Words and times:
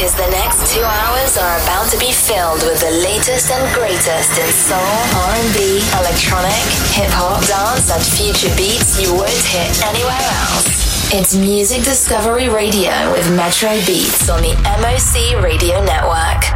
because 0.00 0.14
the 0.14 0.30
next 0.32 0.72
two 0.72 0.80
hours 0.80 1.36
are 1.36 1.60
about 1.60 1.84
to 1.90 1.98
be 1.98 2.10
filled 2.10 2.64
with 2.64 2.80
the 2.80 2.90
latest 3.04 3.52
and 3.52 3.60
greatest 3.76 4.32
in 4.40 4.48
soul, 4.48 4.80
R&B, 4.80 5.76
electronic, 6.00 6.64
hip 6.96 7.12
hop, 7.12 7.44
dance, 7.44 7.92
and 7.92 8.00
future 8.00 8.48
beats 8.56 8.96
you 8.96 9.12
won't 9.12 9.28
hear 9.44 9.68
anywhere 9.92 10.24
else. 10.48 11.12
It's 11.12 11.36
Music 11.36 11.84
Discovery 11.84 12.48
Radio 12.48 13.12
with 13.12 13.28
Metro 13.36 13.68
Beatz 13.84 14.32
on 14.32 14.40
the 14.40 14.56
MOC 14.80 15.36
Radio 15.44 15.84
Network. 15.84 16.48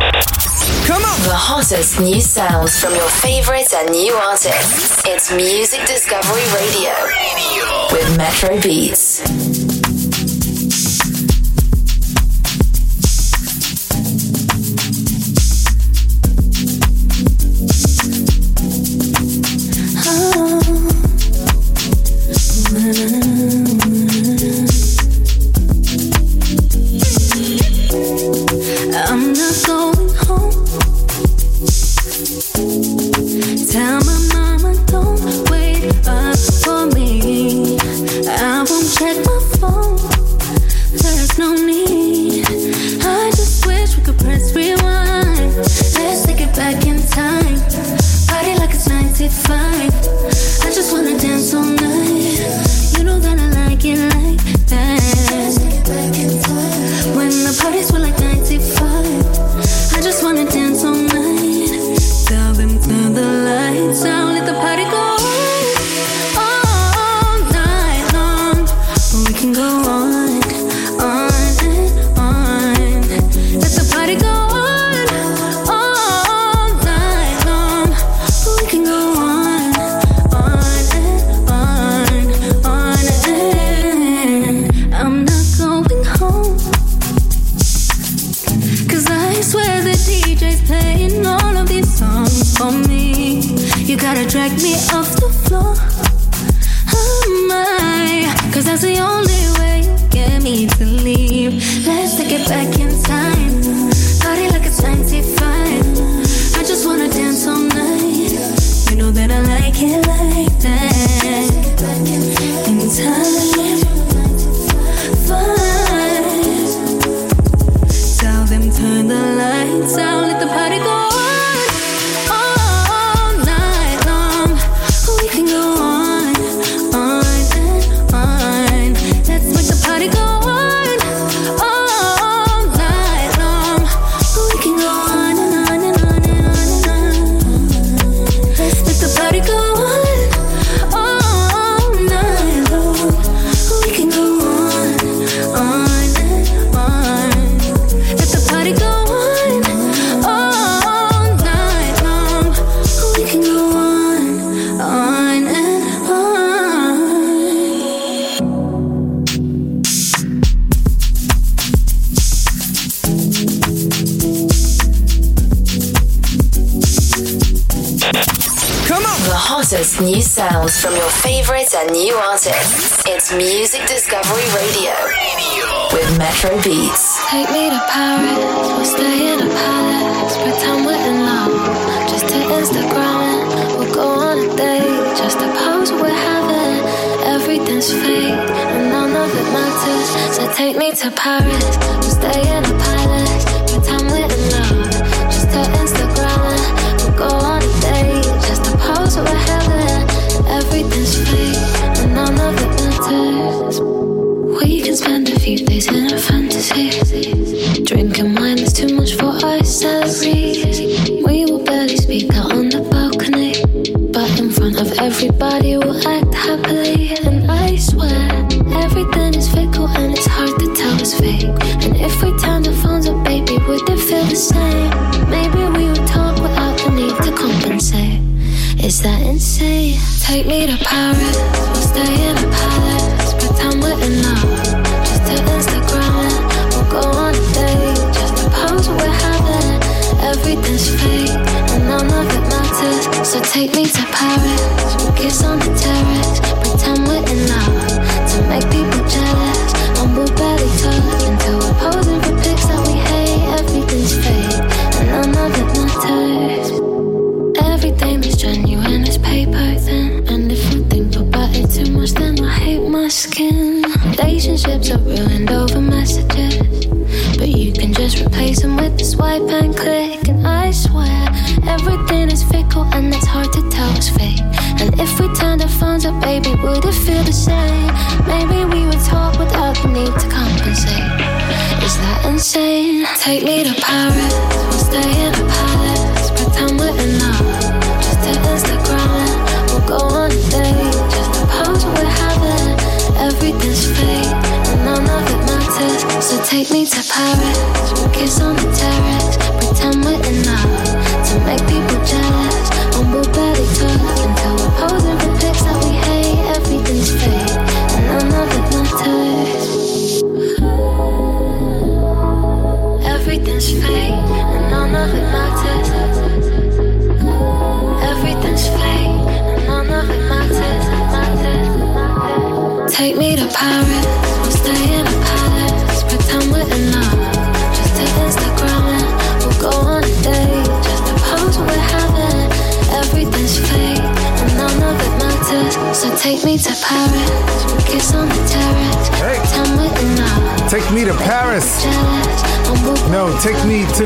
Come 0.88 1.04
on! 1.04 1.20
The 1.28 1.36
hottest 1.36 2.00
new 2.00 2.22
sounds 2.22 2.80
from 2.80 2.94
your 2.94 3.10
favorites 3.20 3.74
and 3.76 3.90
new 3.90 4.14
artists. 4.14 5.04
It's 5.04 5.30
Music 5.30 5.84
Discovery 5.84 6.48
Radio, 6.56 6.96
Radio. 7.12 7.92
with 7.92 8.16
Metro 8.16 8.56
Beatz. 8.56 9.43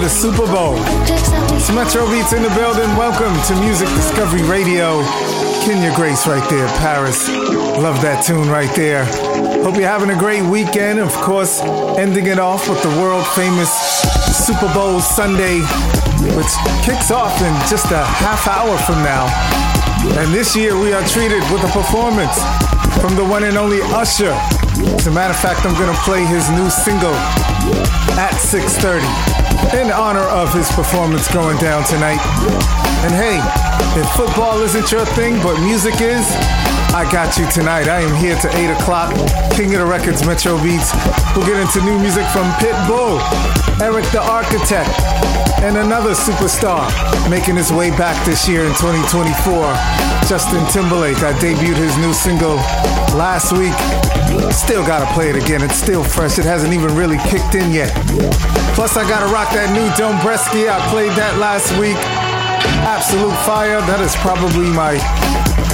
the 0.08 0.14
Super 0.14 0.46
Bowl. 0.46 0.72
It's 1.52 1.68
Metro 1.70 2.06
Beatz 2.06 2.32
in 2.32 2.42
the 2.42 2.48
building. 2.56 2.88
Welcome 2.96 3.36
to 3.44 3.60
Music 3.60 3.88
Discovery 3.88 4.42
Radio. 4.48 5.04
Kenya 5.64 5.92
Grace 5.94 6.26
right 6.26 6.48
there, 6.48 6.66
Paris. 6.80 7.28
Love 7.28 8.00
that 8.00 8.24
tune 8.24 8.48
right 8.48 8.72
there. 8.74 9.04
Hope 9.60 9.76
you're 9.76 9.84
having 9.84 10.08
a 10.08 10.16
great 10.16 10.40
weekend. 10.48 10.98
Of 10.98 11.12
course, 11.20 11.60
ending 12.00 12.26
it 12.26 12.38
off 12.38 12.70
with 12.70 12.80
the 12.82 12.88
world 12.96 13.26
famous 13.36 13.68
Super 14.32 14.72
Bowl 14.72 15.00
Sunday, 15.00 15.60
which 16.32 16.52
kicks 16.88 17.10
off 17.10 17.36
in 17.44 17.52
just 17.68 17.92
a 17.92 18.00
half 18.00 18.48
hour 18.48 18.78
from 18.88 19.04
now. 19.04 19.28
And 20.16 20.32
this 20.32 20.56
year 20.56 20.72
we 20.78 20.94
are 20.94 21.04
treated 21.04 21.44
with 21.52 21.60
a 21.68 21.72
performance 21.76 22.40
from 23.02 23.12
the 23.14 23.24
one 23.24 23.44
and 23.44 23.58
only 23.58 23.84
Usher. 23.92 24.32
As 24.96 25.06
a 25.06 25.12
matter 25.12 25.36
of 25.36 25.40
fact, 25.40 25.66
I'm 25.66 25.76
gonna 25.76 26.00
play 26.08 26.24
his 26.24 26.48
new 26.56 26.70
single 26.70 27.12
at 28.16 28.40
6:30 28.40 29.27
in 29.74 29.90
honor 29.90 30.26
of 30.28 30.52
his 30.54 30.70
performance 30.72 31.32
going 31.32 31.58
down 31.58 31.84
tonight. 31.84 32.20
And 33.04 33.12
hey, 33.12 33.40
if 33.98 34.08
football 34.12 34.60
isn't 34.62 34.90
your 34.90 35.04
thing, 35.04 35.36
but 35.42 35.60
music 35.60 36.00
is, 36.00 36.26
I 36.94 37.08
got 37.10 37.36
you 37.36 37.46
tonight. 37.50 37.88
I 37.88 38.00
am 38.00 38.14
here 38.16 38.36
to 38.36 38.48
8 38.48 38.70
o'clock. 38.80 39.14
King 39.52 39.74
of 39.74 39.80
the 39.80 39.86
Records, 39.86 40.24
Metro 40.24 40.56
Beatz. 40.58 40.94
We'll 41.36 41.46
get 41.46 41.60
into 41.60 41.84
new 41.84 41.98
music 41.98 42.24
from 42.28 42.50
Pitbull, 42.62 43.20
Erick 43.80 44.06
the 44.10 44.22
Architect, 44.22 44.90
and 45.62 45.76
another 45.76 46.12
superstar 46.12 46.88
making 47.28 47.56
his 47.56 47.72
way 47.72 47.90
back 47.90 48.16
this 48.24 48.48
year 48.48 48.64
in 48.64 48.72
2024, 48.80 49.74
Justin 50.28 50.64
Timberlake. 50.72 51.22
I 51.22 51.32
debuted 51.34 51.76
his 51.76 51.96
new 51.98 52.12
single 52.12 52.56
last 53.16 53.52
week. 53.52 54.07
Still 54.52 54.84
gotta 54.86 55.06
play 55.14 55.30
it 55.30 55.36
again. 55.36 55.62
It's 55.62 55.76
still 55.76 56.04
fresh. 56.04 56.38
It 56.38 56.44
hasn't 56.44 56.72
even 56.72 56.94
really 56.94 57.18
kicked 57.28 57.54
in 57.54 57.72
yet. 57.72 57.90
Plus, 58.74 58.96
I 58.96 59.08
gotta 59.08 59.32
rock 59.32 59.52
that 59.52 59.72
new 59.72 59.88
Dombresky. 59.96 60.68
I 60.68 60.78
played 60.90 61.12
that 61.12 61.38
last 61.38 61.72
week. 61.80 61.96
Absolute 62.84 63.36
fire. 63.44 63.80
That 63.88 64.00
is 64.00 64.14
probably 64.16 64.68
my 64.68 65.00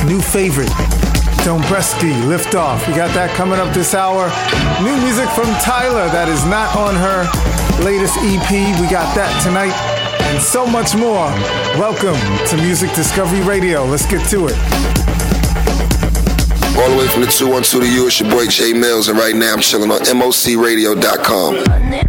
new 0.06 0.20
favorite. 0.20 0.70
Dombresky, 1.42 2.14
Lift 2.26 2.54
Off. 2.54 2.86
We 2.86 2.94
got 2.94 3.12
that 3.14 3.34
coming 3.36 3.58
up 3.58 3.74
this 3.74 3.92
hour. 3.92 4.30
New 4.80 4.96
music 5.02 5.28
from 5.34 5.50
Tyla 5.60 6.08
that 6.14 6.28
is 6.28 6.44
not 6.46 6.74
on 6.76 6.94
her 6.94 7.26
latest 7.84 8.16
EP. 8.22 8.50
We 8.80 8.86
got 8.88 9.10
that 9.18 9.28
tonight 9.42 9.74
and 10.30 10.40
so 10.40 10.64
much 10.64 10.94
more. 10.94 11.28
Welcome 11.76 12.16
to 12.48 12.56
Music 12.56 12.94
Discovery 12.94 13.42
Radio. 13.42 13.84
Let's 13.84 14.06
get 14.06 14.26
to 14.30 14.46
it. 14.48 15.13
All 16.76 16.90
the 16.90 16.96
way 16.98 17.06
from 17.06 17.22
the 17.22 17.28
212 17.28 17.84
to 17.84 17.90
you, 17.90 18.06
it's 18.08 18.20
your 18.20 18.30
boy 18.30 18.46
Jay 18.46 18.72
Mills, 18.72 19.08
and 19.08 19.16
right 19.16 19.34
now 19.34 19.54
I'm 19.54 19.60
chilling 19.60 19.90
on 19.90 20.00
MOCRadio.com. 20.00 22.03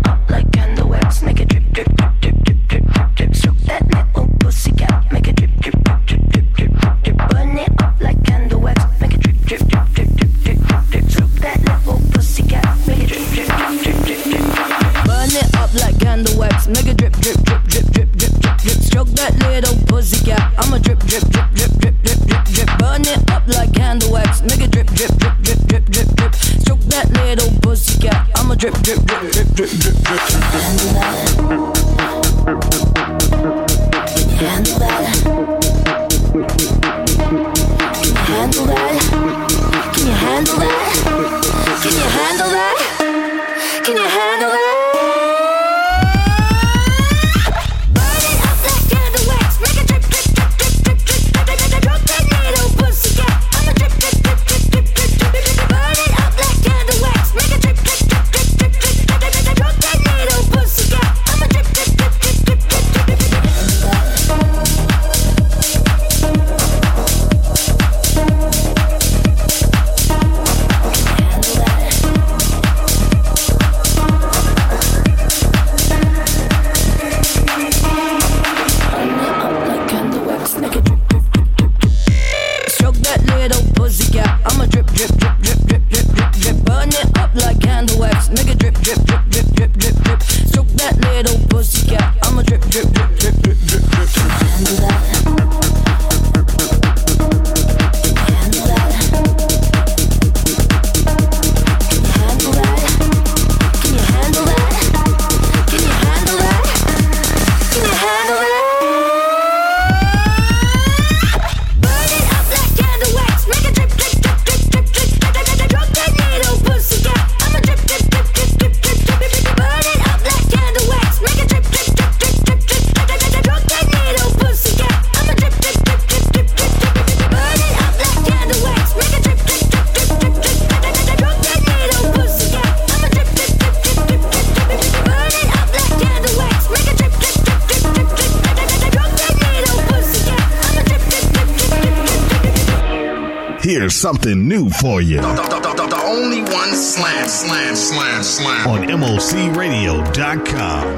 something 144.05 144.47
new 144.47 144.69
for 144.69 145.01
you. 145.01 145.19
The, 145.19 145.33
the, 145.33 145.73
the, 145.73 145.87
the 145.87 146.01
only 146.05 146.41
one 146.41 146.75
slam, 146.75 147.27
slam, 147.27 147.75
slam, 147.75 148.21
slam. 148.21 148.67
On 148.67 148.81
MOCRadio.com. 149.01 150.97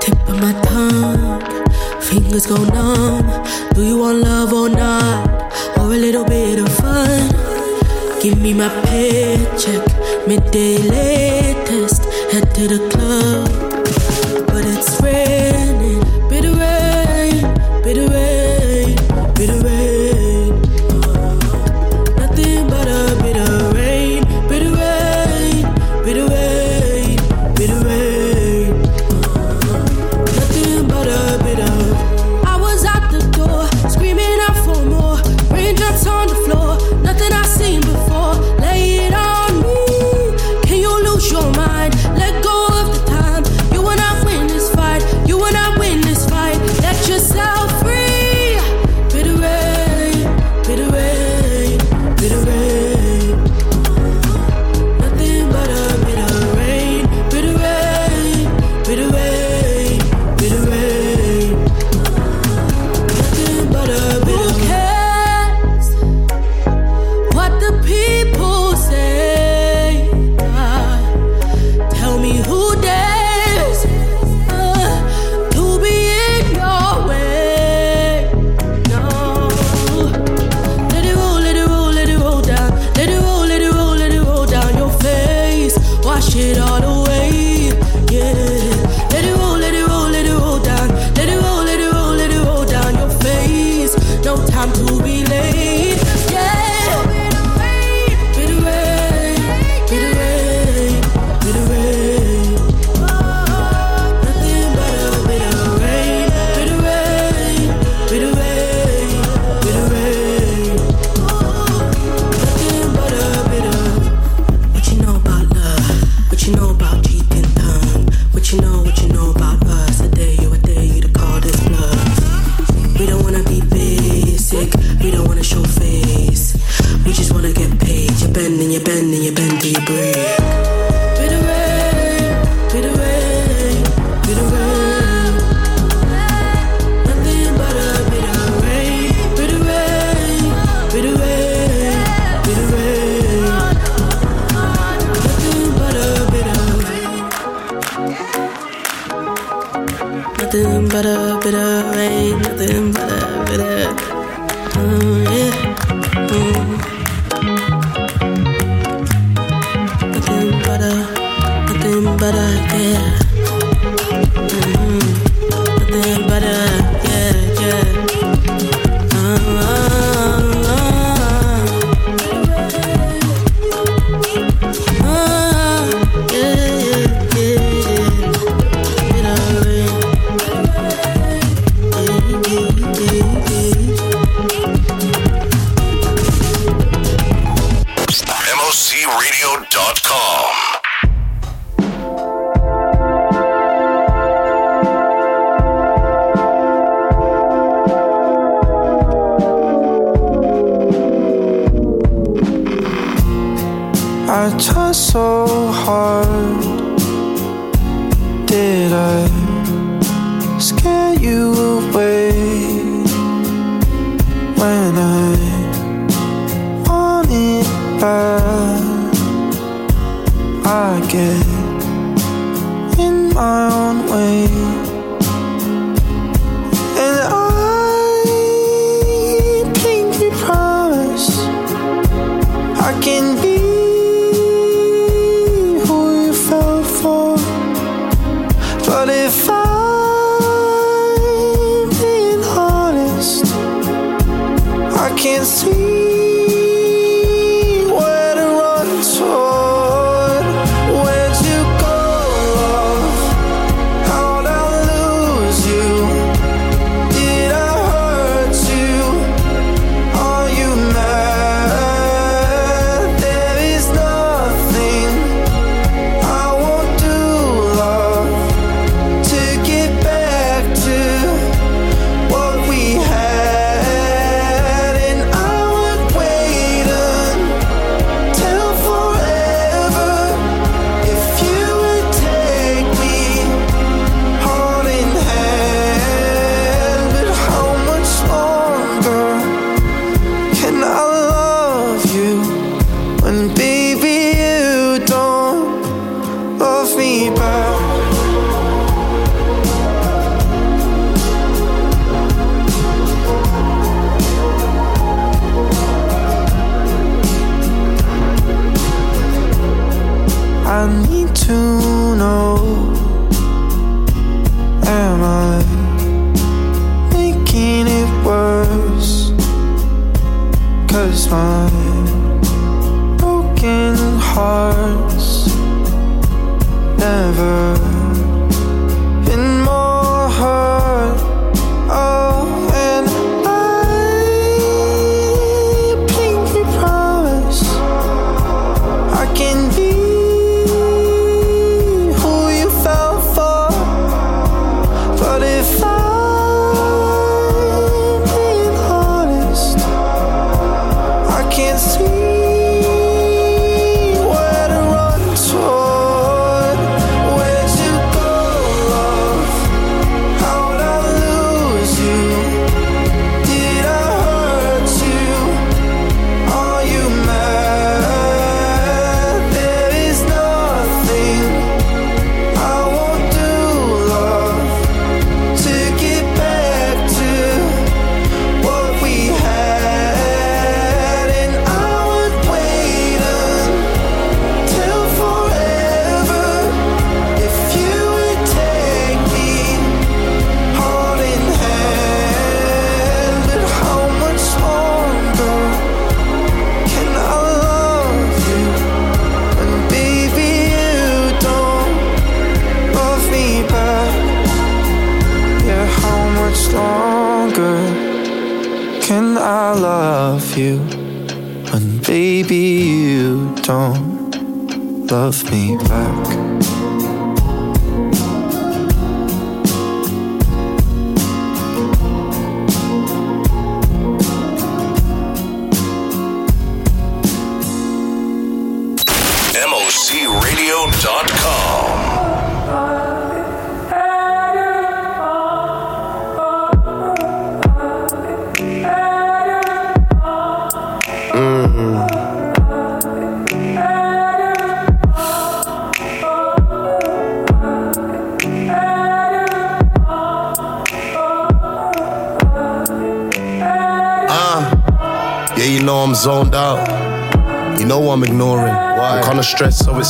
Tip 0.00 0.28
of 0.30 0.40
my 0.40 0.54
tongue, 0.62 1.42
fingers 2.00 2.46
go 2.46 2.56
numb. 2.56 3.28
Do 3.74 3.82
you 3.82 3.98
want 3.98 4.20
love 4.20 4.54
or 4.54 4.70
not? 4.70 5.52
Or 5.76 5.92
a 5.92 5.98
little 6.06 6.24
bit 6.24 6.58
of 6.58 6.70
fun? 6.76 7.28
Give 8.22 8.40
me 8.40 8.54
my 8.54 8.70
paycheck, 8.86 9.84
midday 10.26 10.78
latest. 10.78 12.02
Head 12.32 12.54
to 12.54 12.66
the 12.66 12.78
club 12.88 13.35
on 36.26 36.34
the 36.34 36.44
floor. 36.44 36.55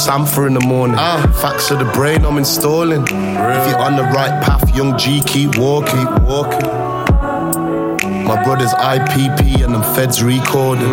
It's 0.09 0.37
in 0.47 0.55
the 0.55 0.61
morning. 0.61 0.97
Ah. 0.99 1.21
Facts 1.43 1.71
of 1.73 1.81
the 1.81 1.85
brain 1.87 2.25
I'm 2.25 2.39
installing. 2.39 3.03
If 3.03 3.69
you're 3.69 3.79
on 3.79 3.97
the 3.97 4.05
right 4.05 4.41
path, 4.45 4.75
young 4.77 4.97
G, 4.97 5.21
keep 5.27 5.57
walking, 5.59 6.07
keep 6.07 6.23
walking. 6.23 6.63
My 8.25 8.41
brother's 8.45 8.73
IPP 8.75 9.65
and 9.65 9.75
them 9.75 9.83
feds 9.95 10.23
recording. 10.23 10.87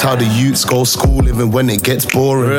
How 0.00 0.14
the 0.14 0.24
youths 0.24 0.64
go 0.64 0.84
school 0.84 1.28
even 1.28 1.50
when 1.50 1.68
it 1.68 1.82
gets 1.82 2.06
boring. 2.06 2.50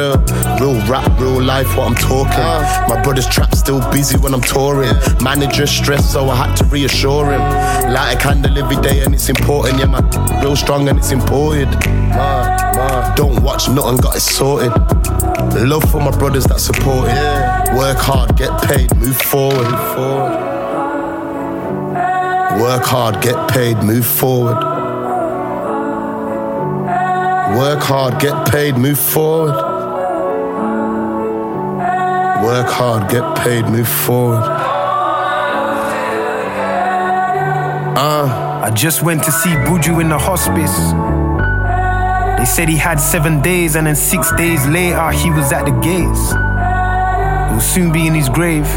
Real, 0.59 0.75
rap, 0.87 1.19
real 1.19 1.41
life, 1.41 1.67
what 1.77 1.87
I'm 1.87 1.95
talking. 1.95 2.33
Uh. 2.33 2.85
My 2.89 3.01
brother's 3.01 3.27
trap 3.27 3.55
still 3.55 3.79
busy 3.91 4.17
when 4.17 4.33
I'm 4.33 4.41
touring. 4.41 4.93
Manager 5.23 5.65
stressed, 5.65 6.11
so 6.11 6.29
I 6.29 6.35
had 6.35 6.55
to 6.57 6.65
reassure 6.65 7.31
him. 7.31 7.39
Light 7.91 8.15
a 8.15 8.19
candle 8.19 8.57
every 8.57 8.75
day 8.81 9.03
and 9.03 9.15
it's 9.15 9.29
important. 9.29 9.79
Yeah, 9.79 9.85
my 9.85 10.01
real 10.41 10.55
strong 10.55 10.89
and 10.89 10.99
it's 10.99 11.11
imported. 11.11 11.69
Don't 13.15 13.41
watch 13.41 13.69
nothing, 13.69 13.97
got 13.97 14.17
it 14.17 14.19
sorted. 14.19 14.71
Love 15.67 15.89
for 15.89 16.01
my 16.01 16.11
brothers 16.11 16.45
that 16.45 16.59
support 16.59 17.07
it. 17.09 17.77
Work 17.77 17.97
hard, 17.97 18.37
get 18.37 18.51
paid, 18.63 18.93
move 18.97 19.17
forward. 19.17 19.63
Move 19.63 19.95
forward. 19.95 20.59
Work 22.61 22.83
hard, 22.83 23.21
get 23.23 23.49
paid, 23.49 23.77
move 23.77 24.05
forward. 24.05 24.68
Work 27.57 27.79
hard, 27.81 28.19
get 28.19 28.47
paid, 28.47 28.77
move 28.77 28.99
forward. 28.99 29.55
Work 32.43 32.67
hard, 32.67 33.09
get 33.09 33.37
paid, 33.39 33.65
move 33.65 33.87
forward. 33.87 34.43
Uh, 37.97 38.61
I 38.63 38.69
just 38.69 39.01
went 39.01 39.23
to 39.23 39.31
see 39.31 39.49
Buju 39.49 39.99
in 39.99 40.09
the 40.09 40.17
hospice. 40.19 40.77
They 42.39 42.45
said 42.45 42.69
he 42.69 42.77
had 42.77 42.99
seven 42.99 43.41
days, 43.41 43.75
and 43.75 43.87
then 43.87 43.95
six 43.95 44.31
days 44.35 44.65
later, 44.67 45.09
he 45.11 45.31
was 45.31 45.51
at 45.51 45.65
the 45.65 45.71
gates. 45.81 46.31
He'll 47.51 47.59
soon 47.59 47.91
be 47.91 48.05
in 48.05 48.13
his 48.13 48.29
grave. 48.29 48.67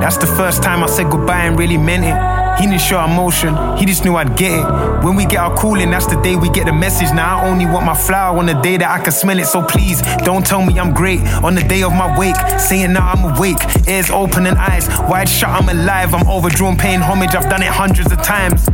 That's 0.00 0.16
the 0.16 0.26
first 0.26 0.62
time 0.62 0.82
I 0.82 0.86
said 0.86 1.08
goodbye 1.08 1.44
and 1.44 1.56
really 1.56 1.78
meant 1.78 2.04
it. 2.04 2.31
He 2.58 2.66
didn't 2.66 2.80
show 2.80 3.02
emotion, 3.04 3.56
he 3.76 3.86
just 3.86 4.04
knew 4.04 4.14
I'd 4.16 4.36
get 4.36 4.52
it. 4.52 5.04
When 5.04 5.16
we 5.16 5.24
get 5.26 5.38
our 5.38 5.56
calling, 5.56 5.90
that's 5.90 6.06
the 6.06 6.20
day 6.22 6.36
we 6.36 6.48
get 6.50 6.66
the 6.66 6.72
message. 6.72 7.10
Now 7.12 7.38
I 7.38 7.48
only 7.48 7.66
want 7.66 7.84
my 7.84 7.94
flower 7.94 8.38
on 8.38 8.46
the 8.46 8.54
day 8.54 8.76
that 8.76 8.88
I 8.88 9.02
can 9.02 9.12
smell 9.12 9.38
it. 9.38 9.46
So 9.46 9.62
please, 9.62 10.00
don't 10.24 10.46
tell 10.46 10.64
me 10.64 10.78
I'm 10.78 10.94
great 10.94 11.20
on 11.42 11.54
the 11.54 11.62
day 11.62 11.82
of 11.82 11.92
my 11.92 12.16
wake. 12.18 12.36
Saying 12.60 12.92
now 12.92 13.10
I'm 13.10 13.36
awake, 13.36 13.58
ears 13.88 14.10
open 14.10 14.46
and 14.46 14.56
eyes 14.58 14.88
wide 15.08 15.28
shut. 15.28 15.50
I'm 15.50 15.68
alive, 15.68 16.14
I'm 16.14 16.28
overdrawn, 16.28 16.76
paying 16.76 17.00
homage. 17.00 17.34
I've 17.34 17.50
done 17.50 17.62
it 17.62 17.68
hundreds 17.68 18.12
of 18.12 18.22
times. 18.22 18.68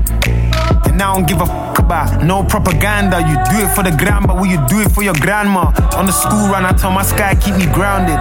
And 0.85 0.99
now 0.99 1.13
I 1.13 1.17
don't 1.17 1.29
give 1.29 1.41
a 1.41 1.47
fuck 1.47 1.79
about 1.79 2.25
no 2.25 2.45
propaganda. 2.45 3.21
You 3.21 3.37
do 3.51 3.65
it 3.65 3.75
for 3.75 3.83
the 3.83 3.93
but 4.27 4.37
will 4.37 4.47
you 4.47 4.61
do 4.69 4.81
it 4.81 4.91
for 4.93 5.03
your 5.03 5.15
grandma? 5.15 5.73
On 5.97 6.07
the 6.07 6.13
school 6.13 6.49
run, 6.49 6.65
I 6.65 6.73
tell 6.73 6.91
my 6.91 7.03
sky 7.03 7.35
keep 7.35 7.57
me 7.57 7.67
grounded. 7.67 8.19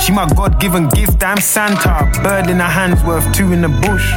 She 0.00 0.12
my 0.12 0.28
God-given 0.28 0.88
gift, 0.90 1.22
I'm 1.24 1.38
Santa. 1.38 2.10
Bird 2.22 2.48
in 2.48 2.58
her 2.58 2.64
hands 2.64 3.02
worth 3.04 3.26
two 3.34 3.52
in 3.52 3.62
the 3.62 3.68
bush. 3.68 4.14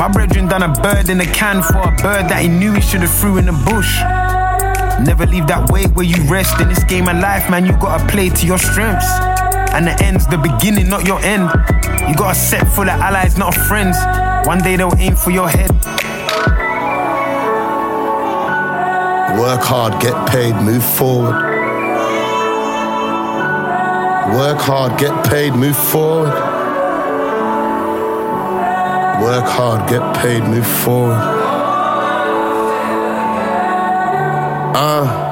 My 0.00 0.08
brethren 0.08 0.48
done 0.48 0.62
a 0.62 0.72
bird 0.80 1.10
in 1.10 1.20
a 1.20 1.26
can 1.26 1.62
for 1.62 1.76
a 1.76 1.94
bird 2.00 2.30
that 2.30 2.40
he 2.40 2.48
knew 2.48 2.72
he 2.72 2.80
should 2.80 3.02
have 3.02 3.14
threw 3.20 3.36
in 3.36 3.44
the 3.44 3.52
bush. 3.52 4.00
Never 5.04 5.26
leave 5.26 5.46
that 5.48 5.68
weight 5.70 5.90
where 5.90 6.06
you 6.06 6.16
rest 6.24 6.58
in 6.58 6.70
this 6.70 6.82
game 6.84 7.06
of 7.06 7.18
life, 7.18 7.50
man. 7.50 7.66
You 7.66 7.72
gotta 7.72 8.06
play 8.06 8.30
to 8.30 8.46
your 8.46 8.56
strengths. 8.56 9.04
And 9.76 9.86
the 9.86 9.92
end's 10.02 10.26
the 10.26 10.38
beginning, 10.38 10.88
not 10.88 11.06
your 11.06 11.20
end. 11.20 11.50
You 12.08 12.16
got 12.16 12.32
a 12.32 12.34
set 12.34 12.66
full 12.68 12.88
of 12.88 12.98
allies, 12.98 13.36
not 13.36 13.54
of 13.54 13.66
friends. 13.66 13.98
One 14.48 14.62
day 14.62 14.76
they'll 14.76 14.96
aim 14.96 15.16
for 15.16 15.32
your 15.32 15.50
head. 15.50 15.70
Work 19.36 19.60
hard, 19.60 20.00
get 20.00 20.16
paid, 20.30 20.54
move 20.64 20.82
forward. 20.82 21.36
Work 24.32 24.60
hard, 24.60 24.98
get 24.98 25.26
paid, 25.26 25.52
move 25.52 25.76
forward. 25.76 26.49
Work 29.20 29.44
hard, 29.44 29.88
get 29.88 30.16
paid, 30.16 30.42
move 30.44 30.66
forward. 30.66 31.20
Uh, 34.74 35.29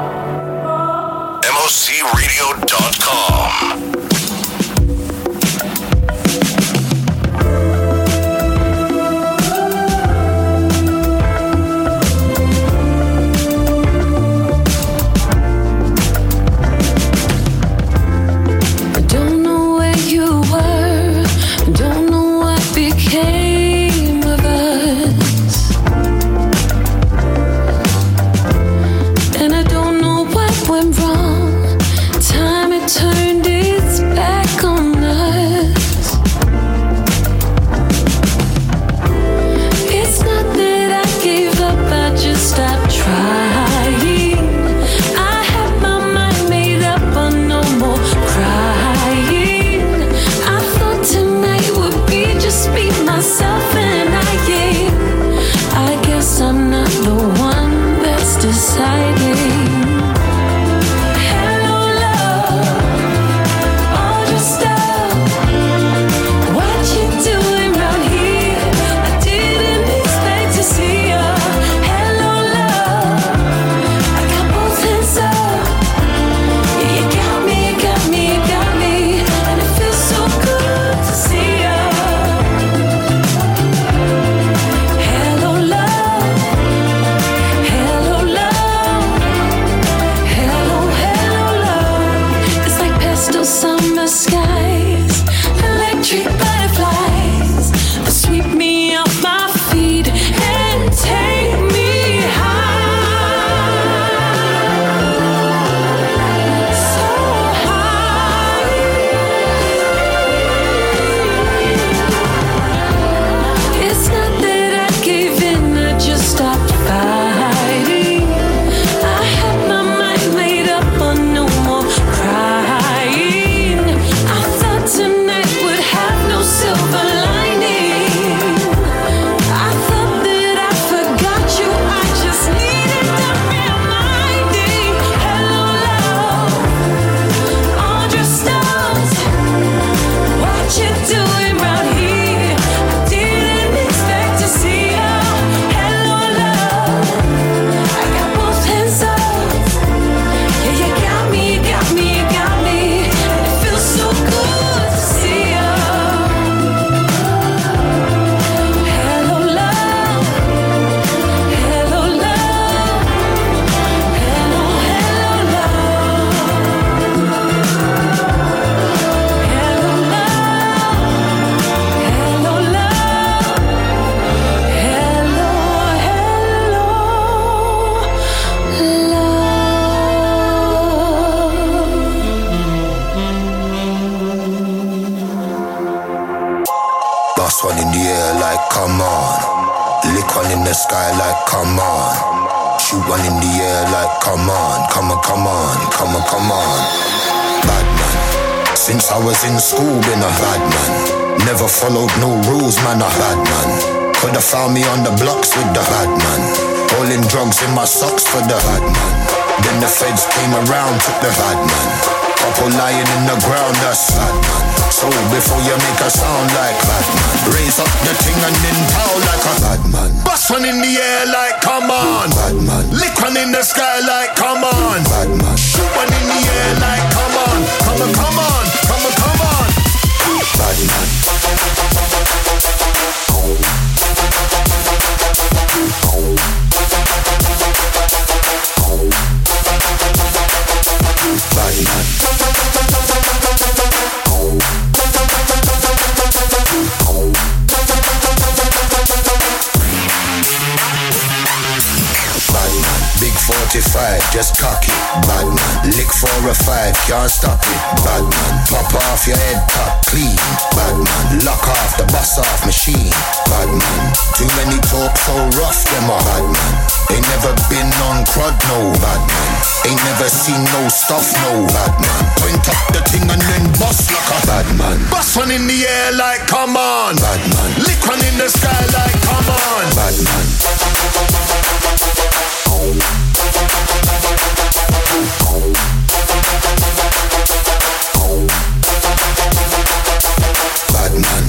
man. 276.79 277.15
Bad 277.17 277.43
man. 277.55 277.71
Liquor 277.83 278.19
in 278.29 278.35
the 278.39 278.49
sky 278.49 278.83
like 278.95 279.19
come 279.27 279.51
on. 279.51 279.85
Bad 279.99 280.17
man. 280.27 280.47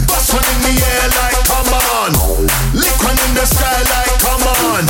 Bust 0.08 0.34
one 0.34 0.50
in 0.54 0.60
the 0.66 0.74
air 0.90 1.08
like 1.20 1.42
come 1.46 1.74
on. 1.74 2.12
In 3.10 3.36
the 3.36 3.46
sky 3.46 3.80
like 3.94 4.16
come 4.22 4.46
on. 4.46 4.84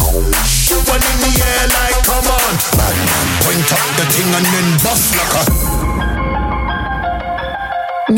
Shoot 0.45 0.84
one 0.88 1.04
in 1.12 1.17
the 1.23 1.32
air 1.49 1.65
like 1.78 1.99
come 2.04 2.28
on. 2.28 2.54
Point 3.43 3.71
up 3.75 3.84
the 3.97 4.06
thing 4.13 4.32
and 4.36 4.45
then 4.54 4.67
bust 4.84 5.15
like 5.15 5.75
a. 5.75 5.79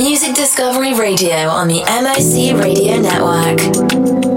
Music 0.04 0.34
Discovery 0.34 0.96
Radio 0.96 1.48
on 1.48 1.68
the 1.68 1.82
MOC 1.82 2.60
Radio 2.60 3.00
Network. 3.00 4.31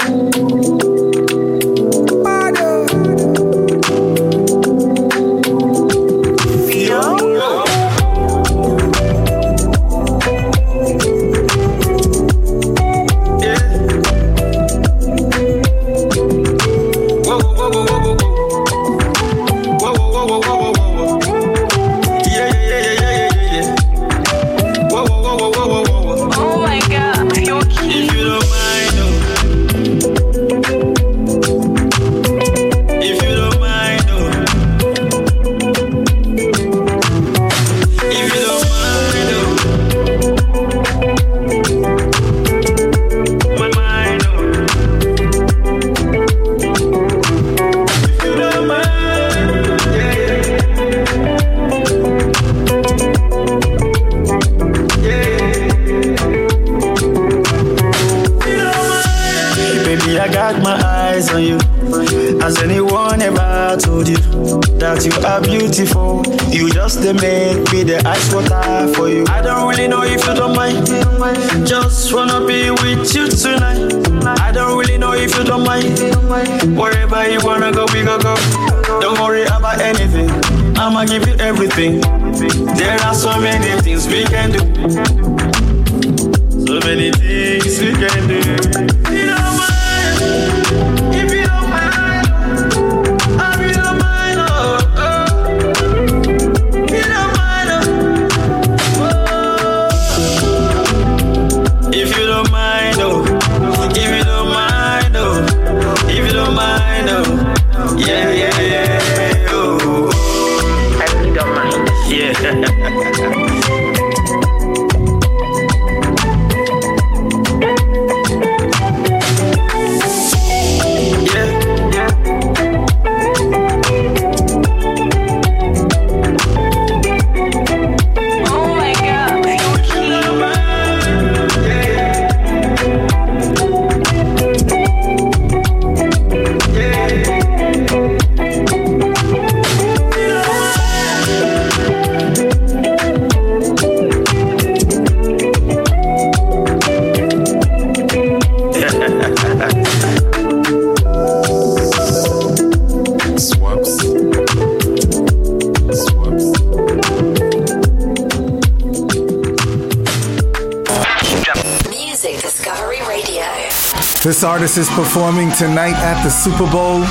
Artist 164.64 164.78
is 164.78 164.96
performing 164.96 165.50
tonight 165.52 165.92
at 165.92 166.24
the 166.24 166.30
Super 166.30 166.66
Bowl. 166.70 167.02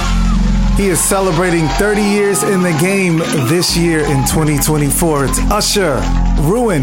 He 0.76 0.88
is 0.90 1.00
celebrating 1.00 1.68
30 1.78 2.02
years 2.02 2.42
in 2.42 2.64
the 2.64 2.76
game 2.82 3.20
this 3.48 3.78
year 3.78 4.00
in 4.00 4.26
2024. 4.26 5.26
It's 5.26 5.38
Usher, 5.52 6.02
Ruin. 6.50 6.82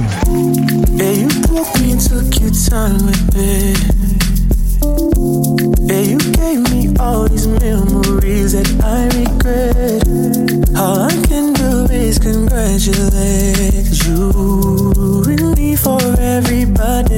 You 0.94 1.26
me 1.74 1.90
and 1.90 2.00
took 2.00 2.38
your 2.38 2.54
time 2.54 3.04
with. 3.04 3.82
Yeah, 5.90 6.02
you 6.02 6.18
gave 6.38 6.60
me 6.70 6.94
all 7.00 7.26
these 7.28 7.48
memories 7.48 8.52
that 8.52 8.70
I 8.84 9.10
regret. 9.18 10.06
All 10.78 11.00
I 11.00 11.26
can 11.26 11.52
do 11.52 11.92
is 11.92 12.20
congratulate 12.20 13.90
you 14.06 14.30
ruined 14.94 15.56
me 15.58 15.74
for 15.74 16.00
everybody. 16.20 17.09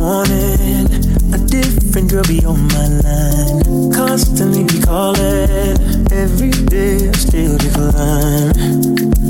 Morning, 0.00 0.88
a 1.34 1.38
different 1.46 2.10
girl 2.10 2.24
be 2.24 2.42
on 2.46 2.58
my 2.68 2.88
line. 3.04 3.92
Constantly 3.92 4.64
be 4.64 4.80
calling, 4.80 5.76
every 6.10 6.50
day 6.72 7.06
I 7.06 7.12
still 7.12 7.58
decline. 7.58 8.54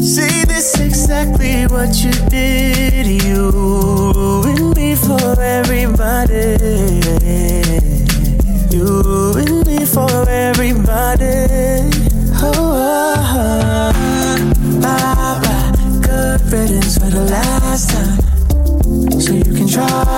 See, 0.00 0.44
this 0.44 0.78
exactly 0.78 1.66
what 1.66 1.92
you 2.04 2.12
did. 2.30 3.06
You 3.24 3.50
ruined 3.50 4.76
me 4.76 4.94
for 4.94 5.40
everybody. 5.40 6.54
You 8.70 9.02
ruined 9.02 9.66
me 9.66 9.84
for 9.84 10.28
everybody. 10.28 11.34
Oh, 12.42 12.78
ah, 12.78 13.92
bye 14.80 15.40
bye. 15.42 15.72
Good 16.06 16.40
riddance 16.52 16.96
for 16.96 17.10
the 17.10 17.24
last 17.24 17.90
time. 17.90 18.30
So 19.20 19.32
you 19.34 19.52
can 19.54 19.68
try, 19.68 20.09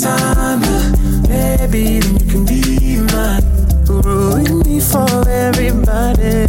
time, 0.00 0.60
but 0.60 1.28
baby, 1.28 2.00
then 2.00 2.16
you 2.18 2.26
can 2.30 2.46
be 2.46 3.00
mine. 3.12 3.44
Ruin 3.86 4.60
me 4.60 4.80
for 4.80 5.28
everybody. 5.28 6.46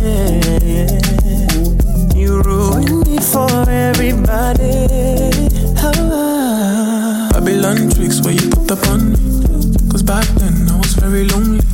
You 2.15 2.41
ruin 2.41 3.01
me 3.01 3.17
for 3.19 3.51
everybody. 3.69 4.87
Ah. 5.83 7.29
Babylon 7.33 7.89
tricks 7.91 8.21
where 8.21 8.33
you 8.33 8.49
put 8.49 8.71
up 8.71 8.87
on 8.87 9.11
me. 9.11 9.19
Cause 9.91 10.03
back 10.03 10.27
then 10.39 10.69
I 10.69 10.77
was 10.77 10.93
very 10.93 11.25
lonely. 11.25 11.65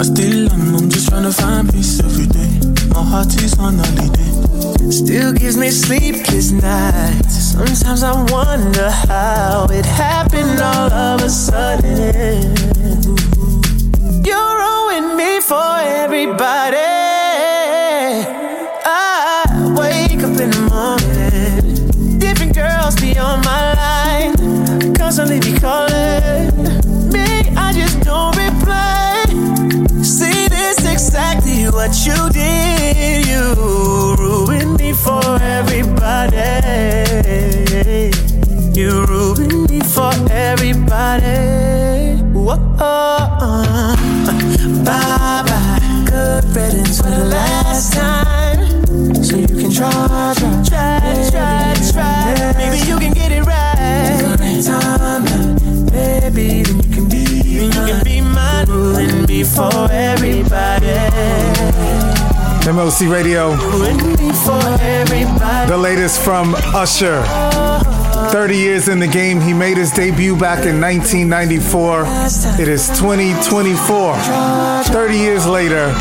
I 0.00 0.04
still 0.04 0.52
am, 0.52 0.74
I'm 0.76 0.90
just 0.90 1.08
trying 1.08 1.24
to 1.24 1.32
find 1.32 1.72
peace 1.72 2.00
every 2.00 2.26
day. 2.26 2.50
My 2.92 3.02
heart 3.02 3.34
is 3.42 3.58
on 3.58 3.78
holiday. 3.78 4.15
Still 4.90 5.32
gives 5.32 5.56
me 5.56 5.70
sleepless 5.70 6.52
nights. 6.52 7.52
Sometimes 7.52 8.02
I 8.02 8.12
wonder 8.30 8.90
how 8.90 9.66
it 9.70 9.84
happened 9.84 10.60
all 10.60 10.92
of 10.92 11.22
a 11.22 11.28
sudden. 11.28 12.54
You 14.24 14.38
ruined 14.62 15.16
me 15.16 15.40
for 15.40 15.78
everybody. 15.80 16.76
I 18.84 19.74
wake 19.76 20.22
up 20.22 20.38
in 20.40 20.50
the 20.50 20.62
morning, 20.70 22.18
different 22.18 22.54
girls 22.54 22.94
be 23.00 23.18
on 23.18 23.40
my 23.40 23.74
line, 23.74 24.94
constantly 24.94 25.40
be 25.40 25.58
calling 25.58 26.54
me. 27.12 27.42
I 27.56 27.72
just 27.74 28.00
don't 28.02 28.36
reply. 28.36 29.24
See, 30.02 30.48
this 30.48 30.78
exactly 30.90 31.64
what 31.70 31.92
you 32.06 32.30
did. 32.30 32.75
Bye 42.76 43.96
bye. 44.84 46.04
Good 46.06 46.44
riddance 46.54 47.00
for 47.00 47.10
the 47.10 47.24
last 47.24 47.92
time. 47.92 48.84
So 49.22 49.36
you 49.36 49.46
can 49.46 49.70
try, 49.72 50.34
try, 50.36 50.62
try, 50.64 51.30
try, 51.30 51.74
try. 51.92 52.52
Maybe 52.56 52.78
you 52.88 52.98
can 52.98 53.12
get 53.12 53.32
it 53.32 53.42
right. 53.44 54.22
Baby. 55.90 56.62
Then 56.62 56.76
you 56.82 56.90
can 56.94 57.08
be, 57.08 57.24
you 57.44 57.70
can 57.70 58.04
be 58.04 58.20
mine. 58.20 58.66
For 59.44 59.88
everybody. 59.92 60.86
MOC 62.72 63.08
Radio, 63.08 63.50
me 63.54 64.32
for 64.44 64.60
everybody. 64.80 65.70
the 65.70 65.78
latest 65.78 66.20
from 66.20 66.54
Usher. 66.74 67.22
30 68.30 68.56
years 68.56 68.88
in 68.88 68.98
the 68.98 69.06
game, 69.06 69.40
he 69.40 69.52
made 69.52 69.76
his 69.76 69.90
debut 69.92 70.36
back 70.36 70.66
in 70.66 70.80
1994. 70.80 72.04
It 72.60 72.68
is 72.68 72.88
2024. 72.98 74.16
30 74.84 75.16
years 75.16 75.46
later, 75.46 75.92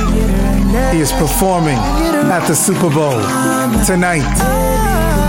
he 0.91 0.99
is 0.99 1.11
performing 1.13 1.77
at 1.77 2.47
the 2.47 2.55
Super 2.55 2.89
Bowl 2.89 3.21
tonight. 3.85 4.25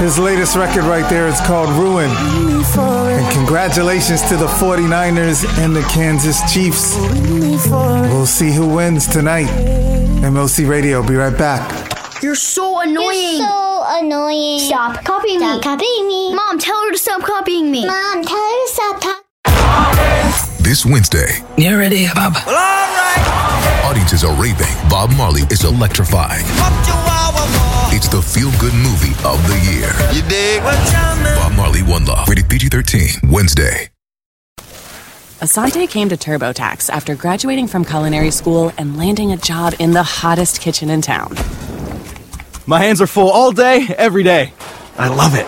His 0.01 0.19
latest 0.19 0.57
record 0.57 0.85
right 0.85 1.09
there 1.09 1.27
is 1.27 1.41
called 1.41 1.71
Ruin. 1.71 2.11
And 2.11 3.33
congratulations 3.33 4.23
to 4.29 4.37
the 4.37 4.47
49ers 4.47 5.45
and 5.59 5.75
the 5.75 5.83
Kansas 5.83 6.41
Chiefs. 6.53 6.97
We'll 7.69 8.27
see 8.27 8.53
who 8.53 8.69
wins 8.69 9.07
tonight. 9.07 9.51
MOC 10.21 10.69
Radio, 10.69 11.07
be 11.07 11.15
right 11.15 11.37
back. 11.37 12.23
You're 12.23 12.35
so 12.35 12.81
annoying. 12.81 13.39
You're 13.39 13.49
so 13.49 13.66
annoying. 13.89 14.61
Stop 14.61 15.05
copying 15.05 15.39
Stop 15.39 15.57
me. 15.57 15.63
copying 15.63 16.09
me. 16.09 16.35
Mom, 16.35 16.59
tell 16.59 16.81
her 16.85 16.93
to 16.93 16.99
stop 16.99 17.23
copying 17.23 17.71
me. 17.71 17.87
Mom, 17.87 18.25
tell 18.25 18.37
her 18.37 18.67
to 18.67 18.73
stop 18.73 19.01
talking. 19.01 19.23
This 20.63 20.85
Wednesday, 20.85 21.39
You 21.57 21.79
ready, 21.79 22.07
Bob? 22.15 22.35
Well, 22.47 22.55
alright. 22.57 23.85
Audiences 23.85 24.25
are 24.25 24.35
raving. 24.35 24.67
Bob 24.91 25.11
Marley 25.17 25.43
is 25.51 25.65
electrifying. 25.65 26.45
It's 27.95 28.09
the 28.09 28.21
feel 28.21 28.51
good 28.61 28.75
movie 28.75 29.15
of 29.25 29.39
the 29.47 29.59
year. 29.71 29.91
You 30.13 30.29
dig? 30.29 30.63
Bob 30.63 31.53
Marley 31.57 31.83
One 31.83 32.05
Love. 32.05 32.29
Rated 32.29 32.49
PG 32.49 32.69
13. 32.69 33.31
Wednesday. 33.31 33.89
Asante 35.41 35.89
came 35.89 36.09
to 36.09 36.17
TurboTax 36.17 36.89
after 36.91 37.15
graduating 37.15 37.69
from 37.69 37.85
culinary 37.85 38.31
school 38.31 38.73
and 38.79 38.97
landing 38.97 39.33
a 39.33 39.37
job 39.37 39.75
in 39.79 39.93
the 39.93 40.03
hottest 40.03 40.61
kitchen 40.63 40.89
in 40.91 41.03
town. 41.03 41.35
My 42.67 42.81
hands 42.81 43.01
are 43.01 43.07
full 43.07 43.31
all 43.31 43.53
day, 43.53 43.87
every 43.97 44.25
day. 44.25 44.53
I 44.99 45.09
love 45.09 45.35
it. 45.35 45.47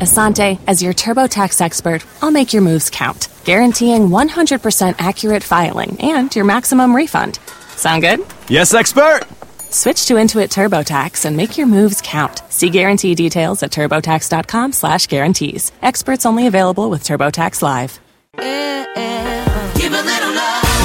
Asante, 0.00 0.58
as 0.66 0.82
your 0.82 0.92
TurboTax 0.92 1.60
expert, 1.62 2.04
I'll 2.20 2.30
make 2.30 2.52
your 2.52 2.62
moves 2.62 2.90
count, 2.90 3.28
guaranteeing 3.44 4.08
100% 4.08 4.94
accurate 4.98 5.42
filing 5.42 5.96
and 6.00 6.34
your 6.36 6.44
maximum 6.44 6.94
refund. 6.94 7.38
Sound 7.76 8.02
good? 8.02 8.20
Yes, 8.48 8.74
expert! 8.74 9.22
Switch 9.70 10.04
to 10.06 10.14
Intuit 10.14 10.48
TurboTax 10.48 11.24
and 11.24 11.36
make 11.36 11.56
your 11.56 11.66
moves 11.66 12.02
count. 12.04 12.42
See 12.50 12.68
guarantee 12.70 13.14
details 13.14 13.62
at 13.62 13.72
turbotax.com 13.72 14.72
slash 14.72 15.06
guarantees. 15.06 15.72
Experts 15.82 16.26
only 16.26 16.46
available 16.46 16.90
with 16.90 17.02
TurboTax 17.02 17.62
Live. 17.62 17.98
Eh, 18.38 18.86
eh. 18.96 19.35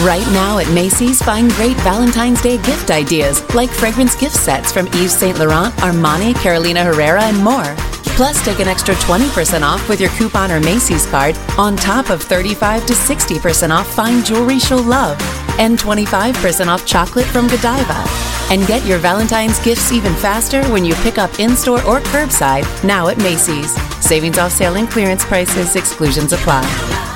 Right 0.01 0.25
now 0.31 0.57
at 0.57 0.67
Macy's, 0.73 1.21
find 1.21 1.51
great 1.51 1.77
Valentine's 1.77 2.41
Day 2.41 2.57
gift 2.57 2.89
ideas 2.89 3.43
like 3.53 3.69
fragrance 3.69 4.15
gift 4.15 4.35
sets 4.35 4.71
from 4.71 4.87
Yves 4.87 5.15
Saint 5.15 5.37
Laurent, 5.37 5.71
Armani, 5.75 6.33
Carolina 6.41 6.83
Herrera, 6.83 7.21
and 7.21 7.37
more. 7.37 7.75
Plus, 8.17 8.43
take 8.43 8.59
an 8.59 8.67
extra 8.67 8.95
20% 8.95 9.61
off 9.61 9.87
with 9.87 10.01
your 10.01 10.09
coupon 10.11 10.51
or 10.51 10.59
Macy's 10.59 11.05
card 11.05 11.37
on 11.55 11.75
top 11.75 12.09
of 12.09 12.23
35 12.23 12.83
to 12.87 12.93
60% 12.93 13.69
off 13.69 13.93
fine 13.93 14.23
jewelry 14.23 14.57
she'll 14.57 14.81
love 14.81 15.21
and 15.59 15.77
25% 15.77 16.65
off 16.65 16.83
chocolate 16.83 17.27
from 17.27 17.47
Godiva. 17.47 18.03
And 18.49 18.65
get 18.65 18.83
your 18.87 18.97
Valentine's 18.97 19.59
gifts 19.63 19.91
even 19.91 20.15
faster 20.15 20.63
when 20.71 20.83
you 20.83 20.95
pick 20.95 21.19
up 21.19 21.39
in 21.39 21.55
store 21.55 21.85
or 21.85 21.99
curbside 21.99 22.65
now 22.83 23.09
at 23.09 23.19
Macy's. 23.19 23.71
Savings 24.03 24.39
off 24.39 24.51
sale 24.51 24.77
and 24.77 24.89
clearance 24.89 25.23
prices, 25.23 25.75
exclusions 25.75 26.33
apply. 26.33 27.10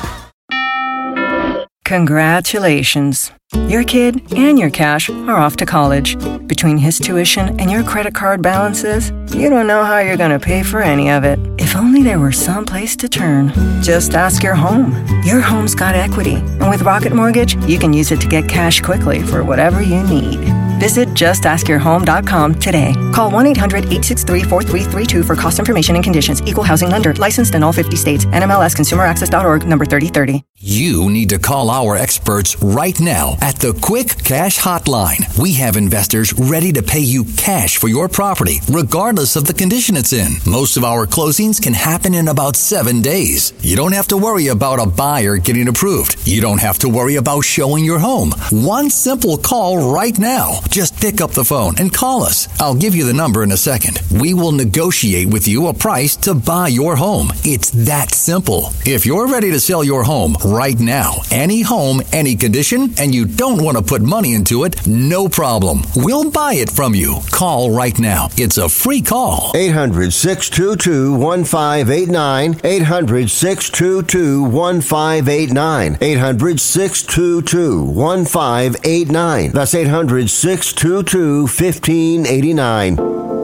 Congratulations. 1.96 3.32
Your 3.70 3.86
kid 3.86 4.34
and 4.34 4.60
your 4.60 4.70
cash 4.70 5.10
are 5.10 5.38
off 5.38 5.56
to 5.56 5.66
college. 5.66 6.18
Between 6.46 6.78
his 6.78 7.00
tuition 7.00 7.58
and 7.58 7.72
your 7.72 7.84
credit 7.84 8.14
card 8.14 8.42
balances, 8.42 9.12
you 9.34 9.50
don't 9.50 9.66
know 9.66 9.82
how 9.86 10.00
you're 10.00 10.18
going 10.18 10.38
to 10.38 10.46
pay 10.46 10.62
for 10.62 10.82
any 10.82 11.10
of 11.10 11.24
it. 11.24 11.40
If 11.58 11.74
only 11.74 12.04
there 12.04 12.20
were 12.20 12.34
some 12.34 12.66
place 12.66 12.98
to 12.98 13.08
turn. 13.08 13.54
Just 13.82 14.14
ask 14.14 14.44
your 14.44 14.56
home. 14.56 14.92
Your 15.24 15.40
home's 15.40 15.74
got 15.74 15.96
equity, 15.96 16.36
and 16.36 16.70
with 16.70 16.82
Rocket 16.82 17.14
Mortgage, 17.14 17.56
you 17.64 17.80
can 17.80 17.94
use 17.94 18.12
it 18.12 18.20
to 18.20 18.28
get 18.28 18.50
cash 18.50 18.82
quickly 18.82 19.24
for 19.24 19.46
whatever 19.46 19.82
you 19.82 20.04
need. 20.04 20.40
Visit 20.80 21.08
justaskyourhome.com 21.10 22.56
today. 22.56 22.94
Call 23.14 23.32
1 23.32 23.48
800 23.48 23.86
863 23.86 24.44
4332 24.44 25.24
for 25.24 25.36
cost 25.36 25.60
information 25.60 25.96
and 25.96 26.04
conditions. 26.04 26.42
Equal 26.42 26.66
housing 26.66 26.90
lender. 26.90 27.14
Licensed 27.14 27.56
in 27.56 27.64
all 27.64 27.72
50 27.72 27.96
states. 27.96 28.26
NMLS 28.26 28.76
ConsumerAccess.org 28.76 29.66
number 29.66 29.86
3030. 29.86 30.44
You 30.68 31.12
need 31.12 31.30
to 31.30 31.38
call 31.38 31.70
our 31.70 31.96
experts 31.96 32.60
right 32.60 33.00
now 33.00 33.38
at 33.40 33.58
the 33.58 33.78
Quick 33.84 34.08
Cash 34.24 34.58
Hotline. 34.58 35.22
We 35.38 35.54
have 35.54 35.78
investors 35.78 36.34
ready 36.34 36.72
to 36.72 36.82
pay 36.82 37.02
you 37.02 37.24
cash 37.38 37.78
for 37.78 37.88
your 37.88 38.10
property, 38.10 38.62
regardless 38.72 39.36
of 39.36 39.46
the 39.46 39.54
condition 39.54 39.96
it's 39.96 40.12
in. 40.12 40.38
Most 40.52 40.76
of 40.76 40.84
our 40.84 41.06
closings 41.06 41.62
can 41.62 41.76
happen 41.76 42.16
in 42.16 42.30
about 42.30 42.56
seven 42.56 43.04
days. 43.04 43.54
You 43.62 43.76
don't 43.76 43.92
have 43.92 44.08
to 44.08 44.18
worry 44.18 44.48
about 44.48 44.80
a 44.80 44.90
buyer 44.90 45.38
getting 45.38 45.68
approved. 45.68 46.28
You 46.28 46.42
don't 46.42 46.62
have 46.62 46.80
to 46.80 46.90
worry 46.90 47.18
about 47.18 47.42
showing 47.42 47.86
your 47.86 48.00
home. 48.00 48.32
One 48.50 48.90
simple 48.90 49.38
call 49.38 49.94
right 49.94 50.18
now. 50.18 50.62
Just 50.72 51.00
pick 51.00 51.22
up 51.22 51.30
the 51.30 51.46
phone 51.46 51.76
and 51.78 51.94
call 51.94 52.24
us. 52.24 52.48
I'll 52.60 52.74
give 52.74 52.96
you 52.96 53.06
the 53.06 53.14
number 53.14 53.44
in 53.44 53.52
a 53.52 53.58
second. 53.58 54.02
We 54.20 54.34
will 54.34 54.52
negotiate 54.52 55.28
with 55.32 55.48
you 55.48 55.68
a 55.68 55.76
price 55.76 56.16
to 56.26 56.34
buy 56.34 56.70
your 56.70 56.96
home. 56.96 57.28
It's 57.44 57.70
that 57.86 58.16
simple. 58.16 58.72
If 58.84 59.06
you're 59.06 59.28
ready 59.28 59.52
to 59.52 59.60
sell 59.60 59.84
your 59.84 60.04
home 60.04 60.34
right 60.56 60.80
now, 60.80 61.16
any 61.32 61.62
home, 61.62 62.02
any 62.14 62.36
condition, 62.36 62.94
and 62.98 63.14
you 63.14 63.26
don't 63.26 63.62
want 63.62 63.78
to 63.78 63.84
put 63.84 64.02
money 64.02 64.34
into 64.34 64.64
it, 64.64 64.88
no 64.88 65.28
problem. 65.28 65.82
We'll 65.96 66.32
buy 66.32 66.54
it 66.54 66.70
from 66.72 66.96
you. 66.96 67.20
Call 67.32 67.72
right 67.72 67.98
now. 68.00 68.30
It's 68.38 68.58
a 68.58 68.70
free 68.70 69.02
call. 69.02 69.52
800 69.56 70.14
622 70.14 71.14
1589. 71.16 72.62
800 72.64 73.30
622 73.30 74.44
1589. 74.44 75.98
800 76.00 76.60
622 76.60 77.84
1589. 77.84 79.52
That's 79.52 79.76
800 79.76 80.30
622 80.30 81.42
1589. 81.42 83.35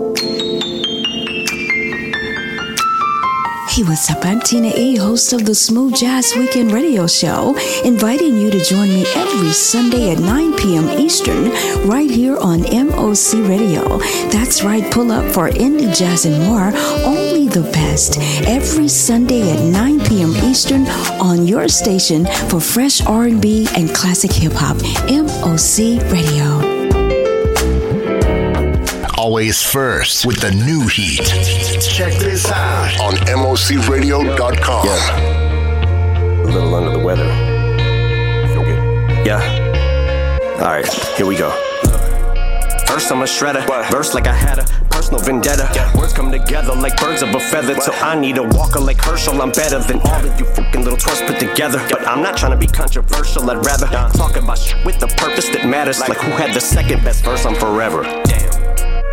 Hey, 3.71 3.83
what's 3.83 4.11
up? 4.11 4.25
I'm 4.25 4.41
Tina 4.41 4.73
E, 4.75 4.97
host 4.97 5.31
of 5.31 5.45
the 5.45 5.55
Smooth 5.55 5.95
Jazz 5.95 6.33
Weekend 6.35 6.73
Radio 6.73 7.07
Show, 7.07 7.55
inviting 7.85 8.35
you 8.35 8.51
to 8.51 8.61
join 8.65 8.89
me 8.89 9.05
every 9.15 9.53
Sunday 9.53 10.11
at 10.11 10.19
9 10.19 10.57
p.m. 10.57 10.89
Eastern, 10.99 11.51
right 11.87 12.11
here 12.11 12.35
on 12.35 12.63
MOC 12.63 13.47
Radio. 13.47 13.99
That's 14.29 14.61
right, 14.61 14.83
pull 14.91 15.09
up 15.09 15.23
for 15.33 15.49
indie 15.51 15.97
jazz 15.97 16.25
and 16.25 16.43
more, 16.43 16.73
only 17.05 17.47
the 17.47 17.61
best, 17.71 18.17
every 18.45 18.89
Sunday 18.89 19.49
at 19.53 19.63
9 19.63 20.01
p.m. 20.01 20.31
Eastern 20.43 20.85
on 21.21 21.47
your 21.47 21.69
station 21.69 22.25
for 22.49 22.59
fresh 22.59 22.99
R&B 23.05 23.69
and 23.77 23.95
classic 23.95 24.33
hip 24.33 24.51
hop. 24.53 24.75
MOC 25.07 26.11
Radio. 26.11 26.70
Always 29.21 29.61
first 29.61 30.25
with 30.25 30.41
the 30.41 30.49
new 30.49 30.87
heat. 30.87 31.21
Check 31.79 32.13
this 32.17 32.49
out 32.49 32.99
on 32.99 33.13
MOCRadio.com. 33.27 34.87
A 34.87 36.43
little 36.43 36.73
under 36.73 36.89
the 36.89 36.97
weather. 36.97 37.27
Yeah. 39.23 39.39
Alright, 40.55 40.91
here 41.17 41.27
we 41.27 41.37
go. 41.37 41.51
First 42.87 43.11
I'm 43.11 43.21
a 43.21 43.25
shredder, 43.25 43.63
verse 43.91 44.15
like 44.15 44.25
I 44.25 44.33
had 44.33 44.57
a 44.57 44.63
personal 44.89 45.21
vendetta. 45.21 45.69
Words 45.95 46.13
come 46.13 46.31
together 46.31 46.73
like 46.73 46.99
birds 46.99 47.21
of 47.21 47.29
a 47.35 47.39
feather. 47.39 47.79
So 47.79 47.93
I 47.93 48.19
need 48.19 48.39
a 48.39 48.43
walker 48.43 48.79
like 48.79 48.99
Herschel. 48.99 49.39
I'm 49.39 49.51
better 49.51 49.77
than 49.77 49.99
all 49.99 50.25
of 50.25 50.39
you 50.39 50.47
fucking 50.47 50.83
little 50.83 50.97
twerps 50.97 51.27
put 51.27 51.39
together. 51.39 51.77
But 51.91 52.07
I'm 52.07 52.23
not 52.23 52.37
trying 52.37 52.53
to 52.53 52.57
be 52.57 52.65
controversial. 52.65 53.47
I'd 53.51 53.63
rather 53.63 53.85
talk 53.85 54.35
about 54.35 54.57
shit 54.57 54.83
with 54.83 54.99
the 54.99 55.09
purpose 55.09 55.47
that 55.49 55.67
matters. 55.67 55.99
Like 55.99 56.17
who 56.17 56.31
had 56.31 56.55
the 56.55 56.59
second 56.59 57.03
best 57.03 57.23
verse 57.23 57.45
on 57.45 57.53
Forever. 57.53 58.01
Damn. 58.25 58.50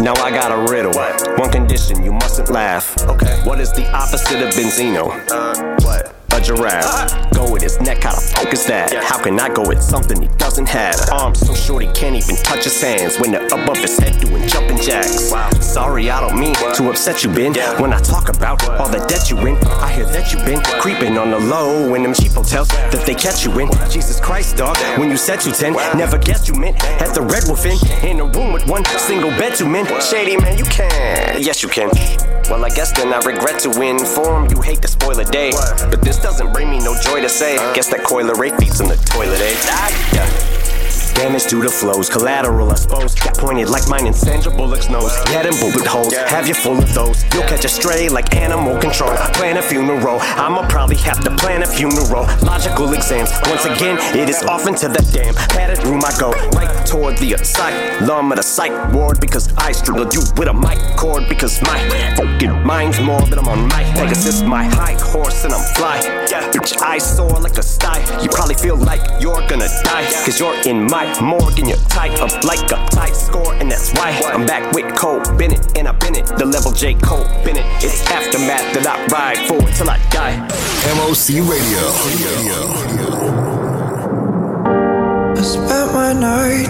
Now 0.01 0.15
I 0.15 0.31
got 0.31 0.53
a 0.53 0.71
riddle. 0.71 0.93
One 1.39 1.51
condition, 1.51 2.05
you 2.05 2.13
mustn't 2.13 2.51
laugh. 2.51 2.97
Okay. 3.03 3.41
What 3.45 3.61
is 3.61 3.73
the 3.73 3.91
opposite 3.93 4.41
of 4.43 4.55
Benzino? 4.55 5.11
Uh, 5.31 5.77
what? 5.85 6.18
Go 6.39 7.53
with 7.53 7.63
his 7.63 7.81
neck, 7.81 8.05
how 8.05 8.15
the 8.15 8.21
fuck 8.21 8.53
is 8.53 8.65
that? 8.67 8.93
How 9.05 9.21
can 9.21 9.39
I 9.41 9.53
go 9.53 9.67
with 9.67 9.83
something 9.83 10.23
he 10.23 10.29
doesn't 10.39 10.69
have? 10.69 10.95
Arms 11.11 11.41
so 11.45 11.53
short 11.53 11.83
he 11.83 11.93
can't 11.93 12.15
even 12.15 12.37
touch 12.37 12.65
his 12.65 12.81
hands 12.81 13.19
when 13.19 13.33
they're 13.33 13.47
above 13.47 13.77
his 13.77 13.99
head 13.99 14.21
doing 14.21 14.47
jumping 14.47 14.79
jacks. 14.79 15.33
Sorry, 15.61 16.11
I 16.11 16.21
don't 16.21 16.39
mean 16.39 16.55
to 16.55 16.91
upset 16.91 17.25
you, 17.25 17.31
Ben. 17.31 17.55
When 17.81 17.93
I 17.93 17.99
talk 17.99 18.29
about 18.29 18.67
all 18.69 18.89
the 18.89 19.05
debt 19.07 19.31
you 19.31 19.39
in, 19.47 19.57
I 19.67 19.93
hear 19.93 20.07
that 20.07 20.33
you 20.33 20.39
been 20.45 20.63
creeping 20.81 21.19
on 21.19 21.31
the 21.31 21.41
low 21.41 21.95
in 21.95 22.03
them 22.05 22.15
cheap 22.15 22.33
hotels 22.33 22.69
that 22.69 23.05
they 23.05 23.15
catch 23.15 23.45
you 23.45 23.59
in. 23.59 23.69
Jesus 23.91 24.21
Christ, 24.21 24.57
dog, 24.57 24.77
when 24.99 25.11
you 25.11 25.17
said 25.17 25.45
you 25.45 25.53
ten, 25.53 25.73
never 25.99 26.19
guessed 26.19 26.49
you 26.49 26.55
meant 26.55 26.83
at 27.03 27.15
the 27.15 27.23
Red 27.23 27.45
Wolf 27.47 27.67
Inn 27.67 27.79
in 28.09 28.21
a 28.21 28.25
room 28.25 28.53
with 28.53 28.67
one 28.69 28.85
single 28.85 29.31
bed 29.31 29.57
two 29.57 29.69
men. 29.69 29.87
Shady 30.01 30.37
man, 30.37 30.57
you 30.57 30.65
can. 30.65 31.43
Yes, 31.43 31.63
you 31.63 31.69
can. 31.69 31.91
Well, 32.49 32.65
I 32.65 32.71
guess 32.71 32.93
then 32.93 33.13
I 33.13 33.19
regret 33.19 33.61
to 33.61 33.83
inform 33.83 34.49
you 34.51 34.63
hate 34.63 34.81
to 34.81 34.89
spoil 34.89 35.19
a 35.19 35.25
day, 35.25 35.51
but 35.91 36.01
this 36.01 36.19
doesn't 36.29 36.53
bring 36.53 36.69
me 36.69 36.79
no 36.79 36.95
joy 37.01 37.23
to 37.23 37.29
say. 37.29 37.57
Guess 37.75 37.89
that 37.89 38.05
Coi 38.05 38.23
Leray 38.23 38.55
feeds 38.59 38.81
in 38.81 38.89
the 38.89 38.97
toilet, 38.97 39.41
eh? 39.41 40.58
Damage 41.19 41.47
due 41.49 41.63
to 41.63 41.69
flows, 41.69 42.09
collateral, 42.09 42.71
I 42.71 42.77
suppose. 42.77 43.13
Got 43.17 43.37
pointed 43.37 43.69
like 43.69 43.89
mine 43.89 44.07
in 44.07 44.15
Sandra 44.15 44.53
Bullock's 44.55 44.89
nose. 44.89 45.13
Head 45.31 45.47
and 45.47 45.57
bullet 45.59 45.85
holes, 45.85 46.15
have 46.15 46.47
you 46.47 46.55
full 46.55 46.79
of 46.79 46.95
those. 46.95 47.25
You'll 47.35 47.43
catch 47.43 47.65
a 47.65 47.69
stray 47.69 48.09
like 48.09 48.37
animal 48.37 48.79
control. 48.79 49.11
Plan 49.35 49.57
a 49.57 49.63
funeral, 49.63 50.21
I'ma 50.21 50.69
probably 50.69 50.97
have 50.99 51.19
to 51.25 51.35
plan 51.35 51.65
a 51.65 51.67
funeral. 51.67 52.23
Logical 52.47 52.93
exams, 52.93 53.33
once 53.51 53.65
again, 53.65 53.99
it 54.17 54.29
is 54.29 54.45
off 54.45 54.69
into 54.69 54.87
the 54.87 55.03
damn 55.13 55.35
padded 55.35 55.85
room 55.85 56.03
I 56.05 56.17
go. 56.21 56.31
Right 56.57 56.87
toward 56.87 57.19
the 57.19 57.33
asylum 57.33 58.31
of 58.31 58.37
the 58.37 58.43
psych 58.45 58.93
ward 58.93 59.21
because 59.21 59.53
I 59.57 59.73
strangled 59.73 60.15
you 60.15 60.21
with 60.37 60.47
a 60.47 60.55
mic 60.55 60.79
cord 60.97 61.29
because 61.29 61.61
my 61.63 61.81
fucking 62.15 62.65
mind's 62.65 63.01
more 63.01 63.23
than 63.23 63.41
I'm 63.41 63.49
on 63.49 63.67
my 63.67 63.83
Pegasus, 63.95 64.43
my 64.43 64.63
high 64.63 64.97
horse, 65.01 65.43
and 65.43 65.53
I'm 65.53 65.75
fly. 65.75 65.99
Yeah. 66.41 66.51
Bitch, 66.53 66.81
I 66.81 66.99
soar 66.99 67.41
like 67.41 67.59
a 67.59 67.63
sty. 67.63 67.99
You 68.23 68.29
probably 68.29 68.55
feel 68.55 68.77
like 68.77 69.01
you're 69.21 69.47
gonna 69.49 69.69
die. 69.85 70.03
Yeah. 70.03 70.25
Cause 70.25 70.39
you're 70.39 70.57
in 70.67 70.85
my 70.85 71.05
morgue 71.21 71.59
and 71.59 71.69
you're 71.69 71.85
tied 71.89 72.19
up 72.21 72.45
like 72.45 72.71
a 72.71 72.79
tight 72.91 73.15
score, 73.15 73.55
and 73.55 73.71
that's 73.71 73.93
why 73.95 74.13
what? 74.21 74.35
I'm 74.35 74.47
back 74.47 74.73
with 74.73 74.95
Cole 74.97 75.23
Bennett, 75.37 75.77
and 75.77 75.89
I've 75.89 75.99
been 75.99 76.17
it. 76.17 76.27
The 76.27 76.47
level 76.47 76.73
J. 76.73 76.95
Cole 76.95 77.25
Bennett. 77.45 77.65
It's 77.83 78.03
aftermath 78.11 78.75
that 78.75 78.87
I 78.87 79.07
ride 79.07 79.49
for 79.49 79.61
till 79.77 79.91
I 79.91 79.99
die. 80.11 80.37
MOC 80.97 81.43
Radio. 81.43 81.83
I 85.37 85.43
spent 85.43 85.93
my 85.93 86.13
night 86.13 86.69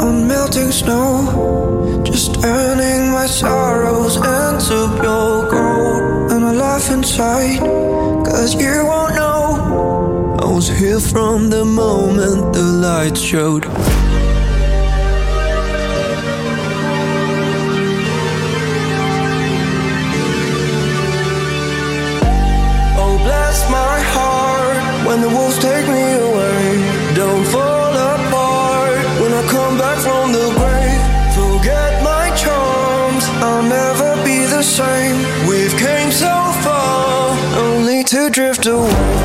on 0.00 0.26
melting 0.26 0.70
snow, 0.70 2.02
just 2.04 2.40
turning 2.40 3.10
my 3.12 3.26
sorrows 3.26 4.16
into 4.16 4.98
pure 5.00 5.50
gold. 5.50 6.32
And 6.32 6.44
I 6.44 6.52
laugh 6.52 6.90
inside 6.90 7.60
Cause 8.30 8.54
you 8.54 8.86
won't 8.86 9.14
know. 9.16 10.36
I 10.40 10.46
was 10.46 10.68
here 10.68 11.00
from 11.00 11.50
the 11.50 11.64
moment 11.64 12.54
the 12.54 12.62
light 12.62 13.18
showed. 13.18 13.66
Oh, 23.02 23.18
bless 23.24 23.58
my 23.70 23.96
heart 24.14 25.06
when 25.06 25.20
the 25.20 25.28
wolves 25.28 25.58
take 25.58 25.86
me 25.88 26.12
away. 26.14 26.29
drift 38.30 38.66
away. 38.66 39.19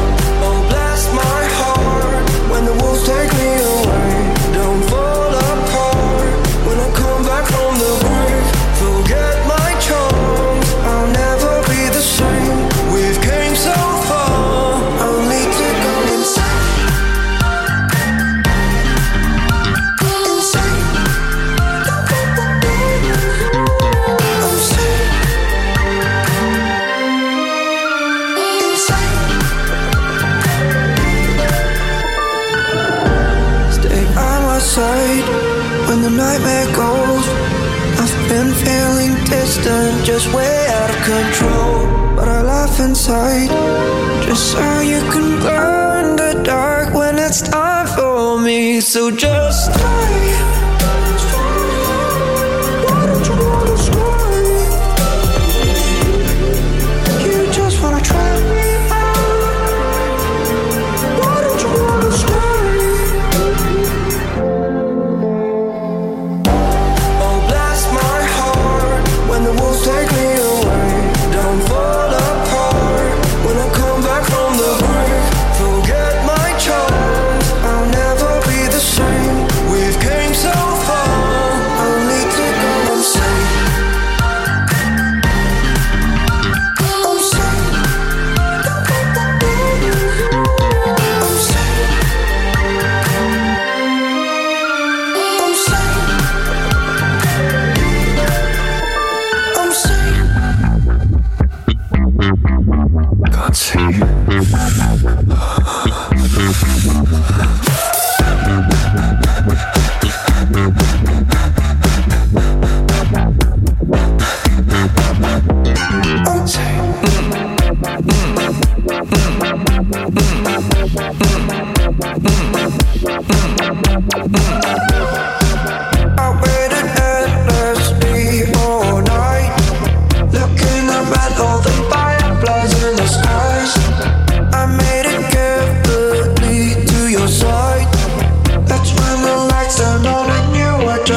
Just 43.08 44.54
so 44.54 44.80
you 44.80 45.00
can 45.12 45.40
burn 45.40 46.16
the 46.16 46.42
dark 46.44 46.96
when 46.96 47.20
it's 47.20 47.40
time 47.40 47.86
for 47.96 48.40
me. 48.42 48.82
So 48.82 49.12
just. 49.12 49.95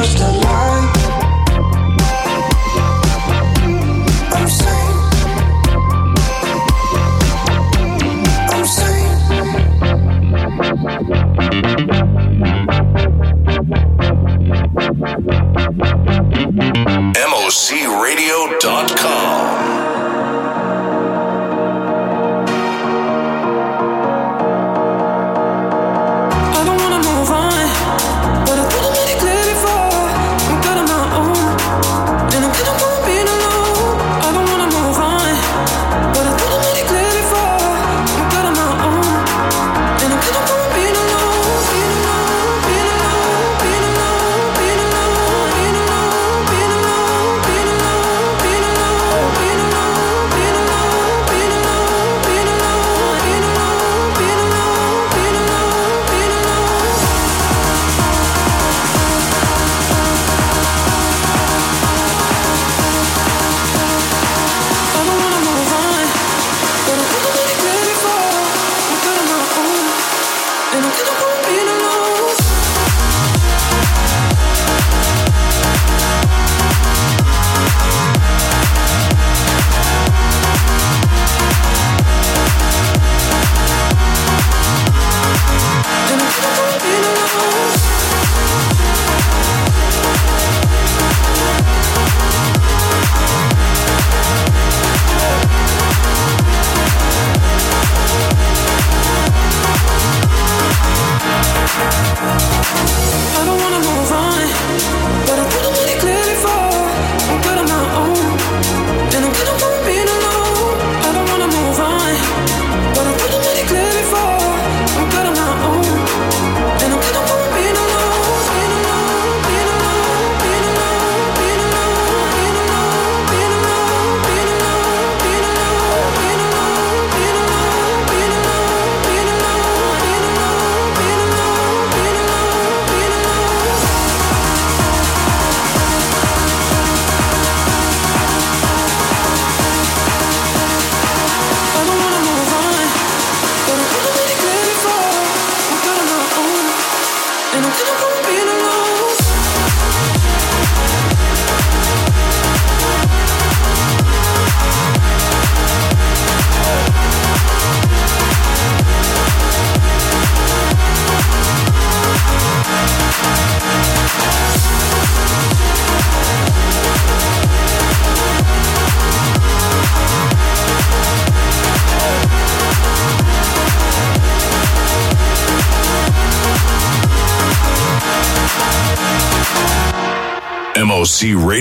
just 0.01 0.28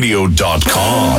radio.com. 0.01 1.18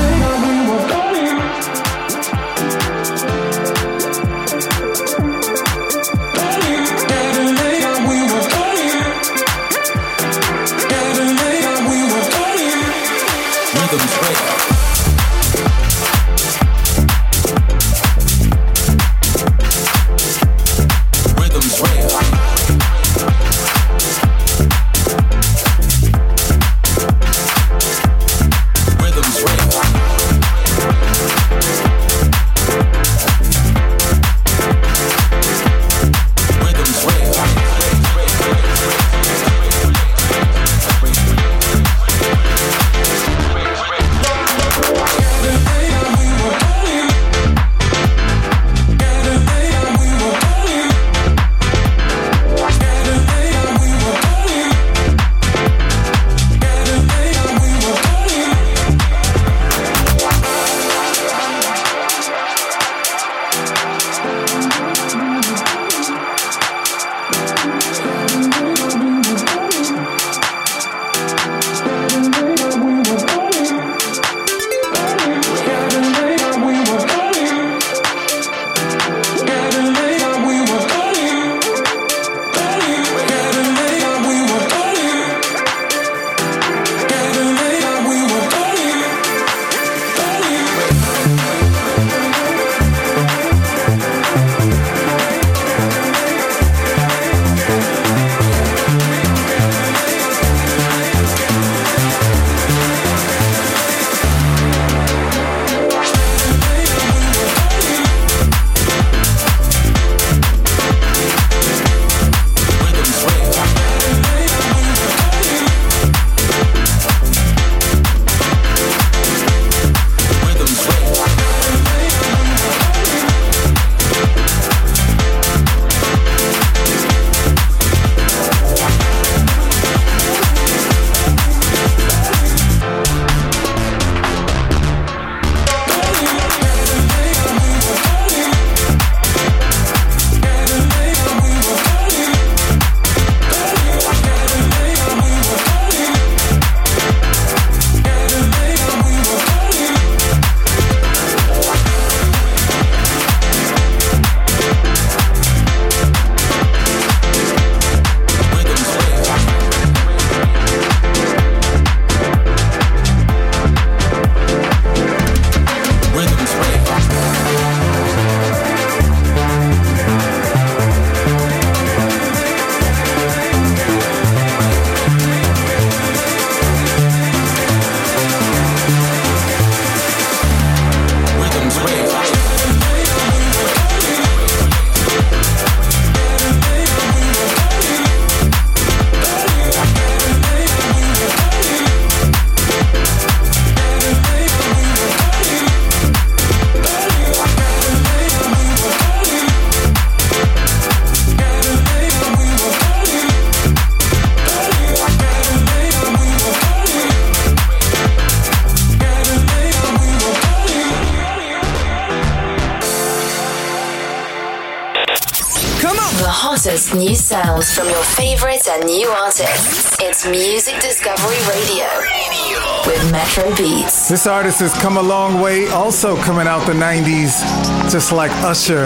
This 224.09 224.25
artist 224.25 224.59
has 224.61 224.73
come 224.73 224.97
a 224.97 225.03
long 225.03 225.39
way, 225.39 225.67
also 225.67 226.17
coming 226.23 226.47
out 226.47 226.65
the 226.65 226.73
90s, 226.73 227.43
just 227.91 228.11
like 228.11 228.31
Usher. 228.43 228.85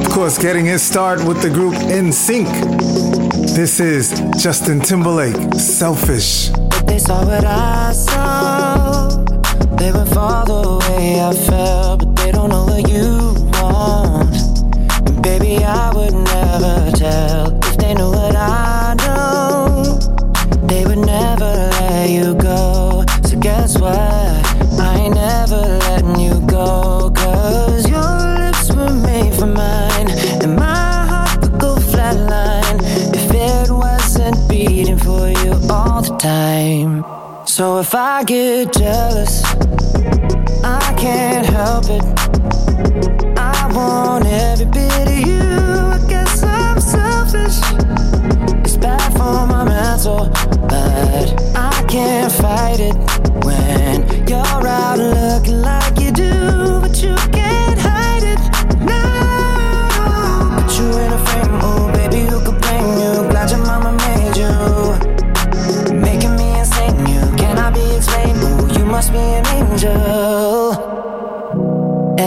Of 0.00 0.08
course, 0.08 0.38
getting 0.38 0.64
his 0.64 0.80
start 0.82 1.22
with 1.22 1.42
the 1.42 1.50
group 1.50 1.74
NSYNC. 1.74 3.54
This 3.54 3.78
is 3.78 4.18
Justin 4.42 4.80
Timberlake, 4.80 5.36
Selfish. 5.60 6.48
They 6.86 6.98
saw 6.98 7.26
what 7.26 7.44
I 7.44 7.92
saw. 7.92 9.08
They 9.76 9.92
would 9.92 10.08
the 10.08 10.86
way 10.88 11.20
I 11.20 11.34
felt, 11.46 11.98
but 12.00 12.16
they 12.16 12.32
don't 12.32 12.48
know 12.48 12.64
that 12.64 12.88
you 12.88 13.33
get 38.26 38.72
jealous. 38.72 39.43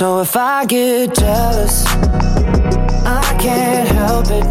So 0.00 0.20
if 0.20 0.34
I 0.34 0.64
get 0.64 1.14
jealous, 1.14 1.84
I 3.04 3.36
can't 3.38 3.86
help 3.86 4.28
it. 4.30 4.46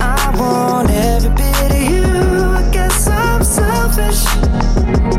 I 0.00 0.32
want 0.38 0.90
every 0.90 1.30
bit 1.30 1.72
of 1.72 1.82
you. 1.90 2.04
I 2.04 2.70
guess 2.72 3.08
I'm 3.08 3.42
selfish. 3.42 4.22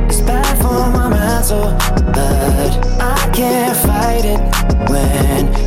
It's 0.08 0.22
bad 0.22 0.58
for 0.62 0.90
my 0.98 1.10
mental, 1.10 1.72
but 2.14 3.02
I 3.02 3.30
can't 3.34 3.76
fight 3.76 4.24
it 4.24 4.90
when 4.90 5.63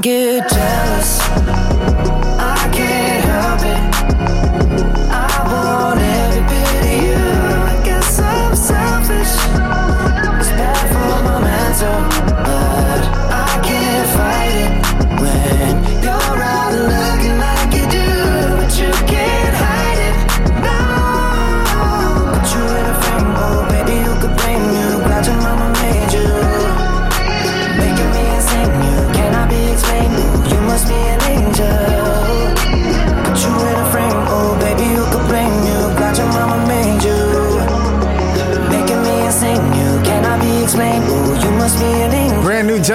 get 0.00 0.57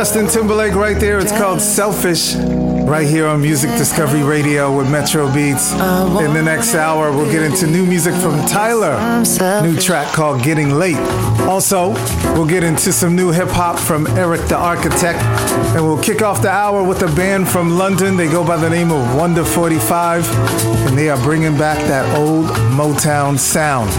Justin 0.03 0.27
Timberlake 0.27 0.75
right 0.75 0.99
there. 0.99 1.17
It's 1.17 1.31
called 1.31 1.61
Selfish. 1.61 2.35
Right 2.35 3.07
here 3.07 3.25
on 3.25 3.41
Music 3.41 3.69
Discovery 3.77 4.21
Radio 4.21 4.75
with 4.75 4.91
Metro 4.91 5.29
Beatz. 5.29 5.71
In 6.19 6.33
the 6.33 6.41
next 6.41 6.75
hour, 6.75 7.09
we'll 7.13 7.31
get 7.31 7.41
into 7.41 7.67
new 7.67 7.85
music 7.85 8.13
from 8.15 8.45
Tyla. 8.45 9.23
New 9.63 9.79
track 9.79 10.13
called 10.13 10.43
Getting 10.43 10.71
Late. 10.71 10.97
Also, 11.47 11.89
we'll 12.33 12.47
get 12.47 12.63
into 12.63 12.91
some 12.93 13.15
new 13.15 13.31
hip 13.31 13.49
hop 13.49 13.77
from 13.77 14.07
Erick 14.07 14.47
the 14.47 14.57
Architect. 14.57 15.19
And 15.75 15.85
we'll 15.85 16.01
kick 16.01 16.21
off 16.21 16.41
the 16.41 16.49
hour 16.49 16.83
with 16.83 17.01
a 17.03 17.15
band 17.15 17.47
from 17.47 17.77
London. 17.77 18.15
They 18.17 18.27
go 18.27 18.45
by 18.45 18.57
the 18.57 18.69
name 18.69 18.91
of 18.91 19.15
Wonder 19.15 19.43
45. 19.43 20.29
And 20.87 20.97
they 20.97 21.09
are 21.09 21.21
bringing 21.21 21.57
back 21.57 21.77
that 21.87 22.17
old 22.17 22.45
Motown 22.71 23.37
sound. 23.37 23.89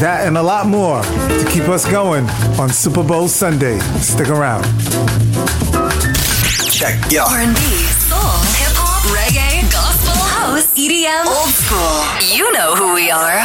That 0.00 0.26
and 0.26 0.36
a 0.36 0.42
lot 0.42 0.66
more 0.66 1.02
to 1.02 1.48
keep 1.50 1.68
us 1.68 1.90
going 1.90 2.28
on 2.58 2.70
Super 2.70 3.04
Bowl 3.04 3.28
Sunday. 3.28 3.78
Stick 4.00 4.28
around. 4.28 4.64
Check, 6.70 7.12
yo. 7.12 7.22
R&B, 7.24 7.99
EDM, 10.80 11.26
old 11.26 11.50
school. 11.50 12.00
You 12.34 12.50
know 12.52 12.74
who 12.74 12.94
we 12.94 13.10
are. 13.10 13.36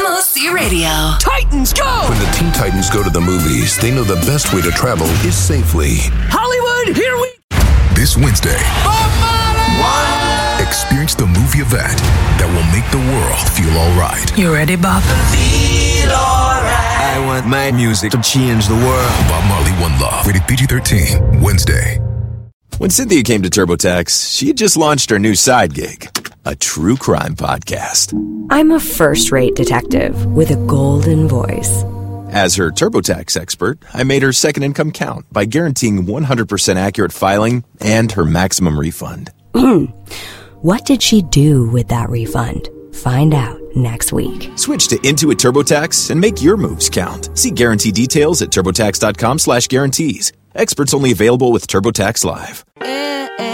MOC 0.00 0.54
Radio. 0.54 0.88
Titans 1.20 1.74
go! 1.74 1.84
When 2.08 2.18
the 2.18 2.30
Teen 2.32 2.50
Titans 2.52 2.88
go 2.88 3.02
to 3.02 3.10
the 3.10 3.20
movies, 3.20 3.76
they 3.76 3.90
know 3.90 4.02
the 4.02 4.16
best 4.24 4.54
way 4.54 4.62
to 4.62 4.70
travel 4.70 5.06
is 5.28 5.36
safely. 5.36 5.96
Hollywood, 6.32 6.96
here 6.96 7.16
we 7.16 7.28
This 7.94 8.16
Wednesday, 8.16 8.56
Bob 8.82 9.10
experience 10.64 11.14
the 11.14 11.26
movie 11.26 11.58
event 11.58 11.98
that 12.40 12.48
will 12.48 12.64
make 12.72 12.88
the 12.88 13.02
world 13.12 13.44
feel 13.52 13.76
all 13.76 13.92
right. 13.98 14.24
You 14.38 14.54
ready, 14.54 14.76
Bob? 14.76 15.02
Feel 15.34 16.08
alright. 16.08 17.12
I 17.12 17.22
want 17.26 17.46
my 17.46 17.72
music 17.72 18.12
to 18.12 18.22
change 18.22 18.68
the 18.68 18.74
world. 18.74 19.12
Bob 19.28 19.44
Marley, 19.50 19.72
One 19.82 20.00
Love, 20.00 20.26
rated 20.26 20.46
PG 20.48 20.66
13, 20.66 21.42
Wednesday. 21.42 22.00
When 22.80 22.88
Cynthia 22.88 23.22
came 23.22 23.42
to 23.42 23.50
TurboTax, 23.50 24.34
she 24.34 24.46
had 24.46 24.56
just 24.56 24.74
launched 24.74 25.10
her 25.10 25.18
new 25.18 25.34
side 25.34 25.74
gig, 25.74 26.08
a 26.44 26.56
true 26.56 26.96
crime 26.96 27.36
podcast. 27.36 28.12
I'm 28.50 28.70
a 28.70 28.80
first 28.80 29.30
rate 29.32 29.54
detective 29.54 30.26
with 30.26 30.50
a 30.50 30.66
golden 30.66 31.28
voice. 31.28 31.84
As 32.32 32.54
her 32.56 32.70
TurboTax 32.70 33.36
expert, 33.40 33.78
I 33.92 34.04
made 34.04 34.22
her 34.22 34.32
second 34.32 34.62
income 34.62 34.92
count 34.92 35.26
by 35.32 35.44
guaranteeing 35.44 36.06
100% 36.06 36.76
accurate 36.76 37.12
filing 37.12 37.64
and 37.80 38.12
her 38.12 38.24
maximum 38.24 38.78
refund. 38.78 39.32
Hmm. 39.54 39.86
what 40.62 40.84
did 40.86 41.02
she 41.02 41.22
do 41.22 41.68
with 41.70 41.88
that 41.88 42.08
refund? 42.08 42.68
Find 42.94 43.34
out 43.34 43.60
next 43.74 44.12
week. 44.12 44.50
Switch 44.56 44.86
to 44.88 44.96
Intuit 44.98 45.36
TurboTax 45.36 46.10
and 46.10 46.20
make 46.20 46.42
your 46.42 46.56
moves 46.56 46.88
count. 46.88 47.36
See 47.36 47.50
guarantee 47.50 47.92
details 47.92 48.42
at 48.42 48.50
turbotax.com 48.50 49.38
slash 49.38 49.66
guarantees. 49.68 50.32
Experts 50.54 50.94
only 50.94 51.12
available 51.12 51.52
with 51.52 51.66
TurboTax 51.66 52.24
Live. 52.24 52.64
Eh, 52.80 53.28
eh. 53.38 53.49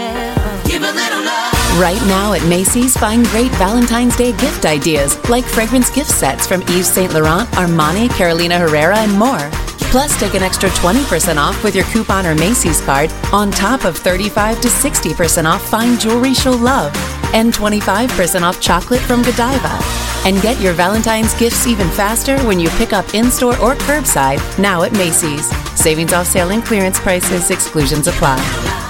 Right 1.77 2.01
now 2.07 2.33
at 2.33 2.43
Macy's, 2.47 2.97
find 2.97 3.23
great 3.27 3.51
Valentine's 3.51 4.15
Day 4.15 4.31
gift 4.31 4.65
ideas 4.65 5.15
like 5.29 5.43
fragrance 5.43 5.91
gift 5.91 6.09
sets 6.09 6.47
from 6.47 6.63
Yves 6.63 6.87
Saint 6.87 7.13
Laurent, 7.13 7.47
Armani, 7.49 8.09
Carolina 8.09 8.57
Herrera, 8.57 8.97
and 8.97 9.11
more. 9.13 9.47
Plus, 9.91 10.19
take 10.19 10.33
an 10.33 10.41
extra 10.41 10.69
20% 10.69 11.37
off 11.37 11.63
with 11.63 11.75
your 11.75 11.85
coupon 11.85 12.25
or 12.25 12.33
Macy's 12.33 12.81
card 12.81 13.11
on 13.31 13.51
top 13.51 13.85
of 13.85 13.95
35 13.95 14.59
to 14.61 14.67
60% 14.69 15.45
off 15.45 15.69
fine 15.69 15.99
jewelry 15.99 16.33
she'll 16.33 16.57
love 16.57 16.91
and 17.35 17.53
25% 17.53 18.41
off 18.41 18.59
chocolate 18.59 19.01
from 19.01 19.21
Godiva. 19.21 19.77
And 20.25 20.41
get 20.41 20.59
your 20.59 20.73
Valentine's 20.73 21.35
gifts 21.35 21.67
even 21.67 21.89
faster 21.91 22.39
when 22.47 22.59
you 22.59 22.69
pick 22.71 22.91
up 22.91 23.13
in 23.13 23.29
store 23.29 23.57
or 23.59 23.75
curbside 23.75 24.41
now 24.57 24.81
at 24.81 24.93
Macy's. 24.93 25.47
Savings 25.79 26.11
off 26.11 26.25
sale 26.25 26.49
and 26.49 26.65
clearance 26.65 26.99
prices, 26.99 27.51
exclusions 27.51 28.07
apply. 28.07 28.86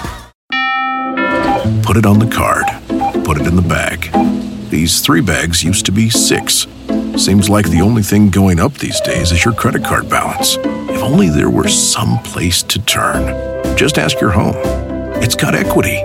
Put 1.84 1.98
it 1.98 2.06
on 2.06 2.20
the 2.20 2.30
card. 2.34 2.66
Put 3.26 3.40
it 3.40 3.48
in 3.48 3.56
the 3.56 3.62
bag. 3.62 4.10
These 4.70 5.02
three 5.02 5.22
bags 5.22 5.64
used 5.64 5.86
to 5.88 5.92
be 5.92 6.10
six. 6.10 6.68
Seems 7.18 7.50
like 7.50 7.70
the 7.70 7.82
only 7.82 8.04
thing 8.04 8.30
going 8.30 8.60
up 8.60 8.74
these 8.74 9.00
days 9.02 9.32
is 9.32 9.44
your 9.44 9.54
credit 9.54 9.84
card 9.84 10.10
balance. 10.10 10.58
If 10.58 11.02
only 11.02 11.30
there 11.30 11.50
were 11.50 11.68
some 11.68 12.20
place 12.20 12.64
to 12.64 12.80
turn. 12.80 13.78
Just 13.78 13.98
ask 13.98 14.20
your 14.22 14.32
home. 14.32 14.56
It's 15.22 15.36
got 15.36 15.56
equity. 15.56 15.98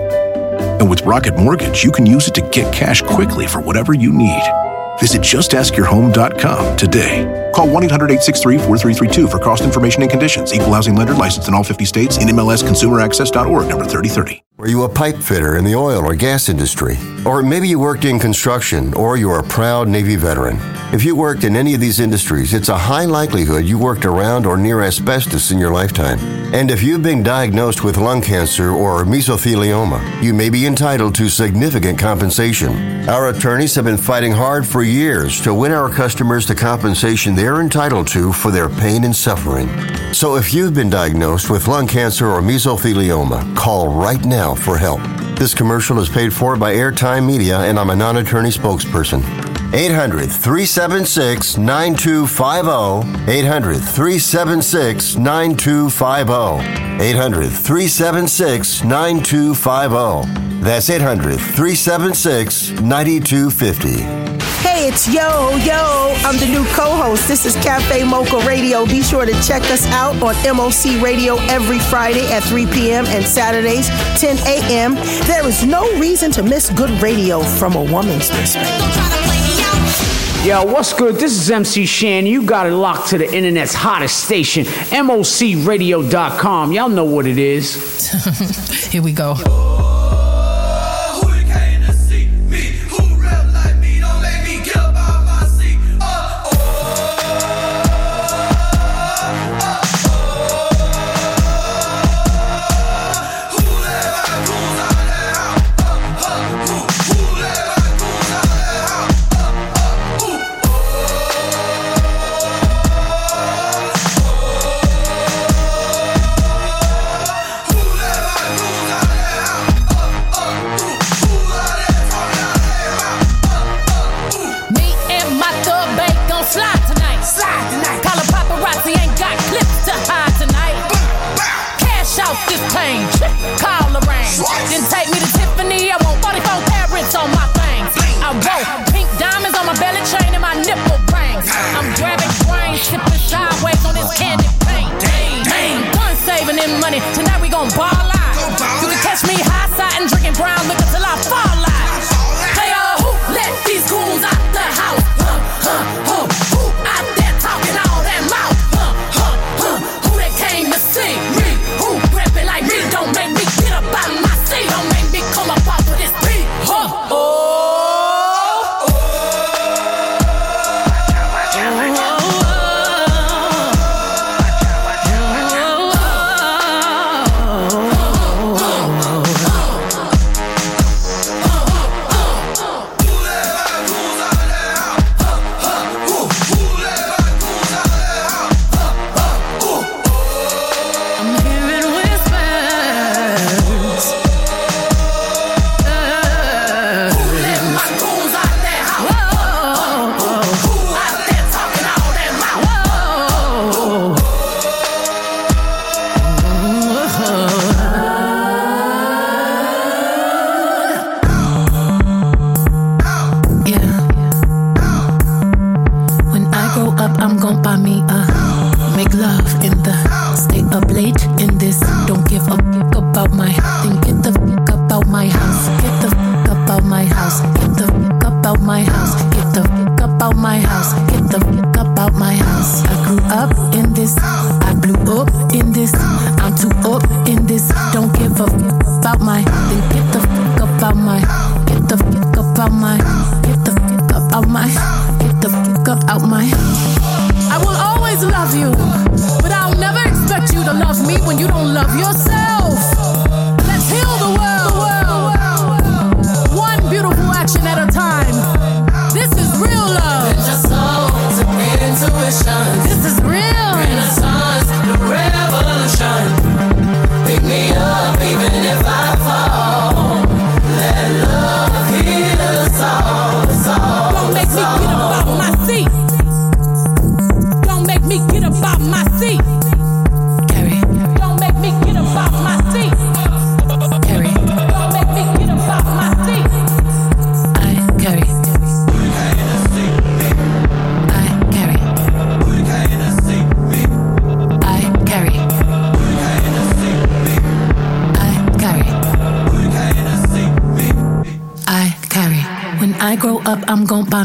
And 0.79 0.89
with 0.89 1.01
Rocket 1.03 1.37
Mortgage, 1.37 1.83
you 1.83 1.91
can 1.91 2.05
use 2.05 2.27
it 2.27 2.33
to 2.35 2.41
get 2.49 2.73
cash 2.73 3.01
quickly 3.01 3.47
for 3.47 3.61
whatever 3.61 3.93
you 3.93 4.11
need. 4.11 4.43
Visit 4.99 5.21
justaskyourhome.com 5.21 6.77
today. 6.77 7.51
Call 7.53 7.69
1 7.69 7.83
800 7.83 8.05
863 8.11 8.57
4332 8.57 9.27
for 9.27 9.39
cost 9.39 9.63
information 9.63 10.01
and 10.01 10.11
conditions. 10.11 10.53
Equal 10.53 10.73
housing 10.73 10.95
lender 10.95 11.13
licensed 11.13 11.47
in 11.47 11.53
all 11.53 11.63
50 11.63 11.85
states. 11.85 12.17
NMLS 12.17 12.63
ConsumerAccess.org 12.63 13.67
number 13.67 13.85
3030. 13.85 14.43
Are 14.59 14.67
you 14.67 14.83
a 14.83 14.89
pipe 14.89 15.17
fitter 15.17 15.57
in 15.57 15.65
the 15.65 15.73
oil 15.73 16.05
or 16.05 16.13
gas 16.13 16.47
industry? 16.47 16.95
Or 17.25 17.41
maybe 17.41 17.67
you 17.67 17.79
worked 17.79 18.05
in 18.05 18.19
construction, 18.19 18.93
or 18.93 19.17
you're 19.17 19.39
a 19.39 19.43
proud 19.43 19.87
Navy 19.87 20.15
veteran. 20.15 20.59
If 20.93 21.03
you 21.03 21.15
worked 21.15 21.43
in 21.43 21.55
any 21.55 21.73
of 21.73 21.81
these 21.81 21.99
industries, 21.99 22.53
it's 22.53 22.69
a 22.69 22.77
high 22.77 23.05
likelihood 23.05 23.65
you 23.65 23.79
worked 23.79 24.05
around 24.05 24.45
or 24.45 24.55
near 24.55 24.81
asbestos 24.81 25.49
in 25.49 25.57
your 25.57 25.71
lifetime. 25.71 26.19
And 26.53 26.69
if 26.69 26.83
you've 26.83 27.01
been 27.01 27.23
diagnosed 27.23 27.83
with 27.83 27.97
lung 27.97 28.21
cancer 28.21 28.69
or 28.69 29.05
mesothelioma, 29.05 30.21
you 30.21 30.35
may 30.35 30.51
be 30.51 30.67
entitled 30.67 31.15
to 31.15 31.29
significant 31.29 31.97
compensation. 31.97 33.09
Our 33.09 33.29
attorneys 33.29 33.73
have 33.73 33.85
been 33.85 33.97
fighting 33.97 34.33
hard 34.33 34.67
for 34.67 34.83
years 34.83 35.41
to 35.41 35.53
win 35.53 35.71
our 35.71 35.89
customers 35.89 36.45
the 36.45 36.53
compensation 36.53 37.33
they're 37.33 37.59
entitled 37.59 38.07
to 38.09 38.31
for 38.31 38.51
their 38.51 38.69
pain 38.69 39.03
and 39.03 39.15
suffering. 39.15 39.67
So 40.13 40.35
if 40.35 40.53
you've 40.53 40.75
been 40.75 40.91
diagnosed 40.91 41.49
with 41.49 41.67
lung 41.67 41.87
cancer 41.87 42.27
or 42.27 42.39
mesothelioma, 42.39 43.57
call 43.57 43.91
right 43.91 44.23
now 44.23 44.42
for 44.51 44.77
help. 44.77 45.01
This 45.37 45.53
commercial 45.53 45.99
is 45.99 46.09
paid 46.09 46.33
for 46.33 46.57
by 46.57 46.73
Airtime 46.75 47.25
Media, 47.25 47.59
and 47.59 47.79
I'm 47.79 47.89
a 47.89 47.95
non 47.95 48.17
attorney 48.17 48.49
spokesperson. 48.49 49.21
800 49.73 50.29
376 50.29 51.57
9250. 51.57 53.31
800 53.31 53.77
376 53.77 55.15
9250. 55.15 57.03
800 57.03 57.49
376 57.49 58.83
9250. 58.83 60.61
That's 60.61 60.89
800 60.89 61.39
376 61.39 62.71
9250. 62.81 64.72
Hey, 64.83 64.89
it's 64.89 65.07
Yo, 65.07 65.55
Yo. 65.63 66.13
I'm 66.27 66.35
the 66.39 66.45
new 66.45 66.65
co 66.73 66.93
host. 66.93 67.25
This 67.25 67.45
is 67.45 67.55
Cafe 67.63 68.03
Mocha 68.03 68.45
Radio. 68.45 68.85
Be 68.85 69.01
sure 69.01 69.25
to 69.25 69.31
check 69.41 69.61
us 69.71 69.87
out 69.87 70.21
on 70.21 70.35
MOC 70.43 71.01
Radio 71.01 71.37
every 71.47 71.79
Friday 71.79 72.29
at 72.33 72.43
3 72.43 72.65
p.m. 72.65 73.05
and 73.05 73.23
Saturdays, 73.23 73.87
10 74.19 74.39
a.m. 74.45 74.95
There 75.25 75.47
is 75.47 75.65
no 75.65 75.89
reason 75.97 76.31
to 76.31 76.43
miss 76.43 76.69
good 76.71 76.89
radio 77.01 77.41
from 77.41 77.77
a 77.77 77.81
woman's 77.81 78.29
perspective. 78.29 78.75
Yo, 80.45 80.65
what's 80.65 80.91
good? 80.91 81.15
This 81.15 81.31
is 81.31 81.49
MC 81.49 81.85
Shan. 81.85 82.25
You 82.25 82.43
got 82.43 82.67
it 82.67 82.73
locked 82.73 83.07
to 83.11 83.17
the 83.17 83.33
internet's 83.33 83.73
hottest 83.73 84.25
station, 84.25 84.65
MOCRadio.com. 84.65 86.73
Y'all 86.73 86.89
know 86.89 87.05
what 87.05 87.25
it 87.25 87.37
is. 87.37 88.11
Here 88.91 89.01
we 89.01 89.13
go. 89.13 89.92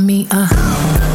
Me 0.09 0.27
a 0.31 0.49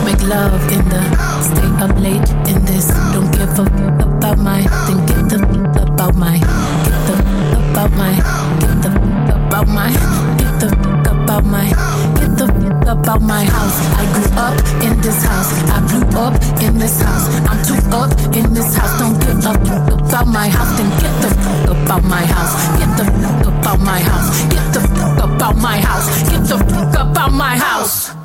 make 0.06 0.22
love 0.22 0.62
in 0.72 0.88
the 0.88 1.02
stay 1.42 1.70
up 1.84 1.98
late 2.00 2.30
in 2.48 2.64
this. 2.64 2.90
Don't 3.12 3.32
give 3.32 3.50
a 3.58 3.66
fuck 3.66 4.06
about 4.06 4.38
my 4.38 4.62
then 4.86 5.00
get 5.08 5.30
the 5.30 5.40
fuck 5.50 5.90
about 5.90 6.16
my 6.16 6.38
get 6.38 7.02
the 7.08 7.16
fuck 7.18 7.72
about 7.72 7.92
my 7.98 8.14
get 8.62 8.76
the 8.84 8.90
fuck 8.92 9.38
about 9.48 9.68
my, 9.68 9.90
get 10.38 10.60
the 10.60 10.70
fuck 10.78 11.08
about 11.12 11.44
my 11.44 11.66
Get 12.20 12.38
the 12.38 12.46
f- 12.46 12.98
about 12.98 13.22
my 13.22 13.46
house. 13.46 13.78
I 13.98 14.06
grew 14.14 14.30
up 14.38 14.54
in 14.84 15.02
this 15.02 15.24
house. 15.24 15.50
I 15.74 15.80
blew 15.88 16.20
up 16.20 16.34
in 16.62 16.78
this 16.78 17.02
house. 17.02 17.26
I'm 17.50 17.60
too 17.66 17.80
up 17.96 18.12
in 18.36 18.54
this 18.54 18.76
house. 18.76 19.00
Don't 19.00 19.20
give 19.20 19.46
up 19.46 19.58
about 19.98 20.28
my 20.28 20.50
house. 20.50 20.78
Then 20.78 20.90
get 21.02 21.14
the 21.22 21.30
fuck 21.42 21.78
about 21.84 22.04
my 22.04 22.26
house. 22.26 22.54
Get 22.78 22.98
the 22.98 23.06
fuck 23.06 23.48
about 23.48 23.80
my 23.80 24.00
house. 24.00 24.30
Get 24.54 24.74
the 24.74 24.82
fuck 24.82 25.24
about 25.24 25.56
my 25.58 25.78
house. 25.78 26.30
Get 26.30 26.44
the 26.48 26.58
fuck 26.58 27.12
about 27.12 27.32
my 27.32 27.58
house. 27.58 28.23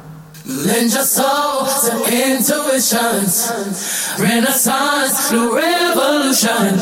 Lend 0.48 0.94
your 0.94 1.02
soul 1.02 1.66
to 1.66 1.92
intuitions, 2.06 3.52
renaissance, 4.18 5.30
new 5.30 5.54
revolution. 5.54 6.78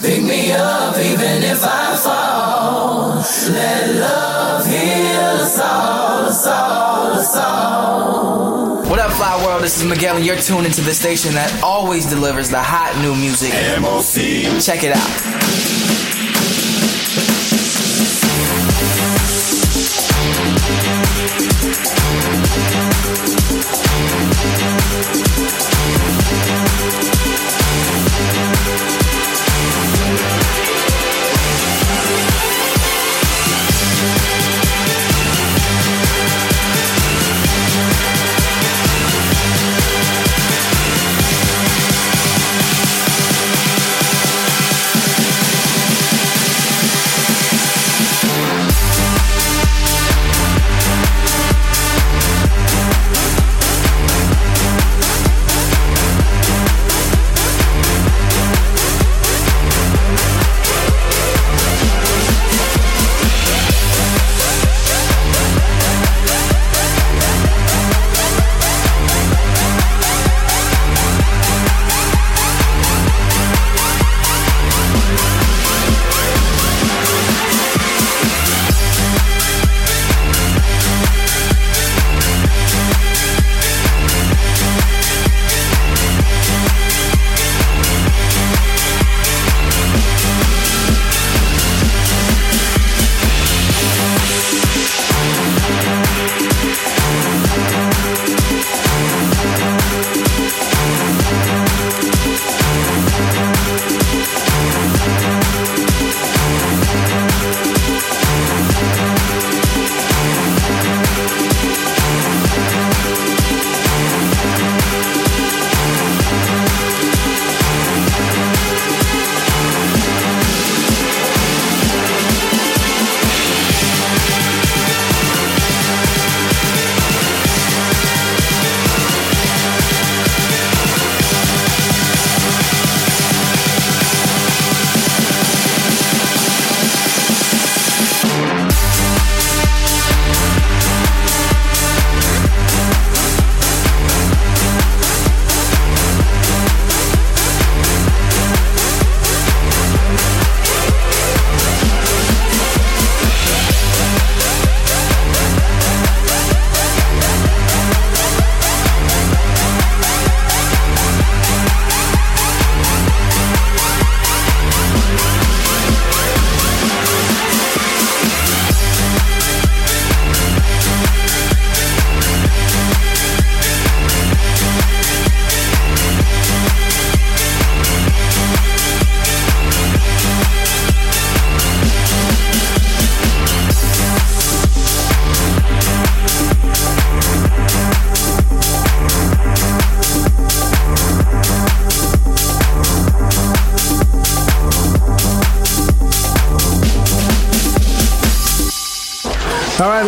Pick 0.00 0.22
me 0.22 0.52
up 0.52 0.96
even 0.96 1.42
if 1.42 1.62
I 1.62 1.94
fall. 2.02 3.16
Let 3.52 3.96
love 3.96 4.64
heal 4.64 5.42
us 5.42 5.58
all, 5.58 6.24
us 6.24 6.46
all, 6.46 7.12
us 7.12 7.36
all. 7.36 8.82
What 8.88 8.98
up, 8.98 9.12
Fly 9.12 9.44
World? 9.44 9.62
This 9.62 9.76
is 9.76 9.86
Miguel, 9.86 10.16
and 10.16 10.24
you're 10.24 10.36
tuned 10.36 10.64
into 10.64 10.80
the 10.80 10.94
station 10.94 11.34
that 11.34 11.62
always 11.62 12.06
delivers 12.06 12.48
the 12.48 12.62
hot 12.62 12.96
new 13.02 13.14
music. 13.14 13.52
MOC. 13.52 14.64
Check 14.64 14.84
it 14.84 14.96
out. 14.96 16.19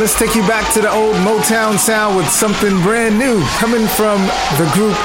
Let's 0.02 0.18
take 0.18 0.34
you 0.34 0.42
back 0.48 0.66
to 0.74 0.80
the 0.80 0.90
old 0.90 1.14
Motown 1.22 1.78
sound 1.78 2.16
with 2.16 2.28
something 2.28 2.82
brand 2.82 3.16
new 3.20 3.40
coming 3.62 3.86
from 3.86 4.18
the 4.58 4.68
group 4.74 4.98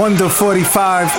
Wonder 0.00 0.28
45. 0.28 1.10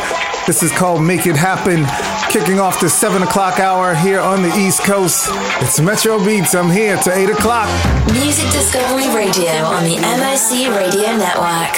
This 0.48 0.64
is 0.64 0.72
called 0.72 1.04
Make 1.04 1.28
It 1.28 1.36
Happen, 1.36 1.84
kicking 2.32 2.58
off 2.58 2.80
the 2.80 2.88
7 2.88 3.22
o'clock 3.24 3.60
hour 3.60 3.94
here 3.94 4.22
on 4.22 4.44
the 4.44 4.56
East 4.56 4.82
Coast. 4.84 5.28
It's 5.60 5.78
Metro 5.82 6.20
Beatz. 6.20 6.58
I'm 6.58 6.72
here 6.72 6.96
to 6.96 7.12
8 7.14 7.32
o'clock. 7.32 7.68
Music 8.14 8.50
Discovery 8.50 9.14
Radio 9.14 9.52
on 9.76 9.84
the 9.84 9.98
MOC 9.98 10.72
Radio 10.72 11.12
Network. 11.20 11.76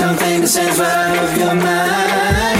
Don't 0.00 0.16
think 0.16 0.40
the 0.40 0.48
sense 0.48 0.80
out 0.80 1.12
of 1.12 1.36
your 1.36 1.54
mind. 1.56 2.56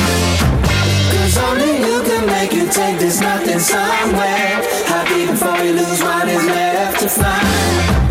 Cause 1.08 1.38
only 1.38 1.78
you 1.88 2.02
can 2.04 2.26
make 2.26 2.52
it 2.52 2.70
take 2.70 2.98
this 2.98 3.18
nothing 3.18 3.60
somewhere. 3.60 4.60
Happy 4.92 5.24
before 5.24 5.56
you 5.64 5.72
lose 5.72 6.02
what 6.02 6.28
is 6.28 6.44
left 6.44 7.00
to 7.00 7.08
find. 7.08 8.05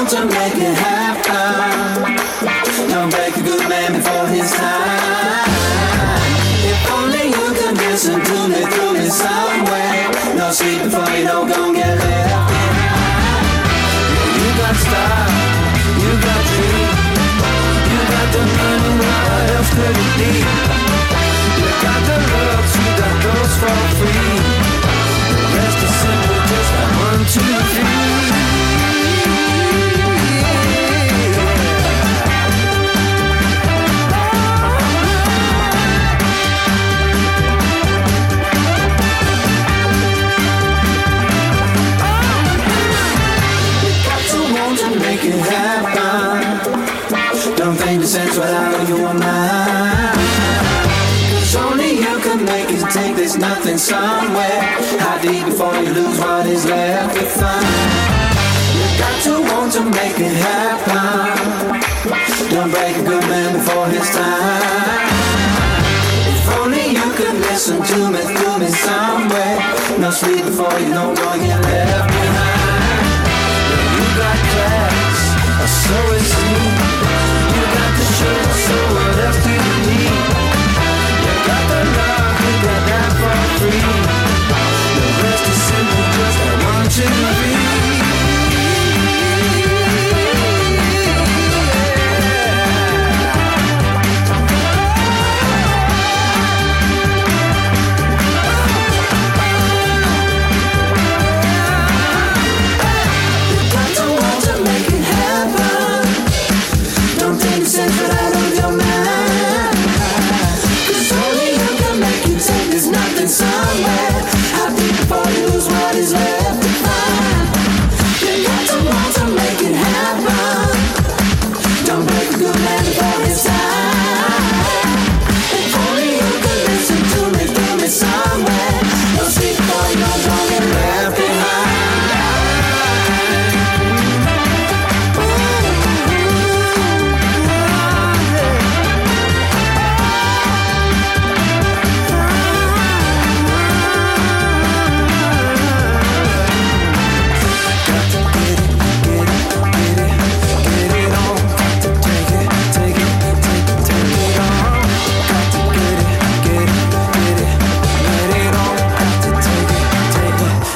Want 0.00 0.12
to 0.16 0.24
make 0.24 0.56
it 0.56 0.76
happen. 0.80 2.16
Don't 2.88 3.10
break 3.10 3.36
a 3.36 3.42
good 3.42 3.68
man 3.68 3.92
before 3.92 4.26
his 4.32 4.50
time. 4.50 5.44
If 6.64 6.90
only 6.90 7.28
you 7.28 7.46
can 7.52 7.74
listen 7.76 8.16
to 8.16 8.38
me 8.48 8.64
through 8.64 8.94
me 8.96 9.08
somewhere. 9.12 10.08
No 10.40 10.52
sleep 10.56 10.88
before 10.88 11.04
you 11.12 11.28
don't 11.28 11.46
gon' 11.52 11.74
get 11.74 12.00
left 12.00 12.48
behind. 12.48 13.44
You 14.40 14.48
got 14.56 14.76
style, 14.80 15.36
you 16.00 16.12
got 16.16 16.42
dream, 16.48 16.96
you 17.92 18.00
got 18.08 18.28
the 18.32 18.42
money, 18.56 18.92
what 19.04 19.52
else 19.52 19.68
could 19.68 19.96
it 20.00 20.12
be? 20.16 20.32
You 21.60 21.68
got 21.84 22.00
the 22.08 22.16
looks, 22.24 22.72
you 22.72 22.88
got 23.04 23.16
those 23.20 23.52
for 23.60 23.76
free. 24.00 24.48
The 25.28 25.44
rest 25.60 25.76
is 25.84 25.92
simple, 25.92 26.40
just 26.48 26.70
like 26.72 26.92
one, 27.04 27.20
two, 27.36 27.52
three. 27.76 28.49
Nothing 53.60 53.76
somewhere. 53.76 54.60
How 55.00 55.20
deep 55.20 55.44
before 55.44 55.74
you 55.76 55.92
lose 55.92 56.18
what 56.18 56.46
is 56.46 56.64
left 56.64 57.14
to 57.14 57.26
find? 57.26 57.66
You 58.72 58.86
got 58.98 59.22
to 59.24 59.32
want 59.52 59.72
to 59.74 59.82
make 59.84 60.16
it 60.18 60.34
happen. 60.48 61.80
Don't 62.48 62.70
break 62.70 62.96
a 62.96 63.02
good 63.02 63.24
man 63.28 63.52
before 63.58 63.86
his 63.88 64.08
time. 64.16 65.08
If 66.32 66.48
only 66.56 66.86
you 66.96 67.08
could 67.18 67.36
listen 67.48 67.82
to 67.82 67.98
me, 68.08 68.22
to 68.40 68.58
me 68.60 68.68
somewhere. 68.68 69.58
No 69.98 70.10
sleep 70.10 70.44
before 70.46 70.78
you 70.80 70.88
know 70.88 71.10
what 71.10 71.36
you 71.36 71.56
left 71.68 72.08
behind. 72.08 73.28
You 73.92 74.06
got 74.16 74.38
class, 74.52 75.20
so 75.84 75.98
it 76.16 76.24
seems. 76.32 76.60
You 76.64 76.69
free. 83.60 83.70
The 83.70 85.10
rest 85.22 85.48
is 85.52 85.60
simple, 85.68 86.04
just 86.16 87.89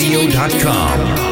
radio.com. 0.03 1.32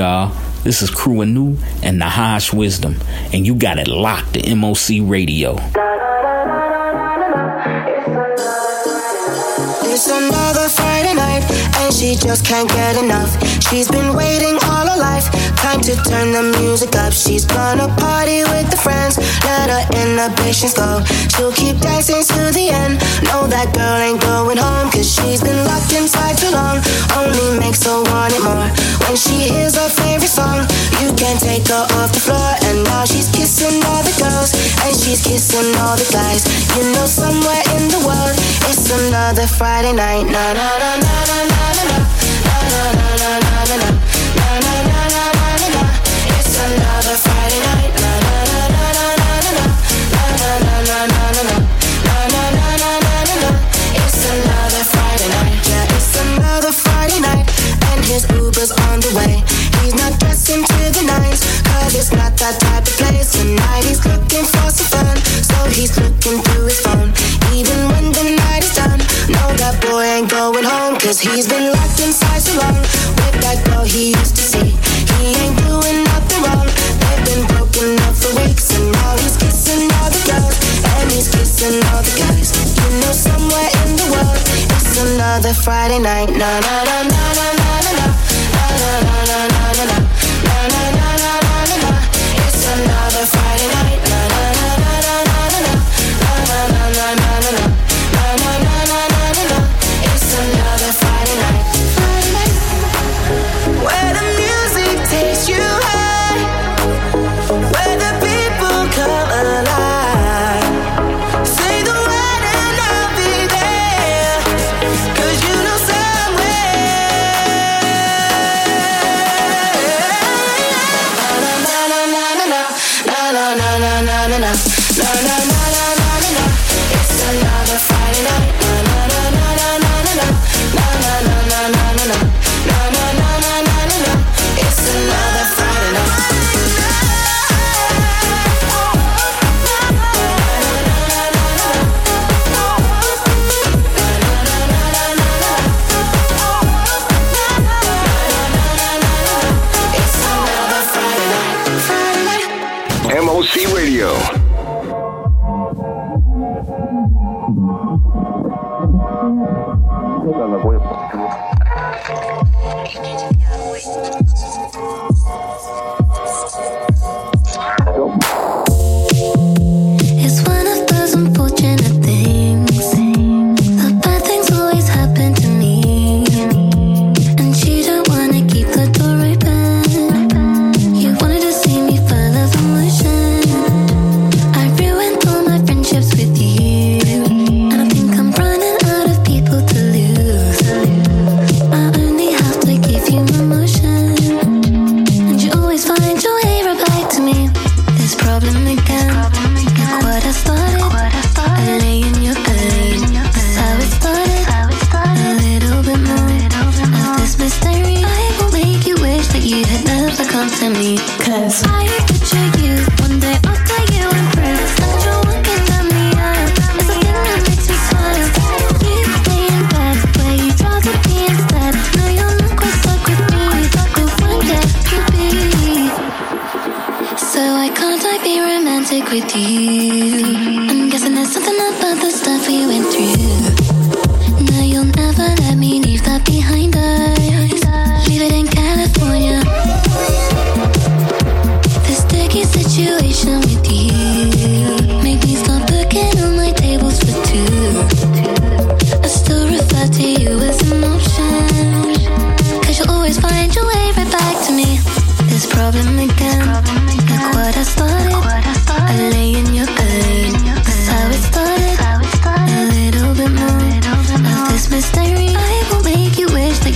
y'all? 0.00 0.32
This 0.64 0.80
is 0.80 0.88
Crew 0.88 1.20
Anu 1.20 1.58
and 1.82 1.98
Nahash 1.98 2.54
Wisdom, 2.54 2.96
and 3.34 3.46
you 3.46 3.54
got 3.54 3.78
it 3.78 3.86
locked 3.86 4.32
to 4.32 4.40
MOC 4.40 5.04
Radio. 5.04 5.56
It's 9.92 10.08
another 10.08 10.68
Friday 10.72 11.12
night, 11.12 11.44
and 11.84 11.92
she 11.92 12.16
just 12.16 12.46
can't 12.46 12.66
get 12.70 12.96
enough. 12.96 13.28
She's 13.68 13.88
been 13.90 14.16
waiting 14.16 14.56
all 14.64 14.88
her 14.88 14.96
life, 14.96 15.28
time 15.60 15.82
to 15.82 15.94
turn 16.08 16.32
the 16.32 16.56
music 16.58 16.96
up. 16.96 17.12
She's 17.12 17.44
gonna 17.44 17.88
party 18.00 18.40
with 18.44 18.70
the 18.70 18.78
friends, 18.80 19.18
let 19.44 19.68
her 19.68 19.84
inhibitions 20.00 20.72
go. 20.72 21.04
She'll 21.28 21.52
keep 21.52 21.76
dancing 21.76 22.24
to 22.24 22.40
the 22.56 22.72
end. 22.72 22.96
No, 23.28 23.46
that 23.52 23.68
girl 23.76 24.00
ain't 24.00 24.22
going 24.22 24.56
home, 24.56 24.90
cause 24.90 25.12
she's 25.12 25.42
been 25.42 25.60
locked 25.68 25.92
inside 25.92 26.38
too 26.38 26.52
long. 26.56 26.80
Only 27.20 27.60
makes 27.60 27.84
her 27.84 28.00
want 28.08 28.32
it 28.32 28.40
more. 28.40 28.99
When 29.10 29.16
she 29.16 29.50
hears 29.50 29.74
her 29.74 29.88
favorite 29.88 30.30
song, 30.30 30.62
you 31.02 31.10
can 31.18 31.36
take 31.36 31.66
her 31.66 31.82
off 31.98 32.12
the 32.12 32.20
floor. 32.20 32.54
And 32.62 32.84
now 32.84 33.04
she's 33.04 33.26
kissing 33.28 33.82
all 33.90 34.04
the 34.06 34.14
girls, 34.22 34.54
and 34.86 34.94
she's 34.94 35.20
kissing 35.20 35.74
all 35.82 35.96
the 35.98 36.06
guys. 36.14 36.46
You 36.78 36.92
know, 36.94 37.06
somewhere 37.06 37.64
in 37.74 37.90
the 37.90 37.98
world, 38.06 38.38
it's 38.70 38.86
another 38.86 39.48
Friday 39.48 39.94
night. 39.94 40.30
Na 40.30 40.54
na 40.54 40.78
na 40.78 40.92
na 41.02 41.29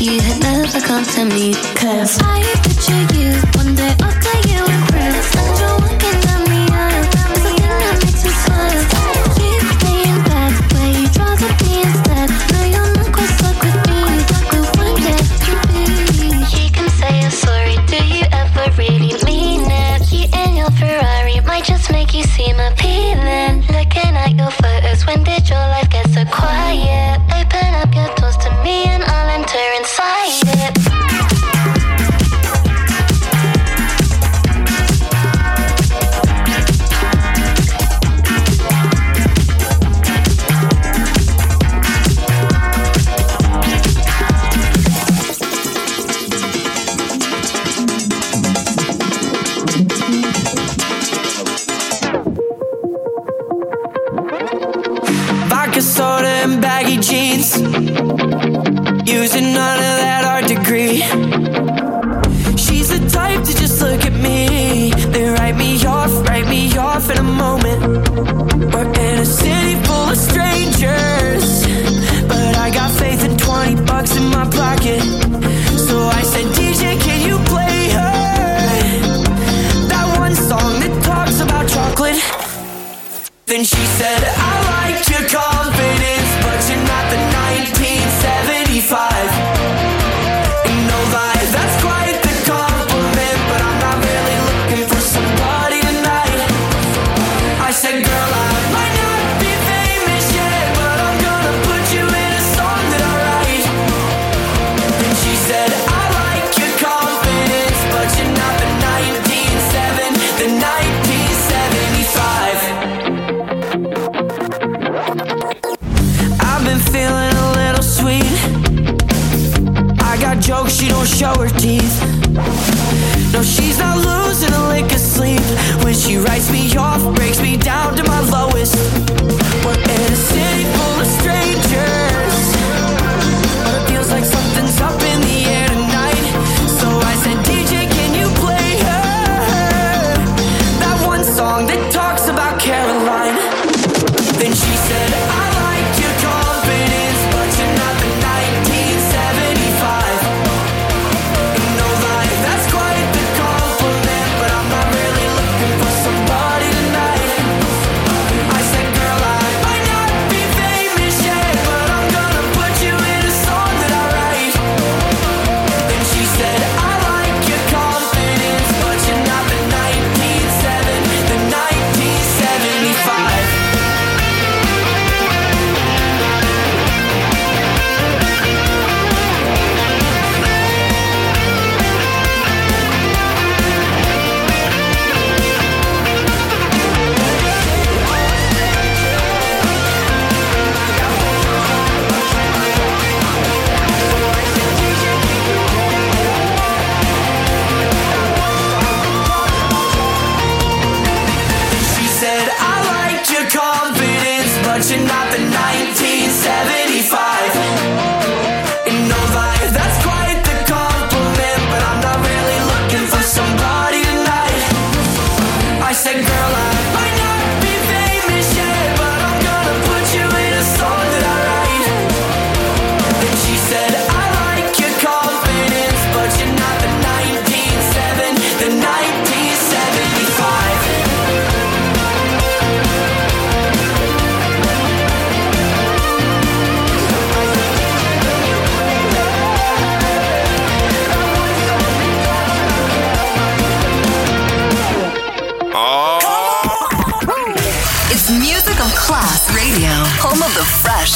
you 0.01 0.21
had 0.21 0.41
never 0.41 0.81
come 0.81 1.05
to 1.05 1.25
me. 1.25 1.55
Cause 1.75 2.19
I 2.21 2.43
picture 2.63 3.19
you 3.19 3.33
one 3.57 3.75
day 3.75 3.95
I'll 4.01 4.21
tell 4.21 4.43
you. 4.49 4.54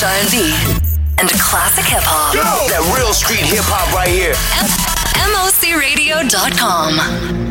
R&B, 0.02 0.54
and 1.18 1.28
classic 1.40 1.84
hip 1.84 2.02
hop. 2.04 2.32
That 2.34 2.80
real 2.96 3.12
street 3.12 3.40
hip 3.40 3.64
hop 3.64 3.92
right 3.92 4.08
here. 4.08 4.34
MOCRadio.com. 5.34 7.47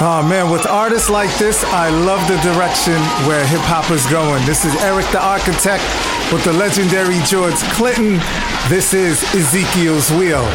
Oh 0.00 0.22
man, 0.22 0.48
with 0.48 0.64
artists 0.64 1.10
like 1.10 1.36
this, 1.38 1.64
I 1.64 1.90
love 1.90 2.22
the 2.28 2.38
direction 2.38 2.94
where 3.26 3.44
hip 3.44 3.58
hop 3.62 3.90
is 3.90 4.06
going. 4.06 4.46
This 4.46 4.64
is 4.64 4.72
Erick 4.76 5.10
the 5.10 5.18
Architect 5.18 5.82
with 6.32 6.44
the 6.44 6.52
legendary 6.52 7.18
George 7.26 7.54
Clinton. 7.74 8.18
This 8.68 8.92
is 8.92 9.22
Ezekiel's 9.34 10.10
Wheel 10.12 10.46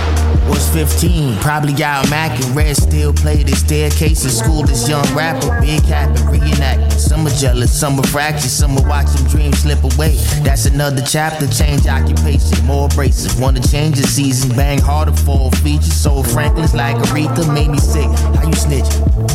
was 0.50 0.70
15. 0.70 1.40
Probably 1.40 1.74
got 1.74 2.10
Mac 2.10 2.32
and 2.44 2.56
Red 2.56 2.76
still 2.76 3.14
played 3.14 3.48
the 3.48 3.56
staircase 3.56 4.24
in 4.24 4.30
school. 4.30 4.64
This 4.64 4.88
young 4.88 5.06
rapper, 5.16 5.60
big 5.62 5.82
happy, 5.84 6.20
reenacting. 6.24 6.92
Some 6.92 7.26
are 7.26 7.32
jealous, 7.32 7.72
some 7.72 8.00
are 8.00 8.08
fractious, 8.08 8.52
some 8.52 8.78
are 8.78 8.88
watching 8.88 9.26
dreams 9.28 9.60
slip 9.60 9.84
away. 9.84 10.16
That's 10.44 10.66
another 10.66 11.02
chapter. 11.02 11.48
Change 11.48 11.88
occupation, 11.88 12.66
more 12.66 12.88
abrasive. 12.92 13.40
Wanna 13.40 13.62
change 13.62 13.98
the 13.98 14.08
season, 14.08 14.56
bang 14.56 14.80
harder 14.80 15.14
for 15.14 15.52
features. 15.64 15.94
So 15.94 16.24
Franklin's 16.24 16.74
like 16.74 16.98
Aretha, 16.98 17.52
made 17.54 17.70
me 17.70 17.80
sick. 17.80 18.10
How 18.36 18.48
you 18.48 18.54
snitch? 18.54 18.88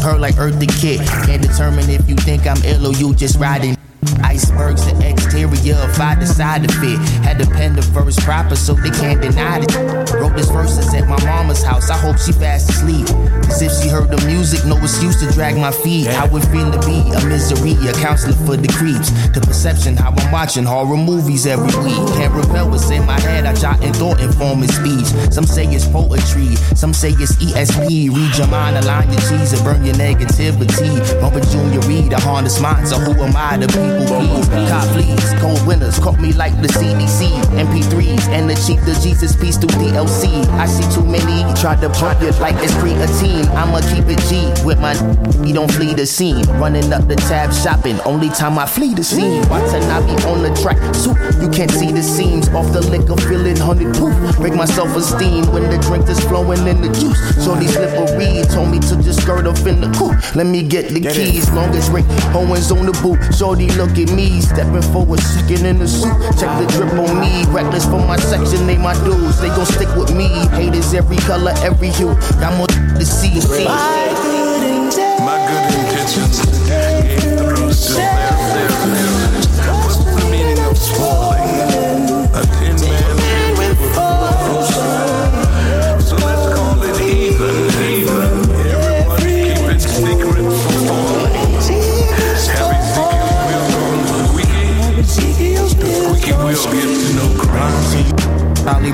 Her 0.02 0.18
like 0.18 0.38
Earth 0.38 0.58
the 0.58 0.66
Kid. 0.66 1.00
Can't 1.26 1.42
determine 1.42 1.88
if 1.88 2.08
you 2.08 2.16
think 2.16 2.46
I'm 2.46 2.62
ill 2.64 2.86
or 2.86 2.92
you 2.92 3.14
just 3.14 3.38
riding 3.38 3.77
Icebergs 4.22 4.86
the 4.86 5.08
exterior 5.08 5.74
if 5.82 6.00
I 6.00 6.14
decide 6.14 6.62
to 6.62 6.74
fit. 6.78 6.98
Had 7.26 7.38
to 7.38 7.46
pen 7.46 7.74
the 7.74 7.82
verse 7.82 8.18
proper 8.20 8.54
so 8.54 8.74
they 8.74 8.90
can't 8.90 9.20
deny 9.20 9.58
it. 9.58 9.74
Wrote 10.14 10.36
this 10.36 10.50
verses 10.50 10.94
at 10.94 11.08
my 11.08 11.22
mama's 11.24 11.62
house. 11.62 11.90
I 11.90 11.98
hope 11.98 12.18
she 12.18 12.32
fast 12.32 12.70
asleep. 12.70 13.06
Cause 13.46 13.62
if 13.62 13.72
she 13.82 13.88
heard 13.88 14.10
the 14.10 14.24
music, 14.26 14.64
no 14.64 14.76
excuse 14.78 15.18
to 15.20 15.30
drag 15.32 15.56
my 15.56 15.72
feet. 15.72 16.06
Yeah. 16.06 16.22
I 16.22 16.28
would 16.28 16.44
feel 16.48 16.70
to 16.70 16.78
be 16.86 17.10
a 17.10 17.20
misery, 17.26 17.74
a 17.88 17.92
counselor 17.94 18.34
for 18.46 18.56
the 18.56 18.68
creeps. 18.68 19.10
The 19.34 19.40
perception 19.40 19.96
how 19.96 20.14
I'm 20.16 20.30
watching 20.32 20.64
horror 20.64 20.96
movies 20.96 21.46
every 21.46 21.74
week. 21.82 21.98
Can't 22.14 22.32
repel 22.34 22.70
what's 22.70 22.90
in 22.90 23.04
my 23.04 23.18
head. 23.20 23.46
I 23.46 23.54
jot 23.54 23.82
and 23.82 23.94
thought 23.96 24.20
informing 24.20 24.70
speech. 24.70 25.06
Some 25.32 25.44
say 25.44 25.66
it's 25.66 25.86
poetry, 25.86 26.54
some 26.76 26.94
say 26.94 27.10
it's 27.18 27.34
ESP. 27.36 28.14
Read 28.14 28.36
your 28.38 28.46
mind, 28.48 28.76
align 28.76 29.10
your 29.10 29.20
cheese, 29.20 29.52
and 29.52 29.64
burn 29.64 29.84
your 29.84 29.94
negativity. 29.96 31.20
Bumper 31.20 31.40
Junior 31.40 31.80
Reed, 31.80 32.14
I 32.14 32.20
harness 32.20 32.60
mine, 32.60 32.86
so 32.86 32.98
who 32.98 33.12
am 33.22 33.34
I 33.36 33.58
to 33.58 33.66
be? 33.66 33.87
People 33.88 34.06
please. 34.06 34.48
Cop 34.68 34.84
fleas, 34.92 35.34
cold 35.40 35.66
winners, 35.66 35.98
caught 35.98 36.20
me 36.20 36.32
like 36.32 36.54
the 36.60 36.68
CDC. 36.68 37.28
MP3s, 37.56 38.28
and 38.28 38.48
the 38.48 38.54
chief, 38.66 38.80
the 38.84 38.94
Jesus 39.02 39.34
piece 39.36 39.56
through 39.56 39.74
DLC. 39.80 40.44
I 40.58 40.66
see 40.66 40.86
too 40.94 41.04
many, 41.04 41.42
try 41.60 41.76
to 41.80 41.88
pump 41.90 42.20
you 42.22 42.30
like 42.40 42.56
it's 42.62 42.74
creatine. 42.74 43.46
I'ma 43.56 43.80
keep 43.92 44.04
it 44.08 44.20
G 44.28 44.48
with 44.64 44.80
my 44.80 44.94
you 45.46 45.54
don't 45.54 45.70
flee 45.70 45.94
the 45.94 46.06
scene. 46.06 46.44
Running 46.60 46.92
up 46.92 47.08
the 47.08 47.16
tab 47.16 47.52
shopping, 47.52 47.98
only 48.04 48.28
time 48.28 48.58
I 48.58 48.66
flee 48.66 48.94
the 48.94 49.04
scene. 49.04 49.42
Why 49.48 49.60
I 49.60 50.00
be 50.06 50.14
on 50.24 50.42
the 50.42 50.52
track, 50.60 50.78
soup, 50.94 51.16
you 51.40 51.48
can't 51.48 51.70
see 51.70 51.92
the 51.92 52.02
seams. 52.02 52.48
Off 52.50 52.72
the 52.72 52.80
liquor, 52.80 53.16
feeling 53.28 53.56
hundred 53.56 53.94
proof. 53.96 54.14
Break 54.36 54.54
my 54.54 54.66
self 54.66 54.94
esteem 54.96 55.50
when 55.52 55.70
the 55.70 55.78
drink 55.78 56.08
is 56.08 56.20
flowing 56.20 56.66
in 56.66 56.80
the 56.80 56.88
juice. 56.88 57.18
Shorty 57.44 57.66
slippery, 57.66 58.42
told 58.52 58.70
me 58.70 58.78
to 58.80 58.96
just 59.02 59.22
skirt 59.22 59.46
up 59.46 59.58
in 59.66 59.80
the 59.80 59.90
coupe. 59.96 60.18
Let 60.34 60.46
me 60.46 60.62
get 60.62 60.90
the 60.90 61.00
Get 61.00 61.14
keys, 61.14 61.50
long 61.52 61.70
as 61.74 61.88
Rick 61.90 62.06
Owens 62.34 62.70
on 62.70 62.86
the 62.86 62.92
boot. 63.02 63.18
Shorty 63.34 63.68
look 63.78 63.96
at 63.96 64.12
me, 64.12 64.40
stepping 64.40 64.82
forward, 64.92 65.20
second 65.20 65.64
in 65.64 65.78
the 65.78 65.86
suit. 65.86 66.12
Check 66.38 66.50
the 66.58 66.66
drip 66.72 66.92
on 66.94 67.20
me, 67.20 67.44
reckless 67.54 67.84
for 67.84 68.04
my 68.04 68.16
section, 68.16 68.66
they 68.66 68.76
my 68.76 68.92
dudes. 69.04 69.40
They 69.40 69.48
gon' 69.48 69.66
stick 69.66 69.88
with 69.94 70.14
me. 70.14 70.28
Haters 70.58 70.92
every 70.94 71.16
color, 71.18 71.54
every 71.58 71.90
hue. 71.90 72.14
Got 72.40 72.58
more 72.58 72.66
to 72.66 73.06
see. 73.06 73.40
see. 73.40 74.47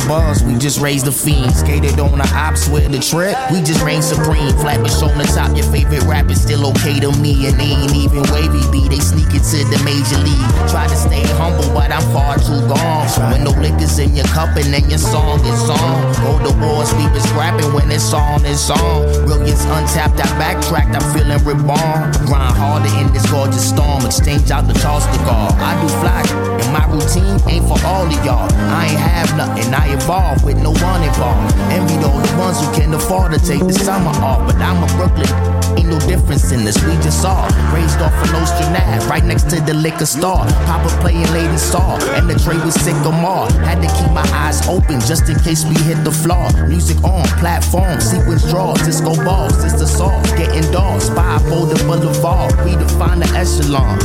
Buzz, 0.06 0.42
we 0.42 0.58
just 0.58 0.80
raised 0.80 1.06
the 1.06 1.12
fiend. 1.12 1.52
Skated 1.54 2.00
on 2.00 2.18
the 2.18 2.28
ops 2.34 2.68
with 2.68 2.90
the 2.90 2.98
trip, 2.98 3.36
we 3.50 3.62
just 3.62 3.82
reign 3.82 4.02
supreme. 4.02 4.50
Flat 4.58 4.80
but 4.82 4.94
on 5.02 5.18
the 5.18 5.24
top, 5.24 5.56
your 5.56 5.66
favorite 5.70 6.02
rapper 6.04 6.34
still 6.34 6.66
okay 6.70 7.00
to 7.00 7.10
me. 7.20 7.46
And 7.46 7.58
they 7.58 7.72
ain't 7.74 7.94
even 7.94 8.22
wavy 8.32 8.64
B, 8.72 8.88
they 8.88 9.00
sneak 9.00 9.30
it 9.30 9.44
to 9.52 9.58
the 9.70 9.80
major 9.84 10.18
league. 10.22 10.50
Try 10.70 10.86
to 10.88 10.96
stay 10.96 11.22
humble, 11.38 11.68
but 11.74 11.92
I'm 11.92 12.04
far 12.12 12.38
too 12.38 12.60
gone. 12.66 13.06
When 13.30 13.44
no 13.44 13.52
liquor's 13.60 13.98
in 13.98 14.14
your 14.14 14.26
cup 14.26 14.56
and 14.56 14.72
then 14.72 14.88
your 14.90 14.98
song 14.98 15.40
is 15.44 15.68
on. 15.70 16.12
Go 16.24 16.38
to 16.42 16.52
war, 16.58 16.84
sleep 16.84 17.12
is 17.12 17.26
rapping 17.32 17.72
when 17.72 17.90
it's 17.90 18.12
on, 18.12 18.44
it's 18.44 18.70
on. 18.70 19.06
Brilliance 19.26 19.64
untapped, 19.64 20.18
I 20.18 20.28
backtracked, 20.38 20.94
I'm 20.94 21.06
feeling 21.14 21.42
reborn. 21.44 22.12
Grind 22.26 22.56
harder 22.56 22.90
in 22.98 23.12
this 23.12 23.28
gorgeous 23.30 23.68
storm, 23.68 24.04
exchange 24.06 24.50
out 24.50 24.66
the 24.66 24.74
toss 24.74 25.06
the 25.14 25.18
guard. 25.24 25.54
I 25.58 25.78
do 25.80 25.88
fly, 26.00 26.22
and 26.60 26.72
my 26.72 26.84
routine 26.90 27.38
ain't 27.48 27.66
for 27.68 27.78
all 27.86 28.06
of 28.06 28.24
y'all. 28.24 28.50
I 28.74 28.88
ain't 28.90 29.00
have 29.00 29.36
nothing, 29.36 29.72
I 29.74 29.83
evolve 29.88 30.44
with 30.44 30.56
no 30.62 30.72
one 30.72 31.02
involved. 31.02 31.54
Envy 31.72 31.96
all 32.04 32.20
the 32.20 32.34
ones 32.38 32.60
who 32.60 32.72
can 32.74 32.94
afford 32.94 33.32
to 33.32 33.38
take 33.38 33.60
the 33.60 33.72
summer 33.72 34.14
off, 34.22 34.46
but 34.46 34.56
I'm 34.56 34.82
a 34.82 34.86
Brooklyn. 34.96 35.28
Ain't 35.76 35.88
no 35.88 35.98
difference 36.06 36.52
in 36.52 36.64
this, 36.64 36.76
we 36.84 36.94
just 37.02 37.20
saw. 37.22 37.44
Raised 37.74 38.00
off 38.00 38.14
of 38.22 38.32
Nostrand 38.32 38.76
Ave, 38.76 39.06
right 39.08 39.24
next 39.24 39.50
to 39.50 39.60
the 39.60 39.74
liquor 39.74 40.06
store. 40.06 40.44
Papa 40.66 40.88
playing 41.00 41.30
Lady 41.32 41.56
Saw, 41.56 41.98
and 42.14 42.30
the 42.30 42.38
tray 42.38 42.56
was 42.64 42.74
sick 42.74 42.94
of 42.94 43.04
sycamore. 43.04 43.50
Had 43.66 43.82
to 43.82 43.88
keep 43.98 44.10
my 44.12 44.26
eyes 44.32 44.66
open 44.68 45.00
just 45.00 45.28
in 45.28 45.38
case 45.40 45.64
we 45.64 45.74
hit 45.82 46.02
the 46.04 46.12
floor. 46.12 46.48
Music 46.68 47.02
on, 47.02 47.26
platform, 47.40 48.00
sequence 48.00 48.48
draws, 48.50 48.80
disco 48.82 49.14
balls, 49.24 49.56
the 49.62 49.86
sauce. 49.86 50.30
Getting 50.32 50.70
dogs, 50.72 51.04
spy 51.06 51.38
folder 51.48 51.82
boulevard. 51.84 52.54
We 52.64 52.76
define 52.76 53.20
the 53.20 53.28
echelon. 53.34 53.98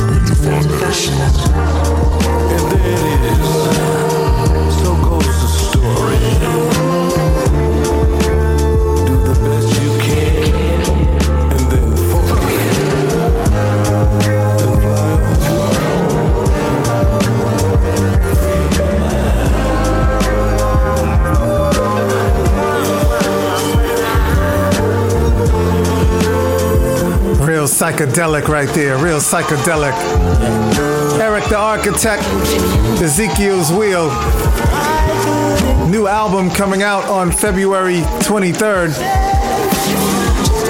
And 2.50 2.70
there 2.72 2.96
it 3.14 4.06
is. 4.06 4.09
Psychedelic 27.80 28.48
right 28.48 28.68
there. 28.70 28.98
Real 28.98 29.20
psychedelic. 29.20 29.94
Erick 31.18 31.44
the 31.44 31.56
Architect, 31.56 32.22
Ezekiel's 33.00 33.72
Wheel. 33.72 34.10
New 35.90 36.06
album 36.06 36.50
coming 36.50 36.84
out 36.84 37.04
on 37.06 37.32
February 37.32 37.98
23rd. 38.22 38.92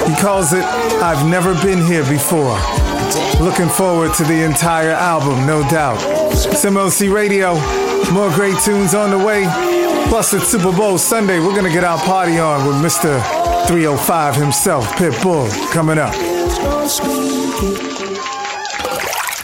He 0.07 0.15
calls 0.19 0.51
it 0.51 0.63
I've 0.63 1.27
Never 1.27 1.53
Been 1.61 1.85
Here 1.85 2.03
Before. 2.09 2.57
Looking 3.39 3.69
forward 3.69 4.15
to 4.15 4.23
the 4.23 4.43
entire 4.43 4.89
album, 4.89 5.45
no 5.45 5.61
doubt. 5.69 5.99
MOC 6.63 7.13
Radio. 7.13 7.53
More 8.11 8.31
great 8.31 8.57
tunes 8.61 8.95
on 8.95 9.11
the 9.11 9.17
way. 9.23 9.45
Plus, 10.09 10.33
it's 10.33 10.47
Super 10.47 10.75
Bowl 10.75 10.97
Sunday. 10.97 11.39
We're 11.39 11.51
going 11.51 11.65
to 11.65 11.71
get 11.71 11.83
our 11.83 11.99
party 11.99 12.39
on 12.39 12.65
with 12.67 12.77
Mr. 12.77 13.21
305 13.67 14.35
himself, 14.35 14.87
Pitbull, 14.93 15.51
coming 15.71 15.99
up. 15.99 16.15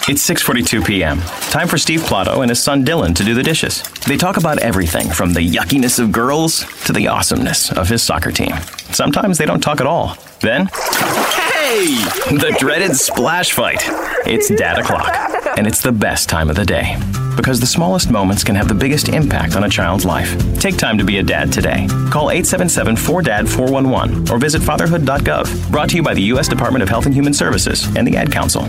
It's 0.09 0.27
6:42 0.27 0.85
p.m. 0.87 1.21
Time 1.51 1.67
for 1.67 1.77
Steve 1.77 2.01
Plato 2.01 2.41
and 2.41 2.49
his 2.49 2.63
son 2.63 2.83
Dylan 2.83 3.13
to 3.15 3.23
do 3.23 3.35
the 3.35 3.43
dishes. 3.43 3.83
They 4.06 4.18
talk 4.18 4.38
about 4.38 4.60
everything 4.60 5.10
from 5.10 5.34
the 5.34 5.41
yuckiness 5.41 5.99
of 5.99 6.11
girls 6.11 6.65
to 6.86 6.94
the 6.94 7.07
awesomeness 7.07 7.72
of 7.72 7.90
his 7.90 8.02
soccer 8.02 8.32
team. 8.32 8.56
Sometimes 8.91 9.38
they 9.38 9.45
don't 9.45 9.61
talk 9.61 9.82
at 9.82 9.88
all. 9.88 10.15
Then, 10.40 10.68
hey, 10.68 11.95
the 12.30 12.56
dreaded 12.60 12.95
splash 12.95 13.53
fight. 13.53 13.82
It's 14.26 14.49
dad 14.49 14.80
o'clock, 14.80 15.14
and 15.57 15.68
it's 15.68 15.82
the 15.82 15.91
best 15.91 16.30
time 16.30 16.49
of 16.49 16.56
the 16.56 16.65
day 16.65 16.98
because 17.38 17.60
the 17.60 17.68
smallest 17.68 18.10
moments 18.10 18.44
can 18.44 18.56
have 18.56 18.68
the 18.68 18.74
biggest 18.74 19.10
impact 19.10 19.56
on 19.56 19.64
a 19.64 19.69
child's 19.69 20.06
life. 20.06 20.36
Take 20.60 20.76
time 20.76 20.98
to 20.98 21.03
be 21.06 21.19
a 21.19 21.24
dad 21.24 21.53
today. 21.53 21.86
Call 22.10 22.28
877-4DAD-411 22.28 24.32
or 24.32 24.40
visit 24.40 24.64
fatherhood.gov. 24.64 25.72
Brought 25.72 25.90
to 25.91 25.98
you 25.98 26.03
by 26.03 26.15
the 26.15 26.24
U.S. 26.24 26.48
Department 26.48 26.82
of 26.84 26.90
Health 26.90 27.06
and 27.06 27.14
Human 27.14 27.34
Services 27.34 27.86
and 27.95 28.07
the 28.07 28.18
Ad 28.18 28.32
Council. 28.32 28.64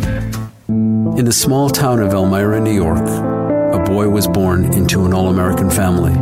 In 0.69 1.25
the 1.25 1.33
small 1.33 1.71
town 1.71 2.01
of 2.01 2.13
Elmira, 2.13 2.61
New 2.61 2.75
York, 2.75 3.09
boy 3.89 4.06
was 4.06 4.28
born 4.28 4.70
into 4.74 5.06
an 5.06 5.15
all 5.15 5.28
American 5.28 5.70
family. 5.70 6.12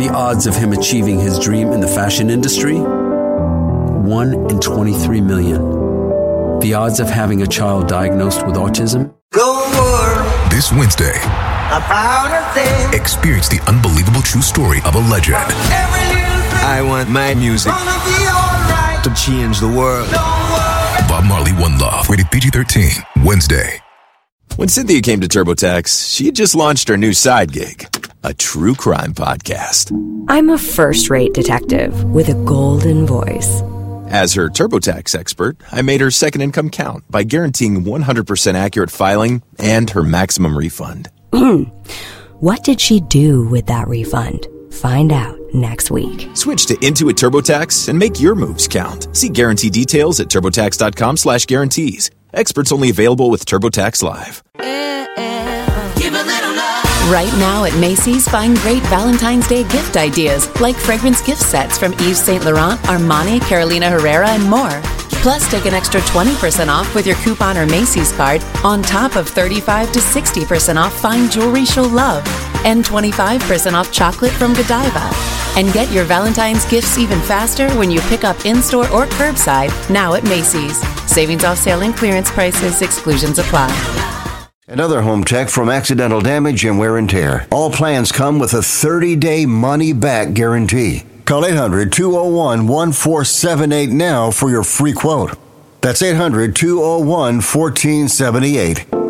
The 0.00 0.08
odds 0.14 0.46
of 0.46 0.54
him 0.54 0.72
achieving 0.72 1.18
his 1.18 1.36
dream 1.40 1.72
in 1.72 1.80
the 1.80 1.88
fashion 1.88 2.30
industry? 2.30 2.78
1 2.78 4.50
in 4.50 4.60
23 4.60 5.20
million. 5.20 6.60
The 6.60 6.74
odds 6.74 7.00
of 7.00 7.10
having 7.10 7.42
a 7.42 7.46
child 7.46 7.88
diagnosed 7.88 8.46
with 8.46 8.54
autism? 8.54 9.12
Go 9.32 9.66
more. 9.74 10.48
This 10.48 10.70
Wednesday, 10.70 11.16
experience 12.96 13.48
the 13.48 13.60
unbelievable 13.66 14.22
true 14.22 14.40
story 14.40 14.78
of 14.84 14.94
a 14.94 15.00
legend. 15.10 15.42
I 16.62 16.82
want 16.86 17.10
my 17.10 17.34
music 17.34 17.72
to 19.02 19.12
change 19.14 19.58
the 19.58 19.68
world. 19.68 20.08
Bob 21.08 21.24
Marley 21.24 21.52
One 21.52 21.78
Love, 21.78 22.08
rated 22.08 22.30
PG 22.30 22.50
13, 22.50 22.90
Wednesday. 23.24 23.80
When 24.56 24.68
Cynthia 24.68 25.02
came 25.02 25.20
to 25.20 25.28
TurboTax, 25.28 26.14
she 26.14 26.24
had 26.24 26.34
just 26.34 26.54
launched 26.54 26.88
her 26.88 26.96
new 26.96 27.12
side 27.12 27.52
gig, 27.52 27.94
a 28.24 28.32
true 28.32 28.74
crime 28.74 29.12
podcast. 29.12 29.92
I'm 30.30 30.48
a 30.48 30.56
first 30.56 31.10
rate 31.10 31.34
detective 31.34 32.04
with 32.04 32.30
a 32.30 32.34
golden 32.46 33.06
voice. 33.06 33.60
As 34.08 34.32
her 34.32 34.48
TurboTax 34.48 35.14
expert, 35.14 35.58
I 35.70 35.82
made 35.82 36.00
her 36.00 36.10
second 36.10 36.40
income 36.40 36.70
count 36.70 37.04
by 37.10 37.22
guaranteeing 37.22 37.84
100% 37.84 38.54
accurate 38.54 38.90
filing 38.90 39.42
and 39.58 39.90
her 39.90 40.02
maximum 40.02 40.56
refund. 40.56 41.10
what 42.40 42.64
did 42.64 42.80
she 42.80 43.00
do 43.00 43.46
with 43.48 43.66
that 43.66 43.88
refund? 43.88 44.46
Find 44.72 45.12
out 45.12 45.38
next 45.52 45.90
week. 45.90 46.30
Switch 46.32 46.64
to 46.66 46.76
Intuit 46.76 47.16
TurboTax 47.16 47.90
and 47.90 47.98
make 47.98 48.22
your 48.22 48.34
moves 48.34 48.68
count. 48.68 49.14
See 49.14 49.28
guarantee 49.28 49.68
details 49.68 50.18
at 50.18 50.28
turbotax.com 50.28 51.18
slash 51.18 51.44
guarantees. 51.44 52.10
Experts 52.32 52.72
only 52.72 52.90
available 52.90 53.30
with 53.30 53.44
TurboTax 53.46 54.02
Live. 54.02 54.42
Right 57.08 57.32
now 57.38 57.64
at 57.64 57.78
Macy's, 57.78 58.26
find 58.26 58.56
great 58.58 58.82
Valentine's 58.84 59.46
Day 59.46 59.62
gift 59.68 59.96
ideas 59.96 60.48
like 60.60 60.74
fragrance 60.74 61.22
gift 61.22 61.40
sets 61.40 61.78
from 61.78 61.92
Yves 62.00 62.18
Saint 62.18 62.44
Laurent, 62.44 62.80
Armani, 62.80 63.40
Carolina 63.42 63.88
Herrera, 63.88 64.28
and 64.30 64.42
more. 64.50 64.82
Plus, 65.22 65.50
take 65.50 65.66
an 65.66 65.74
extra 65.74 66.00
20% 66.00 66.68
off 66.68 66.94
with 66.94 67.06
your 67.06 67.16
coupon 67.16 67.56
or 67.56 67.66
Macy's 67.66 68.12
card 68.12 68.42
on 68.64 68.82
top 68.82 69.16
of 69.16 69.28
35 69.28 69.92
to 69.92 69.98
60% 69.98 70.76
off 70.76 70.98
fine 71.00 71.30
jewelry 71.30 71.64
she'll 71.64 71.88
love 71.88 72.24
and 72.64 72.84
25% 72.84 73.72
off 73.72 73.92
chocolate 73.92 74.32
from 74.32 74.52
Godiva. 74.54 75.10
And 75.56 75.72
get 75.72 75.90
your 75.90 76.04
Valentine's 76.04 76.64
gifts 76.66 76.98
even 76.98 77.20
faster 77.20 77.70
when 77.78 77.90
you 77.90 78.00
pick 78.02 78.24
up 78.24 78.44
in 78.44 78.62
store 78.62 78.90
or 78.92 79.06
curbside 79.06 79.70
now 79.90 80.14
at 80.14 80.24
Macy's. 80.24 80.78
Savings 81.10 81.44
off 81.44 81.58
sale 81.58 81.82
and 81.82 81.94
clearance 81.96 82.30
prices, 82.30 82.82
exclusions 82.82 83.38
apply. 83.38 83.72
Another 84.68 85.00
home 85.00 85.22
tech 85.22 85.48
from 85.48 85.68
accidental 85.68 86.20
damage 86.20 86.64
and 86.64 86.76
wear 86.78 86.96
and 86.96 87.08
tear. 87.08 87.46
All 87.52 87.70
plans 87.70 88.10
come 88.10 88.40
with 88.40 88.52
a 88.52 88.62
30 88.62 89.14
day 89.16 89.46
money 89.46 89.92
back 89.92 90.34
guarantee. 90.34 91.04
Call 91.26 91.44
800 91.44 91.92
201 91.92 92.68
1478 92.68 93.90
now 93.90 94.30
for 94.30 94.48
your 94.48 94.62
free 94.62 94.92
quote. 94.92 95.36
That's 95.80 96.00
800 96.00 96.54
201 96.54 97.08
1478. 97.42 99.05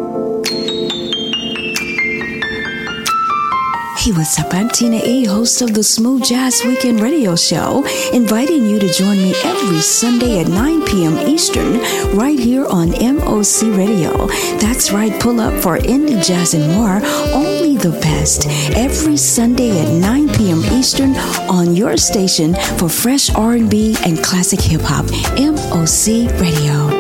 Hey, 4.07 4.13
what's 4.13 4.39
up? 4.39 4.55
I'm 4.55 4.69
Tina 4.69 5.01
E, 5.05 5.25
host 5.25 5.63
of 5.63 5.75
the 5.75 5.83
Smooth 5.83 6.23
Jazz 6.23 6.63
Weekend 6.65 7.01
Radio 7.01 7.35
Show, 7.35 7.85
inviting 8.13 8.65
you 8.65 8.79
to 8.79 8.89
join 8.93 9.17
me 9.17 9.35
every 9.43 9.81
Sunday 9.81 10.39
at 10.39 10.47
9 10.47 10.87
p.m. 10.87 11.19
Eastern, 11.27 11.81
right 12.17 12.39
here 12.39 12.65
on 12.67 12.91
MOC 12.91 13.77
Radio. 13.77 14.29
That's 14.59 14.93
right, 14.93 15.21
pull 15.21 15.41
up 15.41 15.61
for 15.61 15.79
indie 15.79 16.25
jazz 16.25 16.55
and 16.55 16.73
more, 16.73 17.01
only 17.35 17.77
the 17.79 17.99
best. 18.01 18.47
Every 18.77 19.17
Sunday 19.17 19.81
at 19.81 19.93
9 19.93 20.29
p.m. 20.35 20.63
Eastern 20.79 21.17
on 21.51 21.75
your 21.75 21.97
station 21.97 22.55
for 22.79 22.89
fresh 22.89 23.35
R&B 23.35 23.97
and 24.05 24.23
classic 24.23 24.61
hip 24.61 24.83
hop. 24.83 25.07
MOC 25.35 26.31
Radio. 26.41 26.91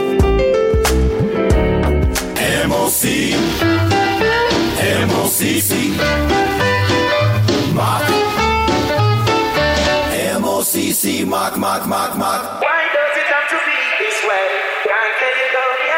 MOC. 2.66 3.30
MOCC. 5.06 6.35
MOCC. 11.26 11.30
Mock, 11.30 11.58
mock, 11.58 11.88
mock, 11.88 12.16
mock. 12.16 12.62
Why 12.62 12.86
does 12.94 13.16
it 13.18 13.26
have 13.26 13.48
to 13.50 13.58
be 13.66 13.78
this 13.98 14.22
way? 14.22 14.46
Can't 14.86 15.14
tell 15.18 15.34
you 15.40 15.48
go 15.56 15.64
the 15.74 15.90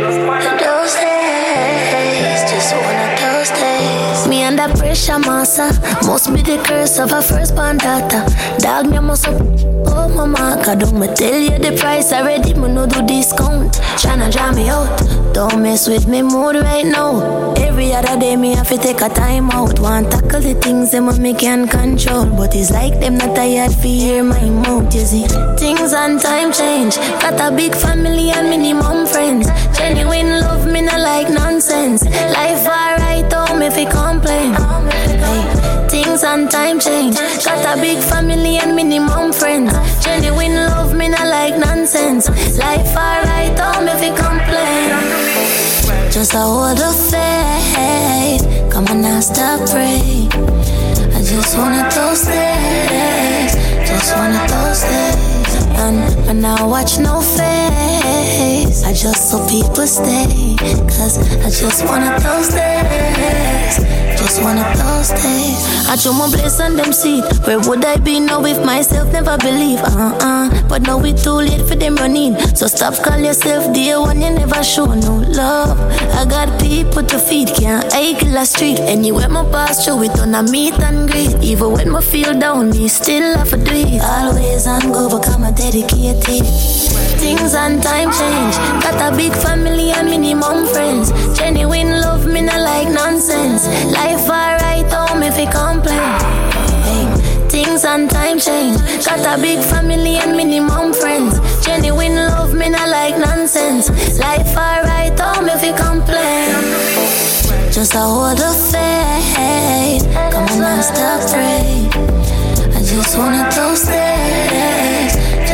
Just 0.00 0.20
one 0.26 0.40
those 0.58 0.94
days, 0.94 2.40
just 2.50 2.72
one 2.74 3.00
of 3.04 3.12
those 3.20 3.50
days. 3.50 4.28
Me 4.28 4.44
under 4.44 4.68
pressure, 4.78 5.18
massa. 5.18 5.72
Must 6.06 6.32
be 6.32 6.42
the 6.42 6.56
curse 6.64 6.98
of 6.98 7.12
a 7.12 7.20
firstborn 7.20 7.76
daughter. 7.78 8.24
Dog, 8.58 8.88
me 8.90 8.98
must 8.98 9.28
up. 9.28 9.40
Oh, 9.86 9.99
mama, 10.26 10.62
God, 10.64 10.80
don't 10.80 10.98
me 10.98 11.06
tell 11.14 11.38
you 11.38 11.58
the 11.58 11.76
price 11.78 12.12
already. 12.12 12.54
Me 12.54 12.68
no 12.68 12.86
do 12.86 13.04
discount. 13.06 13.72
Tryna 14.00 14.32
draw 14.32 14.52
me 14.52 14.68
out. 14.68 14.88
Don't 15.32 15.62
mess 15.62 15.88
with 15.88 16.06
me 16.06 16.22
mood 16.22 16.56
right 16.56 16.84
now. 16.84 17.54
Every 17.54 17.92
other 17.92 18.18
day 18.18 18.36
me 18.36 18.54
have 18.54 18.68
to 18.68 18.78
take 18.78 19.00
a 19.00 19.08
time 19.08 19.50
out. 19.50 19.78
Want 19.78 20.10
tackle 20.10 20.40
the 20.40 20.54
things 20.54 20.90
them 20.90 21.06
me 21.22 21.34
can 21.34 21.68
control, 21.68 22.26
but 22.26 22.54
it's 22.54 22.70
like 22.70 23.00
them 23.00 23.16
not 23.16 23.34
tired 23.34 23.72
for 23.72 23.86
hear 23.86 24.22
my 24.24 24.48
mouth. 24.48 24.94
You 24.94 25.04
see, 25.04 25.26
things 25.58 25.92
and 25.92 26.20
time 26.20 26.52
change. 26.52 26.96
Got 27.22 27.40
a 27.40 27.54
big 27.54 27.74
family 27.74 28.30
and 28.30 28.50
minimum 28.50 29.06
friends. 29.06 29.48
Genuine 29.76 30.40
love 30.40 30.66
me 30.66 30.82
not 30.82 31.00
like 31.00 31.30
nonsense. 31.30 32.04
Life 32.04 32.66
alright, 32.66 33.28
don't 33.30 33.58
me 33.58 33.70
fi 33.70 33.84
complain. 33.84 34.54
Things 35.90 36.22
and 36.22 36.48
time 36.48 36.78
change. 36.78 37.16
Got 37.44 37.76
a 37.76 37.80
big 37.80 37.98
family 37.98 38.58
and 38.58 38.76
minimum 38.76 39.32
friends. 39.32 39.74
Genuine 40.04 40.54
love 40.54 40.94
me 40.94 41.08
not 41.08 41.26
like 41.26 41.58
nonsense. 41.58 42.28
Life 42.56 42.96
alright, 42.96 43.56
don't 43.56 43.84
make 43.84 44.00
me 44.00 44.10
complain. 44.16 44.90
Just 46.12 46.34
a 46.34 46.38
hold 46.38 46.78
of 46.78 46.94
faith. 47.10 48.70
Come 48.70 48.86
on 48.86 49.02
now, 49.02 49.18
stop 49.18 49.68
pray. 49.68 50.28
I 51.12 51.22
just 51.24 51.58
wanna 51.58 51.82
those 51.90 52.22
days. 52.24 53.52
Just 53.88 54.14
wanna 54.14 54.46
those 54.46 55.39
And 55.80 56.26
when 56.26 56.44
I 56.44 56.62
watch 56.66 56.98
no 56.98 57.20
face, 57.22 58.84
I 58.84 58.92
just 58.92 59.30
saw 59.30 59.40
people 59.48 59.86
stay. 59.86 60.56
Cause 60.92 61.16
I 61.40 61.48
just 61.48 61.84
wanna 61.86 62.20
those 62.20 62.48
days. 62.48 64.00
Just 64.20 64.42
of 64.42 64.78
those 64.78 65.08
days. 65.22 65.88
I 65.88 65.96
show 65.96 66.12
my 66.12 66.28
place 66.28 66.60
on 66.60 66.76
them 66.76 66.92
seat. 66.92 67.24
Where 67.46 67.58
would 67.58 67.84
I 67.84 67.96
be 67.96 68.20
now 68.20 68.44
if 68.44 68.64
myself 68.64 69.10
never 69.12 69.36
believe? 69.38 69.80
Uh 69.80 70.14
uh. 70.20 70.68
But 70.68 70.82
now 70.82 70.98
we 70.98 71.14
too 71.14 71.40
late 71.40 71.66
for 71.66 71.74
them 71.74 71.96
running. 71.96 72.38
So 72.54 72.66
stop 72.66 72.94
call 73.02 73.18
yourself 73.18 73.74
dear 73.74 73.98
one 73.98 74.20
you 74.20 74.30
never 74.30 74.62
show 74.62 74.84
no 74.86 75.16
love. 75.34 75.80
I 76.14 76.26
got 76.26 76.60
people 76.60 77.02
to 77.02 77.18
feed, 77.18 77.48
can't 77.48 77.92
I 77.94 78.14
kill 78.20 78.36
a 78.36 78.44
street. 78.44 78.78
Anywhere 78.80 79.28
my 79.30 79.42
pass 79.50 79.84
through 79.84 80.04
it 80.04 80.20
on 80.20 80.34
a 80.34 80.42
meet 80.42 80.78
and 80.78 81.10
greet. 81.10 81.34
Even 81.42 81.72
when 81.72 81.96
I 81.96 82.00
feel 82.00 82.38
down, 82.38 82.70
me 82.70 82.88
still 82.88 83.36
have 83.38 83.50
do 83.50 83.72
it. 83.72 84.02
Always 84.02 84.66
on 84.66 84.92
go, 84.92 85.18
become 85.18 85.44
a 85.44 85.50
dedicated. 85.70 86.46
Things 87.20 87.54
and 87.54 87.82
time 87.82 88.10
change. 88.10 88.56
Got 88.82 89.12
a 89.12 89.16
big 89.16 89.32
family 89.32 89.90
and 89.92 90.08
minimum 90.08 90.66
friends. 90.66 91.12
Genuine 91.38 92.00
love, 92.00 92.26
me 92.26 92.42
not 92.42 92.60
like 92.60 92.88
nonsense. 92.88 93.66
Life 93.92 94.28
alright, 94.28 94.88
don't 94.90 95.20
me 95.20 95.30
fi 95.30 95.46
complain. 95.46 96.10
Things 97.48 97.84
and 97.84 98.10
time 98.10 98.38
change. 98.38 98.78
Got 99.04 99.38
a 99.38 99.40
big 99.40 99.60
family 99.60 100.16
and 100.16 100.36
minimum 100.36 100.92
friends. 100.92 101.38
Genuine 101.64 102.16
love, 102.16 102.54
me 102.54 102.68
not 102.68 102.88
like 102.88 103.16
nonsense. 103.18 103.90
Life 104.18 104.56
alright, 104.56 105.16
don't 105.16 105.44
me 105.44 105.52
fi 105.62 105.72
complain. 105.76 106.50
Just 107.70 107.94
a 107.94 108.00
hold 108.00 108.40
of 108.40 108.56
faith. 108.72 110.04
Come 110.32 110.48
on 110.48 110.58
now, 110.58 110.80
stop 110.80 111.20
pray. 111.30 111.88
I 112.74 112.82
just 112.82 113.16
wanna 113.16 113.48
those 113.54 113.84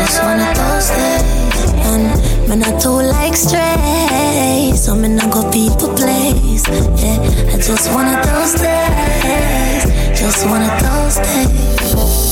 Just 0.07 0.23
wanna 0.23 0.55
those 0.55 0.89
days. 0.91 1.73
And 1.91 2.49
me 2.49 2.57
not 2.57 2.81
too 2.81 2.91
like 2.91 3.35
stray. 3.35 4.73
So 4.77 4.95
me 4.95 5.09
not 5.09 5.33
go 5.33 5.43
people 5.51 5.89
place. 5.95 6.63
Yeah, 7.03 7.53
I 7.53 7.57
just 7.59 7.93
wanna 7.93 8.23
those 8.25 8.55
days. 8.55 9.85
Just 10.17 10.47
wanna 10.47 10.71
those 10.81 11.17
days. 11.17 12.26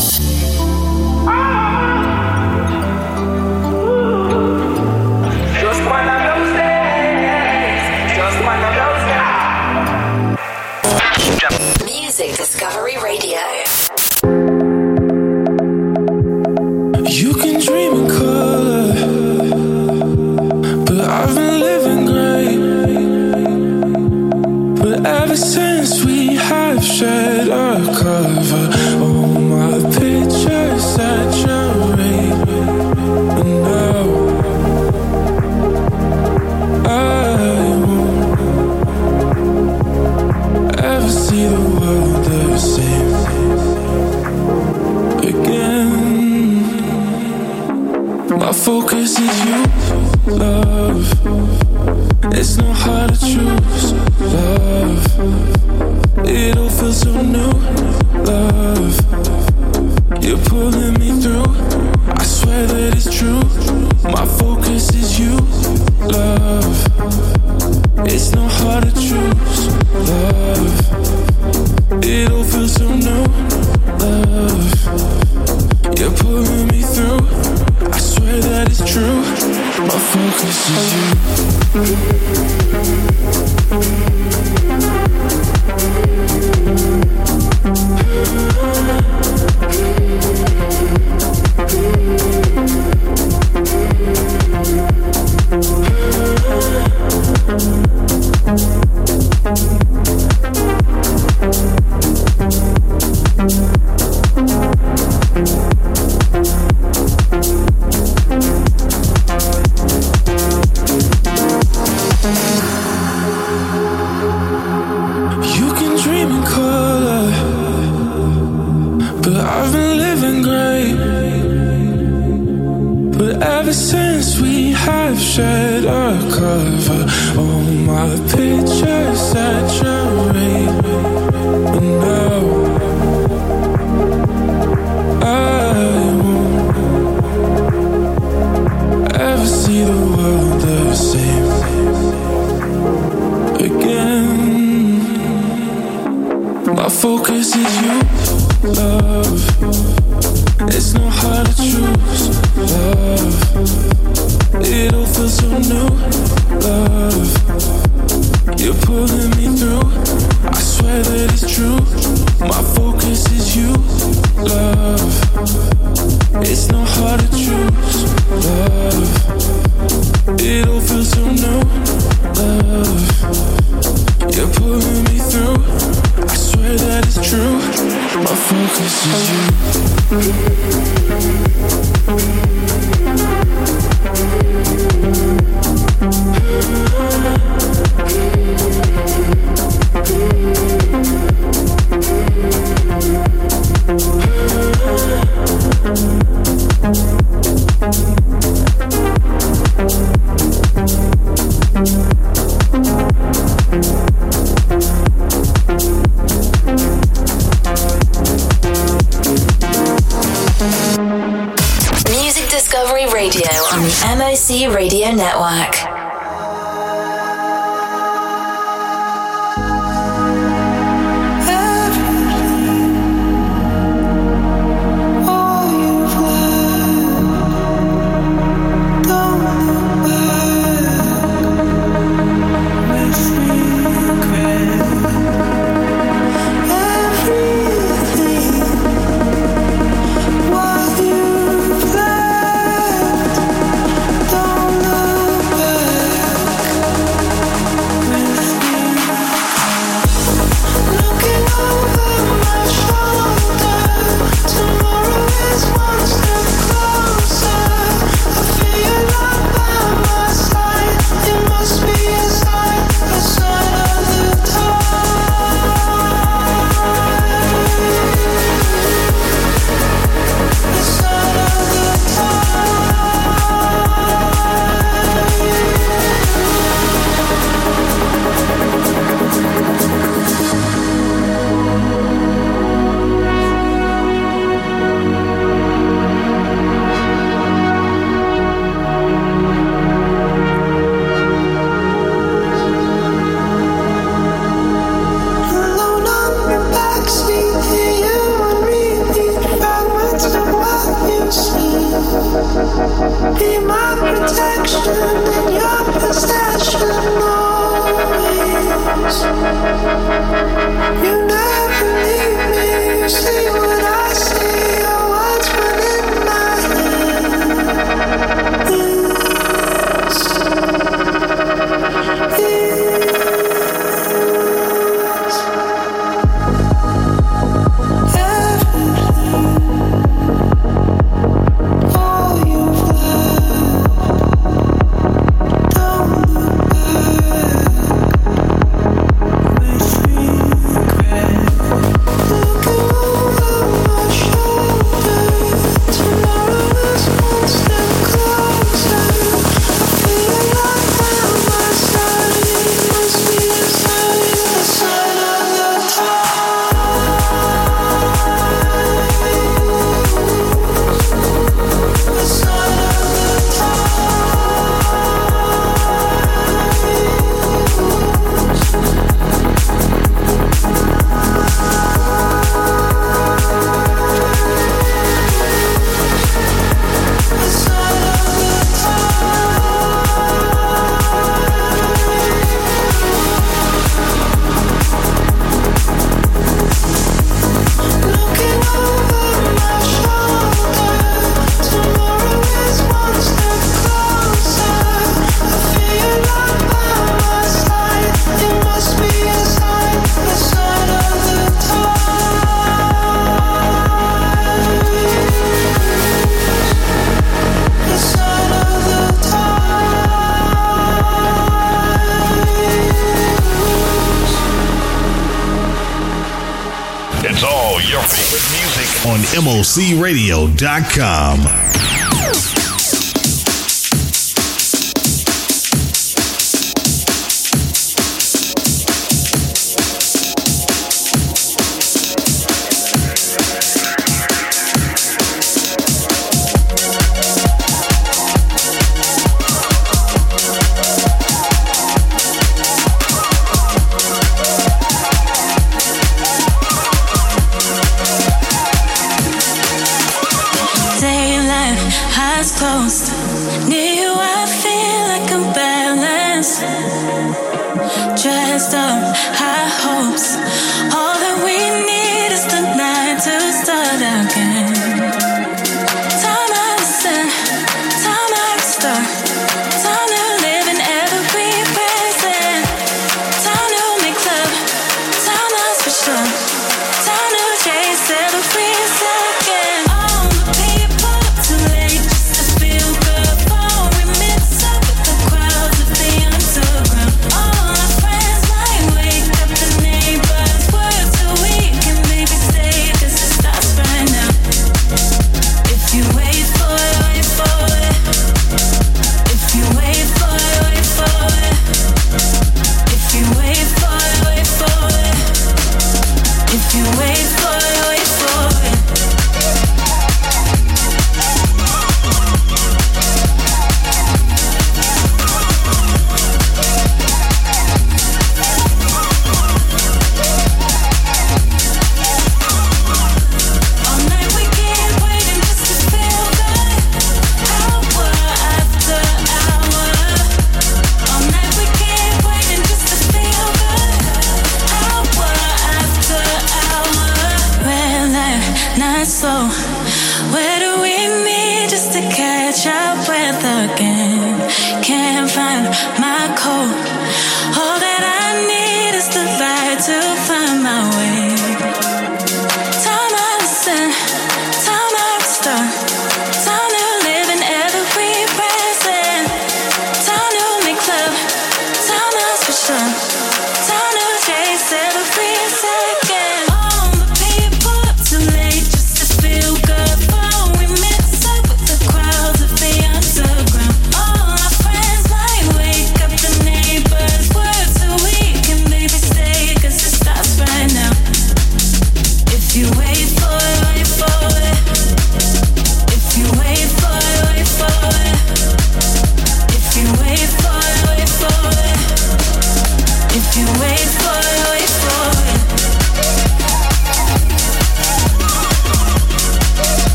MOCRadio.com. 419.76 421.53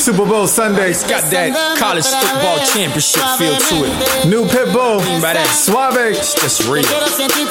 Super 0.00 0.24
Bowl 0.24 0.46
Sunday. 0.46 0.90
It's 0.90 1.04
got 1.04 1.30
that 1.30 1.52
college 1.78 2.06
football 2.06 2.58
championship 2.64 3.20
feel 3.36 3.52
to 3.52 3.84
it. 3.84 4.26
New 4.26 4.44
Pitbull, 4.46 4.98
by 5.20 5.34
that 5.34 5.46
Suave. 5.52 6.16
It's 6.16 6.32
just 6.32 6.64
real. 6.64 6.88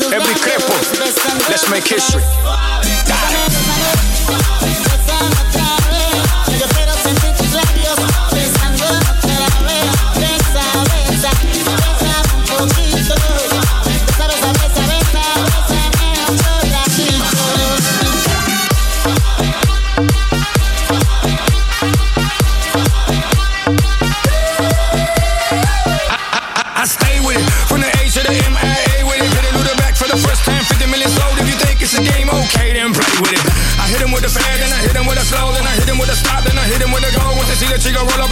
Every 0.09 0.33
careful. 0.33 0.73
Let's 1.47 1.69
make 1.69 1.85
history. 1.85 2.23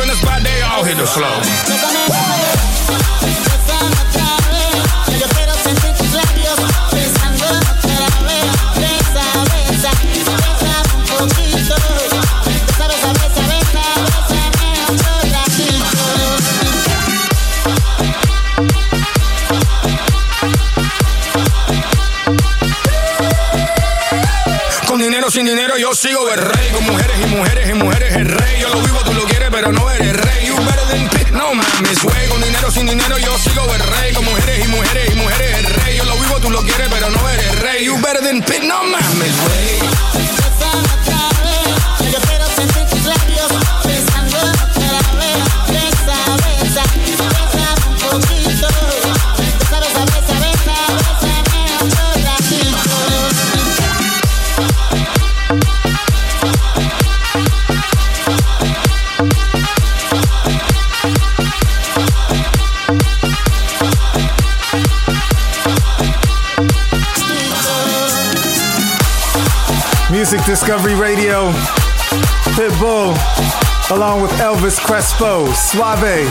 in 0.10 0.98
the 0.98 1.08
sin 25.30 25.46
dinero 25.46 25.78
yo 25.78 25.94
sigo 25.94 26.30
el 26.32 26.40
rey. 26.40 26.70
Con 26.72 26.86
mujeres 26.86 27.22
y 27.22 27.26
mujeres 27.28 27.70
y 27.70 27.74
mujeres 27.74 28.16
el 28.16 28.30
rey. 28.30 28.62
Yo 28.62 28.70
lo 28.70 28.82
vivo 28.82 29.17
pero 29.68 29.80
no 29.80 29.92
eres 29.92 30.16
rey. 30.16 30.48
You 30.48 30.56
better 30.56 30.88
than 30.88 31.10
pick, 31.10 31.32
no 31.32 31.54
mames, 31.54 32.02
güey. 32.04 32.28
Con 32.30 32.42
dinero, 32.42 32.72
sin 32.72 32.86
dinero 32.86 33.18
yo 33.18 33.38
sigo 33.38 33.64
el 33.74 33.82
rey. 33.82 34.14
Con 34.14 34.24
mujeres 34.24 34.66
y 34.66 34.68
mujeres 34.70 35.12
y 35.12 35.16
mujeres 35.16 35.58
el 35.58 35.66
rey. 35.66 35.98
Yo 35.98 36.06
lo 36.06 36.16
vivo, 36.16 36.36
tú 36.40 36.50
lo 36.50 36.62
quieres, 36.62 36.88
pero 36.90 37.10
no 37.10 37.30
eres 37.30 37.60
rey. 37.60 37.86
You 37.86 37.98
better 37.98 38.22
than 38.22 38.42
pick, 38.44 38.64
no 38.64 38.84
mames, 38.84 39.34
güey. 39.44 39.88
Music 70.30 70.46
Discovery 70.46 70.94
Radio, 70.94 71.54
Pitbull, 72.58 73.16
along 73.92 74.22
with 74.22 74.32
Elvis 74.32 74.78
Crespo, 74.78 75.50
Suave. 75.54 76.28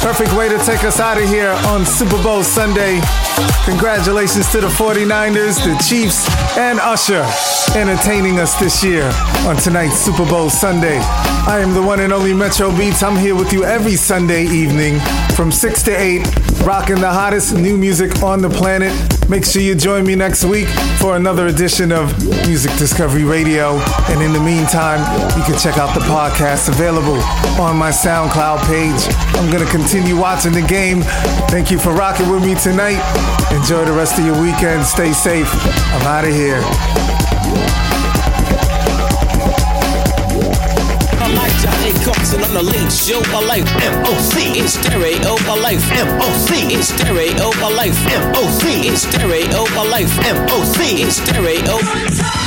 Perfect 0.00 0.32
way 0.32 0.48
to 0.48 0.58
take 0.64 0.82
us 0.82 0.98
out 0.98 1.18
of 1.22 1.28
here 1.28 1.52
on 1.68 1.86
Super 1.86 2.20
Bowl 2.20 2.42
Sunday. 2.42 3.00
Congratulations 3.64 4.50
to 4.50 4.60
the 4.60 4.66
49ers, 4.66 5.62
the 5.62 5.80
Chiefs, 5.88 6.28
and 6.58 6.80
Usher 6.80 7.24
entertaining 7.78 8.40
us 8.40 8.58
this 8.58 8.82
year 8.82 9.08
on 9.46 9.54
tonight's 9.54 9.98
Super 9.98 10.26
Bowl 10.26 10.50
Sunday. 10.50 10.98
I 11.46 11.60
am 11.60 11.74
the 11.74 11.82
one 11.82 12.00
and 12.00 12.12
only 12.12 12.34
Metro 12.34 12.70
Beatz. 12.70 13.04
I'm 13.04 13.16
here 13.16 13.36
with 13.36 13.52
you 13.52 13.62
every 13.62 13.94
Sunday 13.94 14.46
evening 14.46 14.98
from 15.36 15.52
6 15.52 15.84
to 15.84 15.92
8, 15.92 16.26
rocking 16.66 16.98
the 16.98 17.12
hottest 17.12 17.54
new 17.54 17.78
music 17.78 18.20
on 18.20 18.42
the 18.42 18.50
planet. 18.50 18.92
Make 19.32 19.46
sure 19.46 19.62
you 19.62 19.74
join 19.74 20.04
me 20.04 20.14
next 20.14 20.44
week 20.44 20.68
for 21.00 21.16
another 21.16 21.46
edition 21.46 21.90
of 21.90 22.14
Music 22.46 22.70
Discovery 22.76 23.24
Radio. 23.24 23.78
And 24.10 24.20
in 24.20 24.34
the 24.34 24.38
meantime, 24.38 25.00
you 25.38 25.42
can 25.44 25.58
check 25.58 25.78
out 25.78 25.94
the 25.94 26.04
podcast 26.04 26.68
available 26.68 27.16
on 27.58 27.78
my 27.78 27.88
SoundCloud 27.88 28.58
page. 28.66 29.00
I'm 29.34 29.50
going 29.50 29.64
to 29.64 29.70
continue 29.70 30.20
watching 30.20 30.52
the 30.52 30.60
game. 30.60 31.00
Thank 31.48 31.70
you 31.70 31.78
for 31.78 31.94
rocking 31.94 32.28
with 32.28 32.44
me 32.44 32.56
tonight. 32.56 33.00
Enjoy 33.50 33.86
the 33.86 33.92
rest 33.92 34.18
of 34.18 34.26
your 34.26 34.38
weekend. 34.38 34.84
Stay 34.84 35.14
safe. 35.14 35.48
I'm 35.94 36.06
out 36.06 36.26
of 36.26 36.34
here. 36.34 36.60
On 42.56 42.64
the 42.64 42.72
late 42.72 42.92
show. 42.92 43.20
I 43.24 43.44
like 43.46 43.64
MOC 43.64 44.56
in 44.56 44.68
stereo. 44.68 45.36
I 45.48 45.60
like 45.60 45.78
MOC 45.78 46.72
in 46.72 46.82
stereo. 46.82 47.50
I 47.54 47.74
like 47.74 47.92
MOC 48.32 48.86
in 48.86 48.96
stereo. 48.96 49.64
I 49.68 49.88
like 49.88 50.08
MOC 50.48 51.00
in 51.00 51.10
stereo. 51.10 52.41